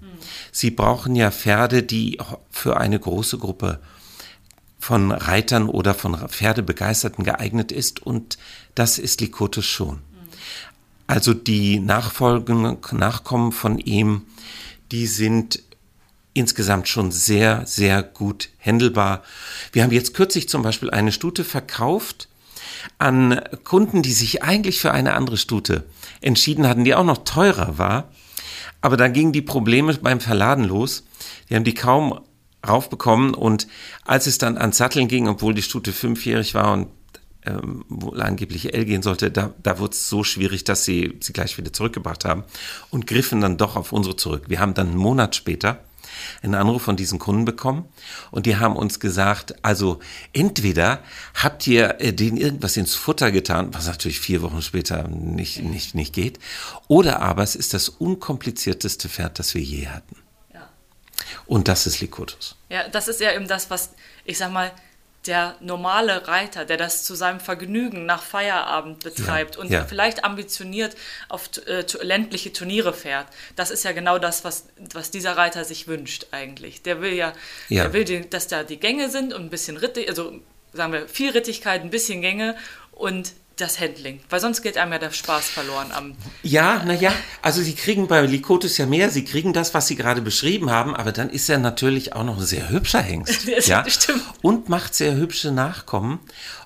Sie 0.51 0.72
brauchen 0.72 1.16
ja 1.16 1.32
Pferde, 1.32 1.84
die 1.84 2.20
für 2.49 2.78
eine 2.78 2.99
große 2.99 3.38
Gruppe 3.38 3.80
von 4.80 5.12
Reitern 5.12 5.68
oder 5.68 5.93
von 5.93 6.16
Pferdebegeisterten 6.16 7.24
geeignet 7.24 7.72
ist 7.72 8.01
und 8.01 8.38
das 8.76 8.97
ist 8.97 9.22
Likotus 9.22 9.66
schon. 9.66 9.99
Also 11.05 11.34
die 11.34 11.80
Nachfolgen, 11.80 12.78
Nachkommen 12.91 13.51
von 13.51 13.78
ihm, 13.78 14.24
die 14.91 15.05
sind 15.05 15.62
insgesamt 16.39 16.87
schon 16.87 17.11
sehr, 17.11 17.63
sehr 17.65 18.01
gut 18.01 18.49
händelbar. 18.57 19.23
Wir 19.71 19.83
haben 19.83 19.91
jetzt 19.91 20.13
kürzlich 20.13 20.49
zum 20.49 20.63
Beispiel 20.63 20.89
eine 20.89 21.11
Stute 21.11 21.43
verkauft 21.43 22.29
an 22.97 23.41
Kunden, 23.65 24.01
die 24.01 24.13
sich 24.13 24.41
eigentlich 24.41 24.79
für 24.79 24.91
eine 24.91 25.13
andere 25.13 25.37
Stute 25.37 25.83
entschieden 26.21 26.65
hatten, 26.67 26.85
die 26.85 26.95
auch 26.95 27.03
noch 27.03 27.23
teurer 27.25 27.77
war. 27.77 28.09
Aber 28.81 28.95
da 28.95 29.09
gingen 29.09 29.33
die 29.33 29.41
Probleme 29.41 29.93
beim 29.95 30.21
Verladen 30.21 30.63
los. 30.63 31.03
Die 31.49 31.55
haben 31.55 31.65
die 31.65 31.73
kaum 31.73 32.21
raufbekommen 32.65 33.33
und 33.33 33.67
als 34.05 34.25
es 34.25 34.37
dann 34.37 34.57
ans 34.57 34.77
Satteln 34.77 35.07
ging, 35.07 35.27
obwohl 35.27 35.53
die 35.53 35.61
Stute 35.61 35.91
fünfjährig 35.91 36.53
war 36.55 36.73
und 36.73 36.87
ähm, 37.45 37.85
wohl 37.87 38.21
angeblich 38.21 38.73
L 38.73 38.85
gehen 38.85 39.01
sollte, 39.01 39.31
da, 39.31 39.53
da 39.63 39.79
wurde 39.79 39.93
es 39.93 40.09
so 40.09 40.23
schwierig, 40.25 40.65
dass 40.65 40.83
sie 40.83 41.17
sie 41.21 41.31
gleich 41.31 41.57
wieder 41.57 41.71
zurückgebracht 41.71 42.25
haben 42.25 42.43
und 42.89 43.07
griffen 43.07 43.39
dann 43.39 43.57
doch 43.57 43.75
auf 43.77 43.93
unsere 43.93 44.17
zurück. 44.17 44.45
Wir 44.47 44.59
haben 44.59 44.73
dann 44.73 44.89
einen 44.89 44.97
Monat 44.97 45.35
später 45.35 45.79
einen 46.41 46.55
Anruf 46.55 46.82
von 46.82 46.95
diesen 46.95 47.20
Kunden 47.20 47.45
bekommen 47.45 47.86
und 48.32 48.45
die 48.45 48.57
haben 48.57 48.76
uns 48.76 48.99
gesagt, 48.99 49.55
also 49.63 49.99
entweder 50.34 50.99
habt 51.34 51.67
ihr 51.67 51.99
äh, 51.99 52.13
denen 52.13 52.38
irgendwas 52.38 52.78
ins 52.78 52.95
Futter 52.95 53.32
getan, 53.32 53.74
was 53.74 53.88
natürlich 53.88 54.20
vier 54.20 54.41
Wochen 54.41 54.61
später 54.61 55.07
nicht, 55.07 55.61
nicht, 55.61 55.95
nicht 55.95 56.13
geht, 56.13 56.39
oder 56.88 57.22
aber 57.22 57.43
es 57.43 57.55
ist 57.55 57.74
das 57.74 57.89
unkomplizierteste 57.89 59.09
Pferd, 59.09 59.39
das 59.39 59.53
wir 59.53 59.61
je 59.61 59.88
hatten. 59.88 60.15
Ja. 60.53 60.70
Und 61.45 61.67
das 61.67 61.88
ist 61.88 62.01
Likotus. 62.01 62.55
Ja, 62.70 62.88
das 62.88 63.07
ist 63.07 63.20
ja 63.20 63.34
eben 63.34 63.47
das, 63.47 63.70
was, 63.70 63.91
ich 64.26 64.38
sag 64.38 64.51
mal, 64.51 64.72
der 65.30 65.55
normale 65.61 66.27
Reiter, 66.27 66.65
der 66.65 66.75
das 66.75 67.03
zu 67.05 67.15
seinem 67.15 67.39
Vergnügen 67.39 68.05
nach 68.05 68.21
Feierabend 68.23 69.03
betreibt 69.03 69.55
Ja, 69.55 69.61
und 69.61 69.69
ja. 69.71 69.86
vielleicht 69.86 70.25
ambitioniert 70.25 70.97
auf 71.30 71.49
äh, 71.67 71.86
ländliche 72.01 72.51
Turniere 72.51 72.93
fährt, 72.93 73.27
das 73.55 73.71
ist 73.71 73.84
ja 73.86 73.93
genau 73.93 74.17
das, 74.17 74.43
was, 74.43 74.65
was 74.93 75.11
dieser 75.11 75.38
Reiter 75.38 75.63
sich 75.63 75.88
wünscht 75.88 76.27
eigentlich. 76.32 76.82
Der 76.82 76.99
will 77.01 77.13
ja, 77.13 77.32
Ja. 77.69 77.84
der 77.84 77.93
will, 77.93 78.03
den, 78.05 78.30
dass 78.30 78.47
da 78.47 78.63
die 78.63 78.80
Gänge 78.80 79.09
sind 79.09 79.34
und 79.34 79.43
ein 79.43 79.49
bisschen 79.49 79.77
Ritte, 79.77 80.03
also 80.09 80.34
sagen 80.73 80.91
wir 80.93 81.07
viel 81.07 81.30
Rittigkeit, 81.32 81.82
ein 81.82 81.89
bisschen 81.91 82.21
Gänge 82.21 82.55
und 82.91 83.34
das 83.62 83.80
Handling, 83.80 84.20
weil 84.30 84.39
sonst 84.39 84.62
geht 84.62 84.78
einem 84.78 84.93
ja 84.93 84.99
der 84.99 85.12
Spaß 85.12 85.49
verloren 85.49 85.91
am 85.91 86.16
Ja, 86.43 86.84
naja, 86.86 87.14
also 87.41 87.62
sie 87.62 87.76
kriegen 87.76 88.07
bei 88.07 88.22
Likotus 88.22 88.78
ja 88.78 88.86
mehr, 88.86 89.10
sie 89.10 89.26
kriegen 89.26 89.53
das, 89.53 89.74
was 89.74 89.88
sie 89.88 89.95
gerade 89.95 90.22
beschrieben 90.22 90.72
haben, 90.72 90.95
aber 90.95 91.12
dann 91.12 91.30
ist 91.30 91.49
er 91.49 91.57
natürlich 91.57 92.14
auch 92.14 92.24
noch 92.24 92.38
ein 92.38 92.45
sehr 92.45 92.70
hübscher 92.70 93.01
Hengst. 93.01 93.47
Ja? 93.70 93.88
stimmt. 93.88 94.24
Und 94.41 94.70
macht 94.70 94.95
sehr 94.95 95.16
hübsche 95.16 95.51
Nachkommen 95.51 96.20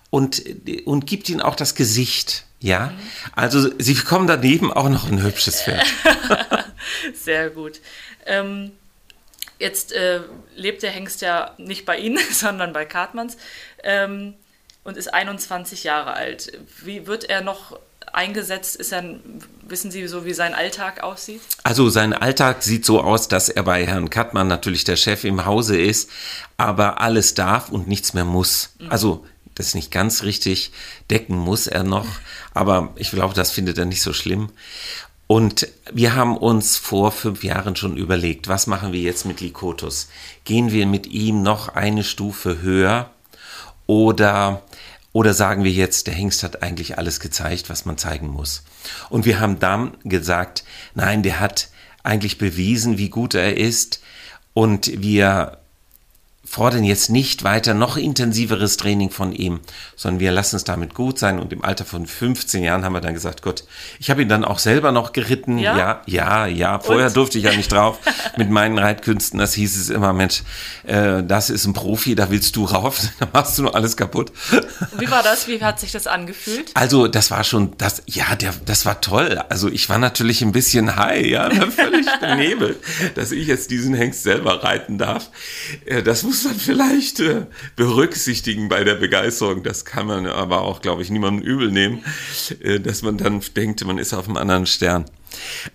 und, 0.09 0.43
und 0.85 1.07
gibt 1.07 1.27
ihnen 1.27 1.41
auch 1.41 1.55
das 1.55 1.75
Gesicht. 1.75 2.45
Ja, 2.59 2.93
also 3.35 3.69
sie 3.77 3.93
bekommen 3.93 4.25
daneben 4.27 4.71
auch 4.71 4.87
noch 4.87 5.09
ein 5.09 5.21
hübsches 5.21 5.63
Pferd. 5.63 5.85
Sehr 7.13 7.49
gut. 7.49 7.81
Ähm, 8.25 8.71
jetzt 9.59 9.91
äh, 9.91 10.21
lebt 10.55 10.81
der 10.83 10.91
Hengst 10.91 11.21
ja 11.21 11.55
nicht 11.57 11.85
bei 11.85 11.97
Ihnen, 11.97 12.19
sondern 12.31 12.71
bei 12.71 12.85
Kartmanns. 12.85 13.37
Ähm, 13.83 14.35
und 14.83 14.97
ist 14.97 15.13
21 15.13 15.83
Jahre 15.83 16.13
alt. 16.13 16.51
Wie 16.83 17.07
wird 17.07 17.25
er 17.25 17.41
noch 17.41 17.79
eingesetzt? 18.11 18.75
Ist 18.75 18.91
er, 18.91 19.03
wissen 19.67 19.91
Sie 19.91 20.07
so, 20.07 20.25
wie 20.25 20.33
sein 20.33 20.53
Alltag 20.53 21.03
aussieht? 21.03 21.41
Also 21.63 21.89
sein 21.89 22.13
Alltag 22.13 22.63
sieht 22.63 22.85
so 22.85 23.01
aus, 23.01 23.27
dass 23.27 23.49
er 23.49 23.63
bei 23.63 23.85
Herrn 23.85 24.09
Kattmann 24.09 24.47
natürlich 24.47 24.83
der 24.83 24.95
Chef 24.97 25.23
im 25.23 25.45
Hause 25.45 25.79
ist, 25.79 26.09
aber 26.57 27.01
alles 27.01 27.33
darf 27.33 27.69
und 27.69 27.87
nichts 27.87 28.13
mehr 28.13 28.25
muss. 28.25 28.75
Mhm. 28.79 28.91
Also 28.91 29.25
das 29.55 29.67
ist 29.67 29.75
nicht 29.75 29.91
ganz 29.91 30.23
richtig, 30.23 30.71
decken 31.09 31.37
muss 31.37 31.67
er 31.67 31.83
noch, 31.83 32.07
aber 32.53 32.93
ich 32.95 33.11
glaube, 33.11 33.33
das 33.33 33.51
findet 33.51 33.77
er 33.77 33.85
nicht 33.85 34.01
so 34.01 34.13
schlimm. 34.13 34.49
Und 35.25 35.67
wir 35.91 36.15
haben 36.15 36.37
uns 36.37 36.77
vor 36.77 37.11
fünf 37.11 37.43
Jahren 37.43 37.75
schon 37.75 37.97
überlegt, 37.97 38.49
was 38.49 38.67
machen 38.67 38.91
wir 38.91 38.99
jetzt 38.99 39.25
mit 39.25 39.41
Likotus? 39.41 40.09
Gehen 40.43 40.71
wir 40.71 40.85
mit 40.85 41.07
ihm 41.07 41.41
noch 41.41 41.69
eine 41.69 42.03
Stufe 42.03 42.61
höher 42.61 43.09
oder, 43.87 44.61
oder 45.13 45.33
sagen 45.33 45.63
wir 45.63 45.71
jetzt, 45.71 46.07
der 46.07 46.15
Hengst 46.15 46.43
hat 46.43 46.61
eigentlich 46.61 46.97
alles 46.97 47.19
gezeigt, 47.19 47.69
was 47.69 47.85
man 47.85 47.97
zeigen 47.97 48.27
muss? 48.27 48.63
Und 49.09 49.25
wir 49.25 49.39
haben 49.39 49.59
dann 49.59 49.95
gesagt, 50.03 50.63
nein, 50.95 51.23
der 51.23 51.39
hat 51.39 51.69
eigentlich 52.01 52.37
bewiesen, 52.37 52.97
wie 52.97 53.09
gut 53.09 53.35
er 53.35 53.55
ist 53.55 54.01
und 54.53 55.01
wir 55.01 55.59
fordern 56.53 56.83
jetzt 56.83 57.09
nicht 57.09 57.43
weiter 57.43 57.73
noch 57.73 57.97
intensiveres 57.97 58.77
Training 58.77 59.09
von 59.09 59.33
ihm, 59.33 59.61
sondern 59.95 60.19
wir 60.19 60.31
lassen 60.31 60.55
es 60.55 60.63
damit 60.63 60.93
gut 60.93 61.17
sein. 61.17 61.39
Und 61.39 61.51
im 61.51 61.65
Alter 61.65 61.83
von 61.83 62.05
15 62.05 62.63
Jahren 62.63 62.85
haben 62.85 62.93
wir 62.93 63.01
dann 63.01 63.15
gesagt, 63.15 63.41
Gott, 63.41 63.63
ich 63.99 64.11
habe 64.11 64.21
ihn 64.21 64.29
dann 64.29 64.45
auch 64.45 64.59
selber 64.59 64.91
noch 64.91 65.13
geritten. 65.13 65.57
Ja, 65.57 65.75
ja, 65.75 66.03
ja. 66.05 66.45
ja. 66.45 66.79
Vorher 66.79 67.07
Und? 67.07 67.17
durfte 67.17 67.39
ich 67.39 67.45
ja 67.45 67.55
nicht 67.55 67.71
drauf 67.71 67.97
mit 68.37 68.51
meinen 68.51 68.77
Reitkünsten. 68.77 69.39
Das 69.39 69.55
hieß 69.55 69.81
es 69.81 69.89
immer, 69.89 70.13
Mensch, 70.13 70.43
äh, 70.83 71.23
das 71.23 71.49
ist 71.49 71.65
ein 71.65 71.73
Profi, 71.73 72.13
da 72.13 72.29
willst 72.29 72.55
du 72.55 72.65
rauf, 72.65 73.01
da 73.19 73.27
machst 73.33 73.57
du 73.57 73.63
nur 73.63 73.73
alles 73.73 73.97
kaputt. 73.97 74.31
Wie 74.99 75.09
war 75.09 75.23
das? 75.23 75.47
Wie 75.47 75.59
hat 75.59 75.79
sich 75.79 75.91
das 75.91 76.05
angefühlt? 76.05 76.69
Also 76.75 77.07
das 77.07 77.31
war 77.31 77.43
schon, 77.43 77.75
das, 77.79 78.03
ja, 78.05 78.35
der, 78.35 78.53
das 78.63 78.85
war 78.85 79.01
toll. 79.01 79.41
Also 79.49 79.69
ich 79.69 79.89
war 79.89 79.97
natürlich 79.97 80.43
ein 80.43 80.51
bisschen 80.51 80.97
high, 80.97 81.25
ja, 81.25 81.49
völlig 81.71 82.05
benebelt, 82.19 82.77
dass 83.15 83.31
ich 83.31 83.47
jetzt 83.47 83.71
diesen 83.71 83.95
Hengst 83.95 84.21
selber 84.21 84.63
reiten 84.63 84.99
darf. 84.99 85.31
Äh, 85.85 86.03
das 86.03 86.21
muss 86.43 86.53
vielleicht 86.57 87.19
äh, 87.19 87.45
berücksichtigen 87.75 88.69
bei 88.69 88.83
der 88.83 88.95
Begeisterung. 88.95 89.63
Das 89.63 89.85
kann 89.85 90.07
man 90.07 90.25
aber 90.25 90.61
auch, 90.61 90.81
glaube 90.81 91.01
ich, 91.01 91.09
niemandem 91.09 91.45
übel 91.45 91.71
nehmen, 91.71 92.03
äh, 92.61 92.79
dass 92.79 93.01
man 93.01 93.17
dann 93.17 93.41
denkt, 93.55 93.83
man 93.85 93.97
ist 93.97 94.13
auf 94.13 94.27
einem 94.27 94.37
anderen 94.37 94.65
Stern. 94.65 95.05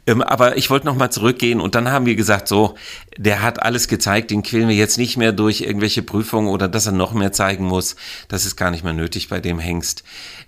Ähm, 0.07 0.23
aber 0.23 0.57
ich 0.57 0.71
wollte 0.71 0.87
nochmal 0.87 1.11
zurückgehen 1.11 1.61
und 1.61 1.75
dann 1.75 1.91
haben 1.91 2.07
wir 2.07 2.15
gesagt, 2.15 2.47
so, 2.49 2.77
der 3.17 3.43
hat 3.43 3.61
alles 3.61 3.89
gezeigt, 3.89 4.31
den 4.31 4.43
quälen 4.43 4.69
wir 4.69 4.77
jetzt 4.77 4.99
nicht 4.99 5.17
mehr 5.17 5.33
durch 5.33 5.63
irgendwelche 5.63 6.03
Prüfungen 6.03 6.49
oder 6.49 6.69
dass 6.69 6.87
er 6.87 6.93
noch 6.93 7.13
mehr 7.13 7.33
zeigen 7.33 7.65
muss. 7.65 7.97
Das 8.29 8.47
ist 8.47 8.57
gar 8.57 8.71
nicht 8.71 8.85
mehr 8.85 8.93
nötig 8.93 9.29
bei 9.29 9.41
dem 9.41 9.59
Hengst. 9.59 10.05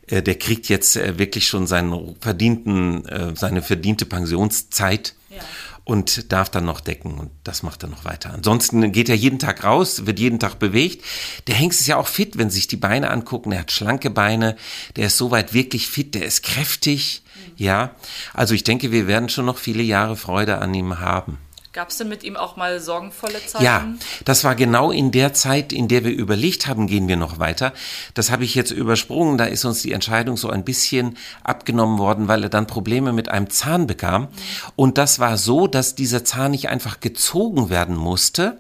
Äh, 0.06 0.22
der 0.22 0.36
kriegt 0.36 0.68
jetzt 0.68 0.96
äh, 0.96 1.18
wirklich 1.18 1.48
schon 1.48 1.66
seinen 1.66 2.16
verdienten, 2.20 3.04
äh, 3.06 3.34
seine 3.34 3.62
verdiente 3.62 4.06
Pensionszeit. 4.06 5.14
Ja 5.30 5.40
und 5.84 6.32
darf 6.32 6.50
dann 6.50 6.64
noch 6.64 6.80
decken 6.80 7.18
und 7.18 7.30
das 7.44 7.62
macht 7.62 7.82
er 7.82 7.88
noch 7.88 8.04
weiter. 8.04 8.32
Ansonsten 8.32 8.92
geht 8.92 9.08
er 9.08 9.16
jeden 9.16 9.38
Tag 9.38 9.64
raus, 9.64 10.06
wird 10.06 10.18
jeden 10.18 10.38
Tag 10.38 10.58
bewegt. 10.58 11.04
Der 11.46 11.54
Hengst 11.54 11.80
ist 11.80 11.86
ja 11.86 11.96
auch 11.96 12.06
fit, 12.06 12.38
wenn 12.38 12.50
Sie 12.50 12.56
sich 12.56 12.68
die 12.68 12.76
Beine 12.76 13.10
angucken. 13.10 13.52
Er 13.52 13.60
hat 13.60 13.72
schlanke 13.72 14.10
Beine, 14.10 14.56
der 14.96 15.06
ist 15.06 15.16
soweit 15.16 15.54
wirklich 15.54 15.88
fit, 15.88 16.14
der 16.14 16.24
ist 16.24 16.42
kräftig. 16.42 17.22
Ja, 17.56 17.94
also 18.34 18.54
ich 18.54 18.64
denke, 18.64 18.92
wir 18.92 19.06
werden 19.06 19.28
schon 19.28 19.46
noch 19.46 19.58
viele 19.58 19.82
Jahre 19.82 20.16
Freude 20.16 20.58
an 20.58 20.74
ihm 20.74 20.98
haben. 20.98 21.38
Gab 21.72 21.90
es 21.90 21.98
denn 21.98 22.08
mit 22.08 22.24
ihm 22.24 22.36
auch 22.36 22.56
mal 22.56 22.80
sorgenvolle 22.80 23.46
Zeiten? 23.46 23.64
Ja, 23.64 23.86
das 24.24 24.42
war 24.42 24.56
genau 24.56 24.90
in 24.90 25.12
der 25.12 25.34
Zeit, 25.34 25.72
in 25.72 25.86
der 25.86 26.04
wir 26.04 26.10
überlegt 26.10 26.66
haben, 26.66 26.88
gehen 26.88 27.06
wir 27.06 27.16
noch 27.16 27.38
weiter. 27.38 27.72
Das 28.14 28.32
habe 28.32 28.42
ich 28.42 28.56
jetzt 28.56 28.72
übersprungen. 28.72 29.38
Da 29.38 29.44
ist 29.44 29.64
uns 29.64 29.80
die 29.80 29.92
Entscheidung 29.92 30.36
so 30.36 30.50
ein 30.50 30.64
bisschen 30.64 31.16
abgenommen 31.44 32.00
worden, 32.00 32.26
weil 32.26 32.42
er 32.42 32.48
dann 32.48 32.66
Probleme 32.66 33.12
mit 33.12 33.28
einem 33.28 33.50
Zahn 33.50 33.86
bekam. 33.86 34.26
Und 34.74 34.98
das 34.98 35.20
war 35.20 35.36
so, 35.36 35.68
dass 35.68 35.94
dieser 35.94 36.24
Zahn 36.24 36.50
nicht 36.50 36.68
einfach 36.68 36.98
gezogen 36.98 37.70
werden 37.70 37.94
musste 37.94 38.58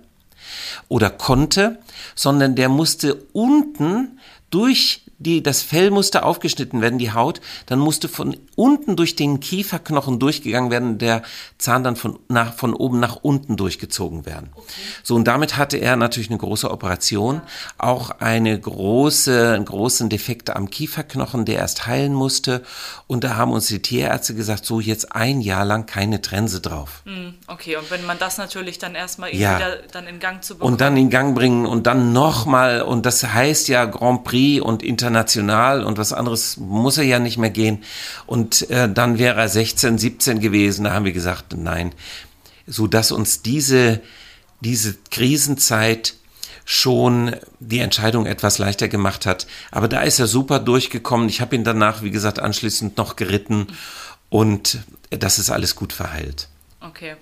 oder 0.86 1.10
konnte, 1.10 1.80
sondern 2.14 2.54
der 2.54 2.68
musste 2.68 3.16
unten 3.32 4.20
durch 4.50 5.02
die, 5.20 5.42
das 5.42 5.62
Fell 5.62 5.90
musste 5.90 6.24
aufgeschnitten 6.24 6.80
werden, 6.80 6.98
die 6.98 7.12
Haut, 7.12 7.42
dann 7.66 7.78
musste 7.78 8.08
von 8.08 8.38
unten 8.56 8.96
durch 8.96 9.16
den 9.16 9.38
Kieferknochen 9.38 10.18
durchgegangen 10.18 10.70
werden, 10.70 10.96
der 10.96 11.22
Zahn 11.58 11.84
dann 11.84 11.94
von, 11.94 12.18
nach, 12.28 12.54
von 12.54 12.72
oben 12.72 13.00
nach 13.00 13.16
unten 13.16 13.58
durchgezogen 13.58 14.24
werden. 14.24 14.48
Okay. 14.54 14.66
So, 15.02 15.14
und 15.16 15.24
damit 15.26 15.58
hatte 15.58 15.76
er 15.76 15.96
natürlich 15.96 16.30
eine 16.30 16.38
große 16.38 16.70
Operation, 16.70 17.42
auch 17.76 18.10
eine 18.18 18.58
große, 18.58 19.52
einen 19.54 19.66
großen 19.66 20.08
Defekt 20.08 20.48
am 20.48 20.70
Kieferknochen, 20.70 21.44
der 21.44 21.56
erst 21.56 21.86
heilen 21.86 22.14
musste. 22.14 22.62
Und 23.06 23.22
da 23.22 23.36
haben 23.36 23.52
uns 23.52 23.66
die 23.66 23.82
Tierärzte 23.82 24.34
gesagt, 24.34 24.64
so 24.64 24.80
jetzt 24.80 25.14
ein 25.14 25.42
Jahr 25.42 25.66
lang 25.66 25.84
keine 25.84 26.22
Trense 26.22 26.62
drauf. 26.62 27.02
Hm, 27.04 27.34
okay, 27.46 27.76
und 27.76 27.90
wenn 27.90 28.06
man 28.06 28.18
das 28.18 28.38
natürlich 28.38 28.78
dann 28.78 28.94
erstmal 28.94 29.34
ja. 29.36 29.56
wieder 29.56 29.76
dann 29.92 30.06
in 30.06 30.18
Gang 30.18 30.42
zu 30.42 30.54
bekommen. 30.54 30.72
Und 30.72 30.80
dann 30.80 30.96
in 30.96 31.10
Gang 31.10 31.34
bringen 31.34 31.66
und 31.66 31.86
dann 31.86 32.14
nochmal, 32.14 32.80
und 32.80 33.04
das 33.04 33.22
heißt 33.22 33.68
ja 33.68 33.84
Grand 33.84 34.24
Prix 34.24 34.62
und 34.62 34.82
International 34.82 35.09
international 35.10 35.84
und 35.84 35.98
was 35.98 36.12
anderes 36.12 36.56
muss 36.56 36.98
er 36.98 37.04
ja 37.04 37.18
nicht 37.18 37.38
mehr 37.38 37.50
gehen. 37.50 37.82
Und 38.26 38.70
äh, 38.70 38.90
dann 38.92 39.18
wäre 39.18 39.40
er 39.40 39.48
16, 39.48 39.98
17 39.98 40.40
gewesen. 40.40 40.84
Da 40.84 40.92
haben 40.92 41.04
wir 41.04 41.12
gesagt, 41.12 41.54
nein, 41.56 41.92
so 42.66 42.86
dass 42.86 43.12
uns 43.12 43.42
diese, 43.42 44.00
diese 44.60 44.96
Krisenzeit 45.10 46.14
schon 46.64 47.34
die 47.58 47.80
Entscheidung 47.80 48.26
etwas 48.26 48.58
leichter 48.58 48.86
gemacht 48.88 49.26
hat. 49.26 49.46
Aber 49.72 49.88
da 49.88 50.02
ist 50.02 50.20
er 50.20 50.28
super 50.28 50.60
durchgekommen. 50.60 51.28
Ich 51.28 51.40
habe 51.40 51.56
ihn 51.56 51.64
danach, 51.64 52.02
wie 52.02 52.12
gesagt, 52.12 52.38
anschließend 52.38 52.96
noch 52.96 53.16
geritten 53.16 53.66
und 54.28 54.78
das 55.10 55.38
ist 55.40 55.50
alles 55.50 55.74
gut 55.74 55.92
verheilt. 55.92 56.48
Okay. 56.80 57.16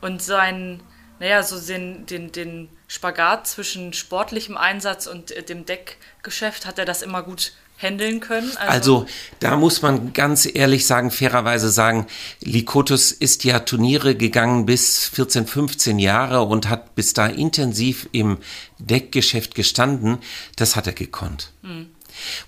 Und 0.00 0.20
sein, 0.20 0.80
naja, 1.20 1.42
so 1.44 1.60
den, 1.60 2.06
den, 2.06 2.32
den 2.32 2.68
Spagat 2.88 3.46
zwischen 3.46 3.92
sportlichem 3.92 4.56
Einsatz 4.56 5.06
und 5.06 5.30
äh, 5.30 5.42
dem 5.42 5.64
Deckgeschäft, 5.66 6.66
hat 6.66 6.78
er 6.78 6.86
das 6.86 7.02
immer 7.02 7.22
gut 7.22 7.52
handeln 7.80 8.20
können? 8.20 8.50
Also, 8.56 8.72
also, 8.72 9.06
da 9.40 9.56
muss 9.56 9.82
man 9.82 10.12
ganz 10.12 10.48
ehrlich 10.52 10.86
sagen, 10.86 11.10
fairerweise 11.10 11.70
sagen, 11.70 12.06
Likotus 12.40 13.12
ist 13.12 13.44
ja 13.44 13.60
Turniere 13.60 14.16
gegangen 14.16 14.66
bis 14.66 15.06
14, 15.08 15.46
15 15.46 15.98
Jahre 15.98 16.42
und 16.42 16.68
hat 16.68 16.94
bis 16.94 17.12
da 17.12 17.26
intensiv 17.26 18.08
im 18.12 18.38
Deckgeschäft 18.78 19.54
gestanden. 19.54 20.18
Das 20.56 20.74
hat 20.74 20.86
er 20.86 20.94
gekonnt. 20.94 21.52
Hm. 21.62 21.90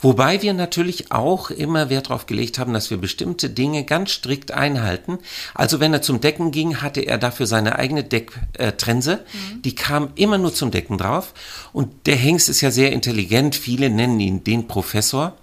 Wobei 0.01 0.43
wir 0.43 0.55
natürlich 0.55 1.13
auch 1.13 1.51
immer 1.51 1.91
Wert 1.91 2.11
darauf 2.11 2.27
gelegt 2.27 2.59
haben, 2.59 2.73
dass 2.73 2.91
wir 2.91 2.99
bestimmte 2.99 3.51
Dinge 3.51 3.85
ganz 3.85 4.11
strikt 4.11 4.53
einhalten. 4.53 5.19
Also 5.55 5.81
wenn 5.81 5.93
er 5.93 6.03
zum 6.03 6.21
Decken 6.21 6.51
ging, 6.51 6.83
hatte 6.83 7.01
er 7.01 7.19
dafür 7.19 7.47
seine 7.47 7.77
eigene 7.77 8.05
Decktrense. 8.05 9.25
Mhm. 9.33 9.63
Die 9.63 9.75
kam 9.75 10.11
immer 10.15 10.39
nur 10.39 10.55
zum 10.55 10.71
Decken 10.71 10.99
drauf. 10.99 11.35
Und 11.73 12.07
der 12.07 12.17
Hengst 12.17 12.49
ist 12.49 12.61
ja 12.61 12.71
sehr 12.71 12.93
intelligent. 12.93 13.55
Viele 13.57 13.91
nennen 13.91 14.21
ihn 14.21 14.45
den 14.45 14.69
Professor. 14.69 15.37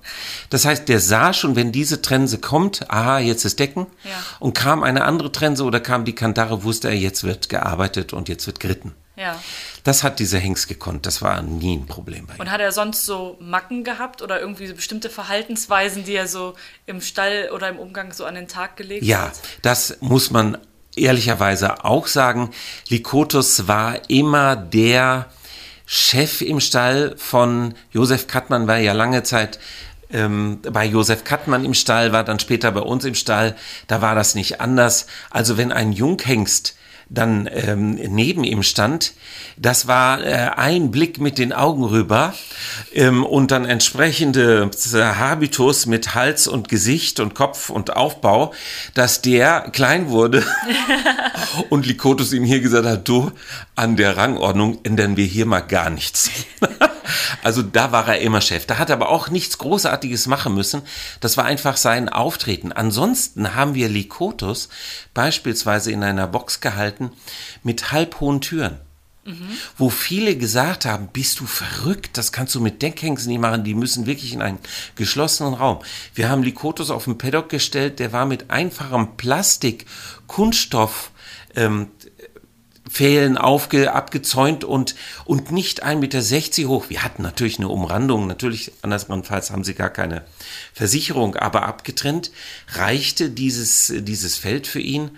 Das 0.50 0.66
heißt, 0.66 0.90
der 0.90 1.00
sah 1.00 1.34
schon, 1.34 1.56
wenn 1.56 1.72
diese 1.72 2.02
Trense 2.02 2.38
kommt, 2.40 2.90
aha, 2.90 3.20
jetzt 3.20 3.46
ist 3.46 3.60
Decken. 3.60 3.88
Ja. 4.04 4.12
Und 4.40 4.54
kam 4.54 4.84
eine 4.84 5.04
andere 5.06 5.32
Trense 5.32 5.64
oder 5.64 5.80
kam 5.80 6.06
die 6.06 6.16
Kantare, 6.16 6.64
wusste 6.64 6.90
er, 6.90 6.96
jetzt 6.96 7.24
wird 7.24 7.50
gearbeitet 7.50 8.14
und 8.14 8.30
jetzt 8.30 8.48
wird 8.48 8.60
geritten. 8.60 8.94
Ja. 9.18 9.42
Das 9.84 10.04
hat 10.04 10.20
dieser 10.20 10.38
Hengst 10.38 10.68
gekonnt. 10.68 11.06
Das 11.06 11.22
war 11.22 11.42
nie 11.42 11.76
ein 11.76 11.88
Problem 11.88 12.28
bei 12.28 12.36
ihm. 12.36 12.40
Und 12.40 12.52
hat 12.52 12.62
er 12.62 12.72
sonst 12.72 13.06
so 13.06 13.36
Macken 13.40 13.84
gehabt 13.84 14.22
oder 14.22 14.40
irgendwie 14.40 14.68
so 14.68 14.76
bestimmte 14.76 15.10
Verhaltensweisen, 15.10 16.04
die 16.04 16.14
er 16.14 16.28
so 16.28 16.54
im 16.86 17.02
Stall 17.02 17.50
oder 17.54 17.68
im 17.68 17.80
Umgang 17.80 18.14
so 18.14 18.26
an 18.26 18.36
den 18.36 18.48
Tag 18.48 18.78
gelegt 18.78 19.04
ja, 19.04 19.24
hat? 19.24 19.36
Ja, 19.36 19.42
das 19.64 19.98
muss 20.02 20.30
man 20.30 20.58
ehrlicherweise 20.96 21.84
auch 21.84 22.06
sagen. 22.08 22.52
Likotus 22.90 23.68
war 23.68 24.08
immer 24.10 24.56
der 24.56 25.28
Chef 25.86 26.42
im 26.42 26.60
Stall 26.60 27.16
von 27.18 27.74
Josef 27.92 28.28
Kattmann, 28.28 28.68
war 28.68 28.78
ja 28.78 28.94
lange 28.94 29.24
Zeit 29.24 29.58
ähm, 30.12 30.60
bei 30.62 30.86
Josef 30.86 31.24
Kattmann 31.24 31.66
im 31.66 31.74
Stall, 31.74 32.12
war 32.12 32.24
dann 32.24 32.40
später 32.40 32.72
bei 32.72 32.82
uns 32.82 33.04
im 33.04 33.16
Stall. 33.16 33.56
Da 33.88 34.02
war 34.02 34.14
das 34.14 34.36
nicht 34.36 34.62
anders. 34.62 35.08
Also 35.32 35.58
wenn 35.58 35.72
ein 35.72 35.92
Junghengst 35.92 36.76
dann 37.10 37.50
ähm, 37.52 37.96
neben 37.96 38.44
ihm 38.44 38.64
stand, 38.64 39.14
das 39.58 39.88
war 39.88 40.24
äh, 40.24 40.52
ein 40.56 40.92
Blick 40.92 41.20
mit 41.20 41.38
den 41.38 41.54
Augen 41.54 41.84
rüber 41.84 42.34
ähm, 42.94 43.26
und 43.26 43.52
dann 43.52 43.66
entsprechende 43.66 44.70
Habitus 44.94 45.86
mit 45.86 46.16
Hals 46.16 46.48
und 46.48 46.70
Gesicht 46.70 47.20
und 47.20 47.36
Kopf 47.36 47.70
und 47.70 47.96
Aufbau, 47.96 48.54
dass 48.94 49.22
der 49.22 49.70
klein 49.72 50.10
wurde 50.10 50.44
und 51.70 51.86
Likotus 51.86 52.34
ihm 52.34 52.44
hier 52.44 52.60
gesagt 52.60 52.86
hat, 52.86 53.08
du, 53.08 53.32
an 53.76 53.96
der 53.96 54.18
Rangordnung 54.18 54.80
ändern 54.84 55.18
wir 55.18 55.26
hier 55.26 55.46
mal 55.46 55.62
gar 55.62 55.90
nichts. 55.90 56.32
Also 57.44 57.62
da 57.62 57.92
war 57.92 58.08
er 58.08 58.20
immer 58.20 58.42
Chef. 58.42 58.66
Da 58.66 58.78
hat 58.78 58.90
er 58.90 58.96
aber 58.96 59.10
auch 59.10 59.30
nichts 59.30 59.58
Großartiges 59.58 60.28
machen 60.28 60.54
müssen. 60.54 60.82
Das 61.20 61.38
war 61.38 61.46
einfach 61.46 61.78
sein 61.78 62.10
Auftreten. 62.10 62.72
Ansonsten 62.72 63.56
haben 63.56 63.74
wir 63.76 63.90
Likotus 63.90 64.70
beispielsweise 65.14 65.92
in 65.92 66.04
einer 66.04 66.28
Box 66.28 66.62
gehalten 66.62 67.12
mit 67.64 67.92
halbhohen 67.92 68.42
Türen. 68.42 68.80
wo 69.78 69.90
viele 69.90 70.38
gesagt 70.38 70.86
haben, 70.86 71.10
bist 71.12 71.42
du 71.42 71.46
verrückt, 71.46 72.18
das 72.18 72.32
kannst 72.32 72.56
du 72.56 72.62
mit 72.62 72.82
Deckhengsten 72.82 73.30
nicht 73.30 73.42
machen, 73.42 73.66
die 73.66 73.74
müssen 73.74 74.06
wirklich 74.06 74.32
in 74.32 74.42
einen 74.42 74.60
geschlossenen 74.96 75.54
Raum. 75.54 75.80
Wir 76.16 76.30
haben 76.30 76.44
Likotus 76.44 76.90
auf 76.90 77.04
den 77.04 77.18
Paddock 77.18 77.50
gestellt, 77.50 78.00
der 78.00 78.14
war 78.14 78.26
mit 78.26 78.50
einfachem 78.50 79.18
Plastik, 79.18 79.86
Kunststoff, 80.28 81.12
ähm, 81.56 81.90
Pfählen 82.90 83.38
aufge, 83.38 83.94
abgezäunt 83.94 84.64
und, 84.64 84.96
und 85.26 85.52
nicht 85.52 85.86
1,60 85.86 85.96
Meter 85.98 86.70
hoch. 86.70 86.90
Wir 86.90 87.04
hatten 87.04 87.22
natürlich 87.22 87.60
eine 87.60 87.70
Umrandung, 87.70 88.28
natürlich 88.28 88.72
andersfalls 88.82 89.52
haben 89.52 89.64
sie 89.64 89.74
gar 89.74 89.90
keine 89.90 90.24
Versicherung, 90.74 91.36
aber 91.36 91.64
abgetrennt 91.64 92.32
reichte 92.74 93.30
dieses, 93.30 93.94
dieses 93.96 94.38
Feld 94.38 94.68
für 94.68 94.80
ihn. 94.80 95.12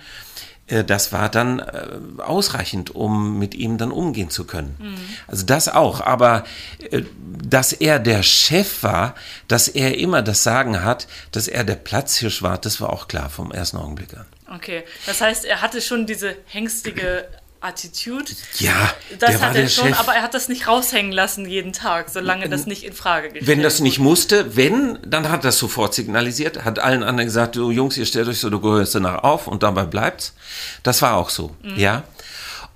Äh, 0.70 0.84
das 0.84 1.12
war 1.12 1.30
dann 1.30 1.60
äh, 1.60 2.22
ausreichend, 2.22 2.96
um 2.96 3.38
mit 3.38 3.56
ihm 3.56 3.78
dann 3.78 3.92
umgehen 3.92 4.30
zu 4.30 4.46
können. 4.46 4.76
Mhm. 4.80 4.98
Also 5.28 5.46
das 5.46 5.68
auch, 5.68 6.02
aber 6.02 6.46
äh, 6.92 7.04
dass 7.44 7.74
er 7.74 8.00
der 8.00 8.24
Chef 8.24 8.84
war, 8.84 9.16
dass 9.48 9.68
er 9.68 9.98
immer 9.98 10.22
das 10.22 10.44
Sagen 10.44 10.84
hat, 10.84 11.08
dass 11.32 11.48
er 11.48 11.64
der 11.64 11.76
Platzhirsch 11.76 12.42
war, 12.42 12.58
das 12.58 12.80
war 12.82 12.92
auch 12.92 13.08
klar 13.08 13.30
vom 13.30 13.52
ersten 13.52 13.78
Augenblick 13.78 14.14
an. 14.16 14.26
Okay, 14.56 14.84
das 15.06 15.22
heißt, 15.22 15.46
er 15.46 15.62
hatte 15.62 15.82
schon 15.82 16.08
diese 16.08 16.36
hängstige 16.48 17.28
Attitude. 17.62 18.32
Ja, 18.60 18.94
das 19.20 19.42
hat 19.42 19.56
er 19.56 19.68
schon, 19.68 19.90
Chef. 19.90 20.00
aber 20.00 20.14
er 20.14 20.22
hat 20.22 20.34
das 20.34 20.48
nicht 20.48 20.68
raushängen 20.68 21.12
lassen 21.12 21.46
jeden 21.46 21.74
Tag, 21.74 22.10
solange 22.10 22.48
das 22.48 22.66
nicht 22.66 22.84
in 22.84 22.94
Frage 22.94 23.30
gestellt 23.30 23.48
Wenn 23.48 23.62
das 23.62 23.82
nicht 23.82 24.00
musste, 24.00 24.56
wenn, 24.56 24.98
dann 25.06 25.30
hat 25.30 25.42
er 25.42 25.50
das 25.50 25.58
sofort 25.58 25.94
signalisiert, 25.94 26.64
hat 26.64 26.80
allen 26.80 27.04
anderen 27.04 27.28
gesagt, 27.28 27.56
du 27.58 27.72
Jungs, 27.72 27.98
ihr 27.98 28.06
stellt 28.06 28.28
euch 28.30 28.40
so, 28.40 28.50
du 28.50 28.62
gehörst 28.62 28.96
danach 28.96 29.24
auf 29.24 29.48
und 29.48 29.64
dabei 29.64 29.84
bleibt's. 29.84 30.34
Das 30.84 31.02
war 31.02 31.16
auch 31.16 31.30
so, 31.30 31.56
ja. 31.76 32.04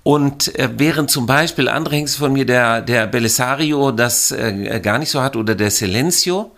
Und 0.04 0.54
äh, 0.58 0.68
während 0.76 1.10
zum 1.10 1.24
Beispiel 1.24 1.66
andere 1.66 1.96
Hengste 1.96 2.18
von 2.18 2.34
mir, 2.34 2.44
der, 2.44 2.82
der 2.82 3.06
Belisario, 3.06 3.90
das 3.90 4.32
äh, 4.32 4.78
gar 4.80 4.98
nicht 4.98 5.10
so 5.10 5.22
hat, 5.22 5.34
oder 5.34 5.54
der 5.54 5.70
Silencio, 5.70 6.53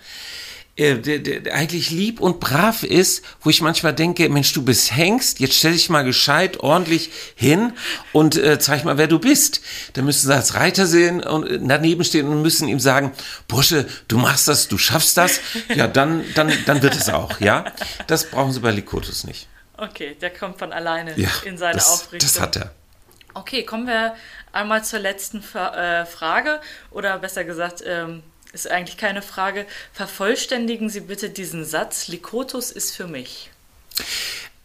äh, 0.77 0.97
der, 0.97 1.19
der, 1.21 1.55
eigentlich 1.55 1.91
lieb 1.91 2.21
und 2.21 2.39
brav 2.39 2.83
ist, 2.83 3.25
wo 3.41 3.49
ich 3.51 3.63
manchmal 3.63 3.95
denke, 3.95 4.29
Mensch, 4.29 4.53
du 4.53 4.63
bist 4.63 4.95
Hengst, 4.95 5.41
jetzt 5.41 5.55
stell 5.57 5.73
dich 5.73 5.89
mal 5.89 6.05
gescheit, 6.05 6.61
ordentlich 6.61 7.11
hin 7.35 7.73
und 8.13 8.37
äh, 8.37 8.59
zeig 8.59 8.85
mal, 8.85 8.99
wer 8.99 9.07
du 9.07 9.19
bist. 9.19 9.63
Da 9.95 10.03
müssen 10.03 10.27
sie 10.27 10.35
als 10.35 10.55
Reiter 10.55 10.87
sehen 10.87 11.23
und 11.23 11.47
äh, 11.49 11.59
daneben 11.63 12.05
stehen 12.05 12.29
und 12.29 12.43
müssen 12.43 12.69
ihm 12.69 12.81
sagen, 12.81 13.13
Bursche, 13.49 13.87
du 14.09 14.19
machst 14.19 14.49
das, 14.49 14.69
du 14.69 14.77
schaffst 14.77 15.17
das. 15.17 15.41
Ja, 15.75 15.87
dann, 15.87 16.25
dann, 16.35 16.53
dann 16.67 16.83
wird 16.83 16.95
es 16.95 17.09
auch, 17.09 17.41
ja. 17.41 17.65
Das 18.07 18.31
brauchen 18.31 18.53
sie 18.53 18.61
bei 18.61 18.71
Likotus 18.71 19.25
nicht. 19.25 19.49
Okay, 19.79 20.17
der 20.21 20.31
kommt 20.31 20.59
von 20.59 20.73
alleine 20.73 21.19
Ja, 21.19 21.31
in 21.45 21.59
seine 21.59 21.75
das, 21.77 21.91
Aufrichtung. 21.91 22.29
das 22.29 22.41
hat 22.41 22.57
er. 22.57 22.73
Okay, 23.35 23.65
kommen 23.65 23.87
wir 23.87 24.15
einmal 24.53 24.85
zur 24.85 24.99
letzten 24.99 25.43
äh, 25.55 26.07
Frage 26.07 26.61
oder 26.91 27.19
besser 27.19 27.45
gesagt, 27.45 27.83
ähm, 27.87 28.23
ist 28.57 28.71
eigentlich 28.71 28.97
keine 28.97 29.23
Frage. 29.23 29.67
Vervollständigen 29.93 30.89
Sie 30.91 31.01
bitte 31.01 31.31
diesen 31.31 31.65
Satz, 31.65 32.09
Likotus 32.09 32.71
ist 32.73 32.97
für 32.97 33.07
mich. 33.07 33.51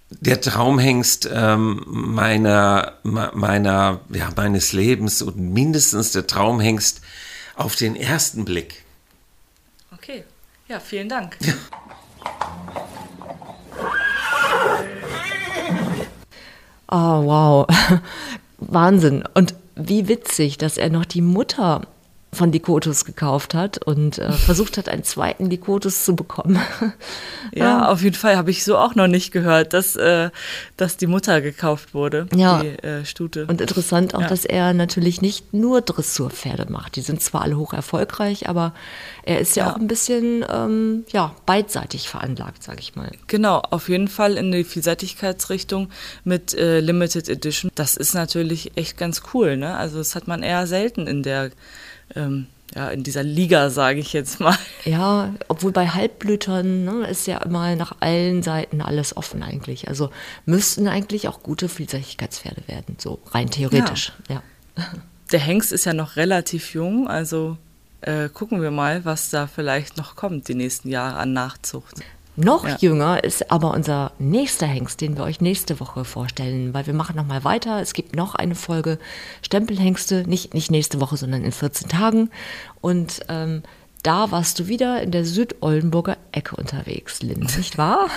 der 0.09 0.41
Traumhengst 0.41 1.29
ähm, 1.31 1.83
meiner, 1.87 2.97
me- 3.03 3.31
meiner, 3.33 3.99
ja, 4.09 4.29
meines 4.35 4.73
Lebens 4.73 5.21
und 5.21 5.37
mindestens 5.37 6.11
der 6.11 6.25
Traumhengst 6.27 7.01
auf 7.55 7.75
den 7.75 7.95
ersten 7.95 8.43
Blick. 8.45 8.83
Okay, 9.93 10.23
ja, 10.67 10.79
vielen 10.79 11.09
Dank. 11.09 11.37
Oh, 16.89 17.23
wow. 17.25 17.67
Wahnsinn. 18.57 19.23
Und 19.33 19.55
wie 19.75 20.07
witzig, 20.07 20.57
dass 20.57 20.77
er 20.77 20.89
noch 20.89 21.05
die 21.05 21.21
Mutter 21.21 21.81
von 22.33 22.51
Likotus 22.51 23.03
gekauft 23.03 23.53
hat 23.53 23.85
und 23.85 24.17
äh, 24.17 24.31
versucht 24.31 24.77
hat, 24.77 24.87
einen 24.87 25.03
zweiten 25.03 25.49
Likotus 25.49 26.05
zu 26.05 26.15
bekommen. 26.15 26.59
Ja, 27.53 27.89
auf 27.89 28.01
jeden 28.01 28.15
Fall 28.15 28.37
habe 28.37 28.49
ich 28.51 28.63
so 28.63 28.77
auch 28.77 28.95
noch 28.95 29.07
nicht 29.07 29.31
gehört, 29.31 29.73
dass, 29.73 29.97
äh, 29.97 30.29
dass 30.77 30.95
die 30.95 31.07
Mutter 31.07 31.41
gekauft 31.41 31.93
wurde, 31.93 32.27
Ja. 32.33 32.61
die 32.61 32.67
äh, 32.69 33.03
Stute. 33.03 33.45
Und 33.47 33.59
interessant 33.59 34.15
auch, 34.15 34.21
Ja. 34.21 34.27
dass 34.27 34.45
er 34.45 34.73
natürlich 34.73 35.21
nicht 35.21 35.53
nur 35.53 35.81
Dressurpferde 35.81 36.71
macht. 36.71 36.95
Die 36.95 37.01
sind 37.01 37.21
zwar 37.21 37.41
alle 37.41 37.57
hoch 37.57 37.73
erfolgreich, 37.73 38.47
aber 38.47 38.73
er 39.23 39.39
ist 39.39 39.57
ja, 39.57 39.65
Ja. 39.65 39.71
auch 39.73 39.77
ein 39.77 39.87
bisschen 39.87 40.45
ähm, 40.49 41.03
ja, 41.11 41.35
beidseitig 41.45 42.07
veranlagt, 42.07 42.63
sage 42.63 42.79
ich 42.79 42.95
mal. 42.95 43.11
Genau, 43.27 43.57
auf 43.69 43.89
jeden 43.89 44.07
Fall 44.07 44.37
in 44.37 44.51
die 44.53 44.63
Vielseitigkeitsrichtung 44.63 45.89
mit 46.23 46.53
äh, 46.53 46.79
Limited 46.79 47.27
Edition. 47.27 47.69
Das 47.75 47.97
ist 47.97 48.13
natürlich 48.13 48.71
echt 48.77 48.97
ganz 48.97 49.23
cool, 49.33 49.57
ne? 49.57 49.75
Also 49.75 49.97
das 49.97 50.15
hat 50.15 50.27
man 50.27 50.41
eher 50.41 50.67
selten 50.67 51.05
in 51.07 51.21
der, 51.23 51.49
ähm, 52.15 52.47
ja, 52.73 52.89
in 52.89 53.03
dieser 53.03 53.23
Liga, 53.23 53.69
sage 53.69 53.99
ich 53.99 54.13
jetzt 54.13 54.39
mal. 54.39 54.57
Ja, 54.85 55.33
obwohl 55.49 55.71
bei 55.71 55.89
Halbblütern 55.89 56.85
ne, 56.85 57.07
ist 57.07 57.27
ja 57.27 57.37
immer 57.39 57.75
nach 57.75 57.97
allen 57.99 58.43
Seiten 58.43 58.81
alles 58.81 59.17
offen 59.17 59.43
eigentlich. 59.43 59.87
Also 59.89 60.09
müssten 60.45 60.87
eigentlich 60.87 61.27
auch 61.27 61.43
gute 61.43 61.67
Vielseitigkeitspferde 61.67 62.63
werden, 62.67 62.95
so 62.97 63.19
rein 63.31 63.49
theoretisch. 63.49 64.13
Ja. 64.29 64.41
Der 65.31 65.39
Hengst 65.39 65.71
ist 65.73 65.85
ja 65.85 65.93
noch 65.93 66.15
relativ 66.15 66.73
jung, 66.73 67.07
also 67.07 67.57
äh, 68.01 68.29
gucken 68.29 68.61
wir 68.61 68.71
mal, 68.71 69.05
was 69.05 69.29
da 69.29 69.47
vielleicht 69.47 69.97
noch 69.97 70.15
kommt 70.15 70.47
die 70.47 70.55
nächsten 70.55 70.89
Jahre 70.89 71.17
an 71.17 71.33
Nachzucht. 71.33 72.01
Noch 72.35 72.67
Ja. 72.67 72.77
jünger 72.79 73.23
ist 73.23 73.51
aber 73.51 73.71
unser 73.71 74.13
nächster 74.17 74.65
Hengst, 74.65 75.01
den 75.01 75.17
wir 75.17 75.23
euch 75.23 75.41
nächste 75.41 75.79
Woche 75.79 76.05
vorstellen, 76.05 76.73
weil 76.73 76.87
wir 76.87 76.93
machen 76.93 77.15
nochmal 77.15 77.43
weiter. 77.43 77.81
Es 77.81 77.93
gibt 77.93 78.15
noch 78.15 78.35
eine 78.35 78.55
Folge 78.55 78.99
Stempelhengste, 79.41 80.23
nicht, 80.27 80.53
nicht 80.53 80.71
nächste 80.71 81.01
Woche, 81.01 81.17
sondern 81.17 81.43
in 81.43 81.51
14 81.51 81.89
Tagen. 81.89 82.29
Und 82.79 83.19
ähm, 83.27 83.63
da 84.03 84.31
warst 84.31 84.57
du 84.59 84.67
wieder 84.67 85.01
in 85.03 85.11
der 85.11 85.25
Südoldenburger 85.25 86.17
Ecke 86.31 86.55
unterwegs, 86.55 87.21
Lynn, 87.21 87.47
nicht 87.57 87.77
wahr? 87.77 88.09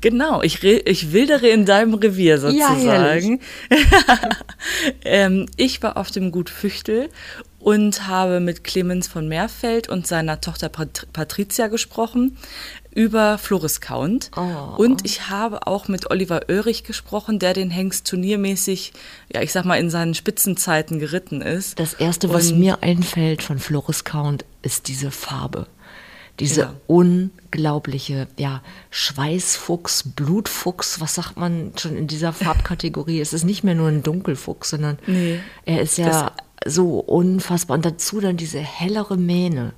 Genau, 0.00 0.42
ich, 0.42 0.62
ich 0.64 1.12
wildere 1.12 1.48
in 1.48 1.66
deinem 1.66 1.94
Revier 1.94 2.36
Ja, 2.36 2.38
sozusagen. 2.38 3.40
ähm, 5.04 5.46
ich 5.56 5.82
war 5.82 5.96
auf 5.96 6.10
dem 6.10 6.32
Gut 6.32 6.48
Füchtel 6.48 7.10
und 7.58 8.06
habe 8.06 8.40
mit 8.40 8.64
Clemens 8.64 9.08
von 9.08 9.28
Meerfeld 9.28 9.90
und 9.90 10.06
seiner 10.06 10.40
Tochter 10.40 10.70
Pat 10.70 11.06
Patricia 11.12 11.66
gesprochen 11.66 12.38
über 12.92 13.38
Floris 13.38 13.80
Count. 13.80 14.30
Oh. 14.36 14.76
Und 14.82 15.04
ich 15.04 15.28
habe 15.28 15.66
auch 15.66 15.88
mit 15.88 16.10
Oliver 16.10 16.42
Oerich 16.48 16.82
gesprochen, 16.84 17.38
der 17.38 17.54
den 17.54 17.70
Hengst 17.70 18.06
turniermäßig, 18.08 18.92
ja, 19.32 19.42
ich 19.42 19.52
sag 19.52 19.64
mal, 19.64 19.76
in 19.78 19.90
seinen 19.90 20.14
Spitzenzeiten 20.14 20.98
geritten 20.98 21.40
ist. 21.40 21.78
Das 21.78 21.94
erste, 21.94 22.32
was 22.32 22.50
Und- 22.52 22.60
mir 22.60 22.82
einfällt 22.82 23.42
von 23.42 23.58
Floris 23.58 24.04
Count, 24.04 24.44
ist 24.62 24.88
diese 24.88 25.10
Farbe. 25.10 25.66
Diese 26.40 26.60
Ja. 26.62 26.74
unglaubliche, 26.86 28.26
ja, 28.38 28.62
Schweißfuchs, 28.90 30.04
Blutfuchs, 30.16 31.00
was 31.00 31.14
sagt 31.14 31.36
man 31.36 31.72
schon 31.78 31.96
in 31.96 32.06
dieser 32.06 32.32
Farbkategorie? 32.32 33.20
es 33.20 33.32
ist 33.32 33.44
nicht 33.44 33.62
mehr 33.64 33.74
nur 33.74 33.88
ein 33.88 34.02
Dunkelfuchs, 34.02 34.70
sondern 34.70 34.98
Nee. 35.06 35.38
er 35.66 35.82
ist 35.82 35.98
ja 35.98 36.32
so 36.66 36.98
unfassbar. 36.98 37.76
Und 37.76 37.84
dazu 37.84 38.20
dann 38.20 38.36
diese 38.36 38.58
hellere 38.58 39.16
Mähne. 39.16 39.74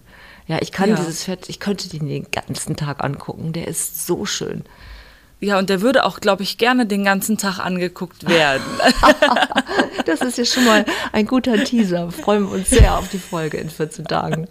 Ja, 0.46 0.58
ich 0.60 0.72
kann 0.72 0.90
Ja. 0.90 0.96
dieses 0.96 1.24
Pferd, 1.24 1.48
ich 1.48 1.60
könnte 1.60 1.88
den 1.88 2.08
den 2.08 2.26
ganzen 2.30 2.76
Tag 2.76 3.02
angucken. 3.02 3.52
Der 3.52 3.68
ist 3.68 4.06
so 4.06 4.24
schön. 4.26 4.64
Ja, 5.40 5.58
und 5.58 5.68
der 5.70 5.80
würde 5.80 6.04
auch, 6.04 6.20
glaube 6.20 6.44
ich, 6.44 6.56
gerne 6.56 6.86
den 6.86 7.04
ganzen 7.04 7.36
Tag 7.36 7.58
angeguckt 7.58 8.28
werden. 8.28 8.62
Das 10.04 10.20
ist 10.20 10.36
ja 10.36 10.44
schon 10.44 10.64
mal 10.64 10.84
ein 11.12 11.26
guter 11.26 11.62
Teaser. 11.62 12.10
Freuen 12.10 12.44
wir 12.44 12.52
uns 12.52 12.70
sehr 12.70 12.98
auf 12.98 13.08
die 13.08 13.18
Folge 13.20 13.58
in 13.58 13.70
14 13.70 14.04
Tagen. 14.06 14.48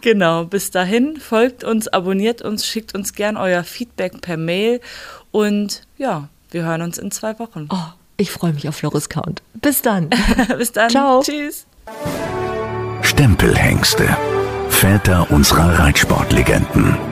Genau, 0.00 0.44
bis 0.44 0.70
dahin 0.72 1.18
folgt 1.18 1.62
uns, 1.62 1.86
abonniert 1.88 2.42
uns, 2.42 2.66
schickt 2.66 2.92
uns 2.94 3.12
gern 3.12 3.36
euer 3.36 3.62
Feedback 3.62 4.20
per 4.20 4.36
Mail 4.36 4.80
und 5.30 5.82
ja, 5.98 6.28
wir 6.50 6.64
hören 6.64 6.82
uns 6.82 6.98
in 6.98 7.12
zwei 7.12 7.38
Wochen. 7.38 7.68
Oh, 7.70 7.76
ich 8.16 8.30
freue 8.32 8.52
mich 8.54 8.68
auf 8.68 8.76
Floris 8.76 9.08
Count. 9.08 9.40
Bis 9.54 9.82
dann. 9.82 10.10
bis 10.58 10.72
dann. 10.72 10.90
Ciao. 10.90 11.22
Tschüss. 11.22 11.64
Stempelhengste. 13.02 14.16
Väter 14.82 15.30
unserer 15.30 15.78
Reitsportlegenden. 15.78 17.11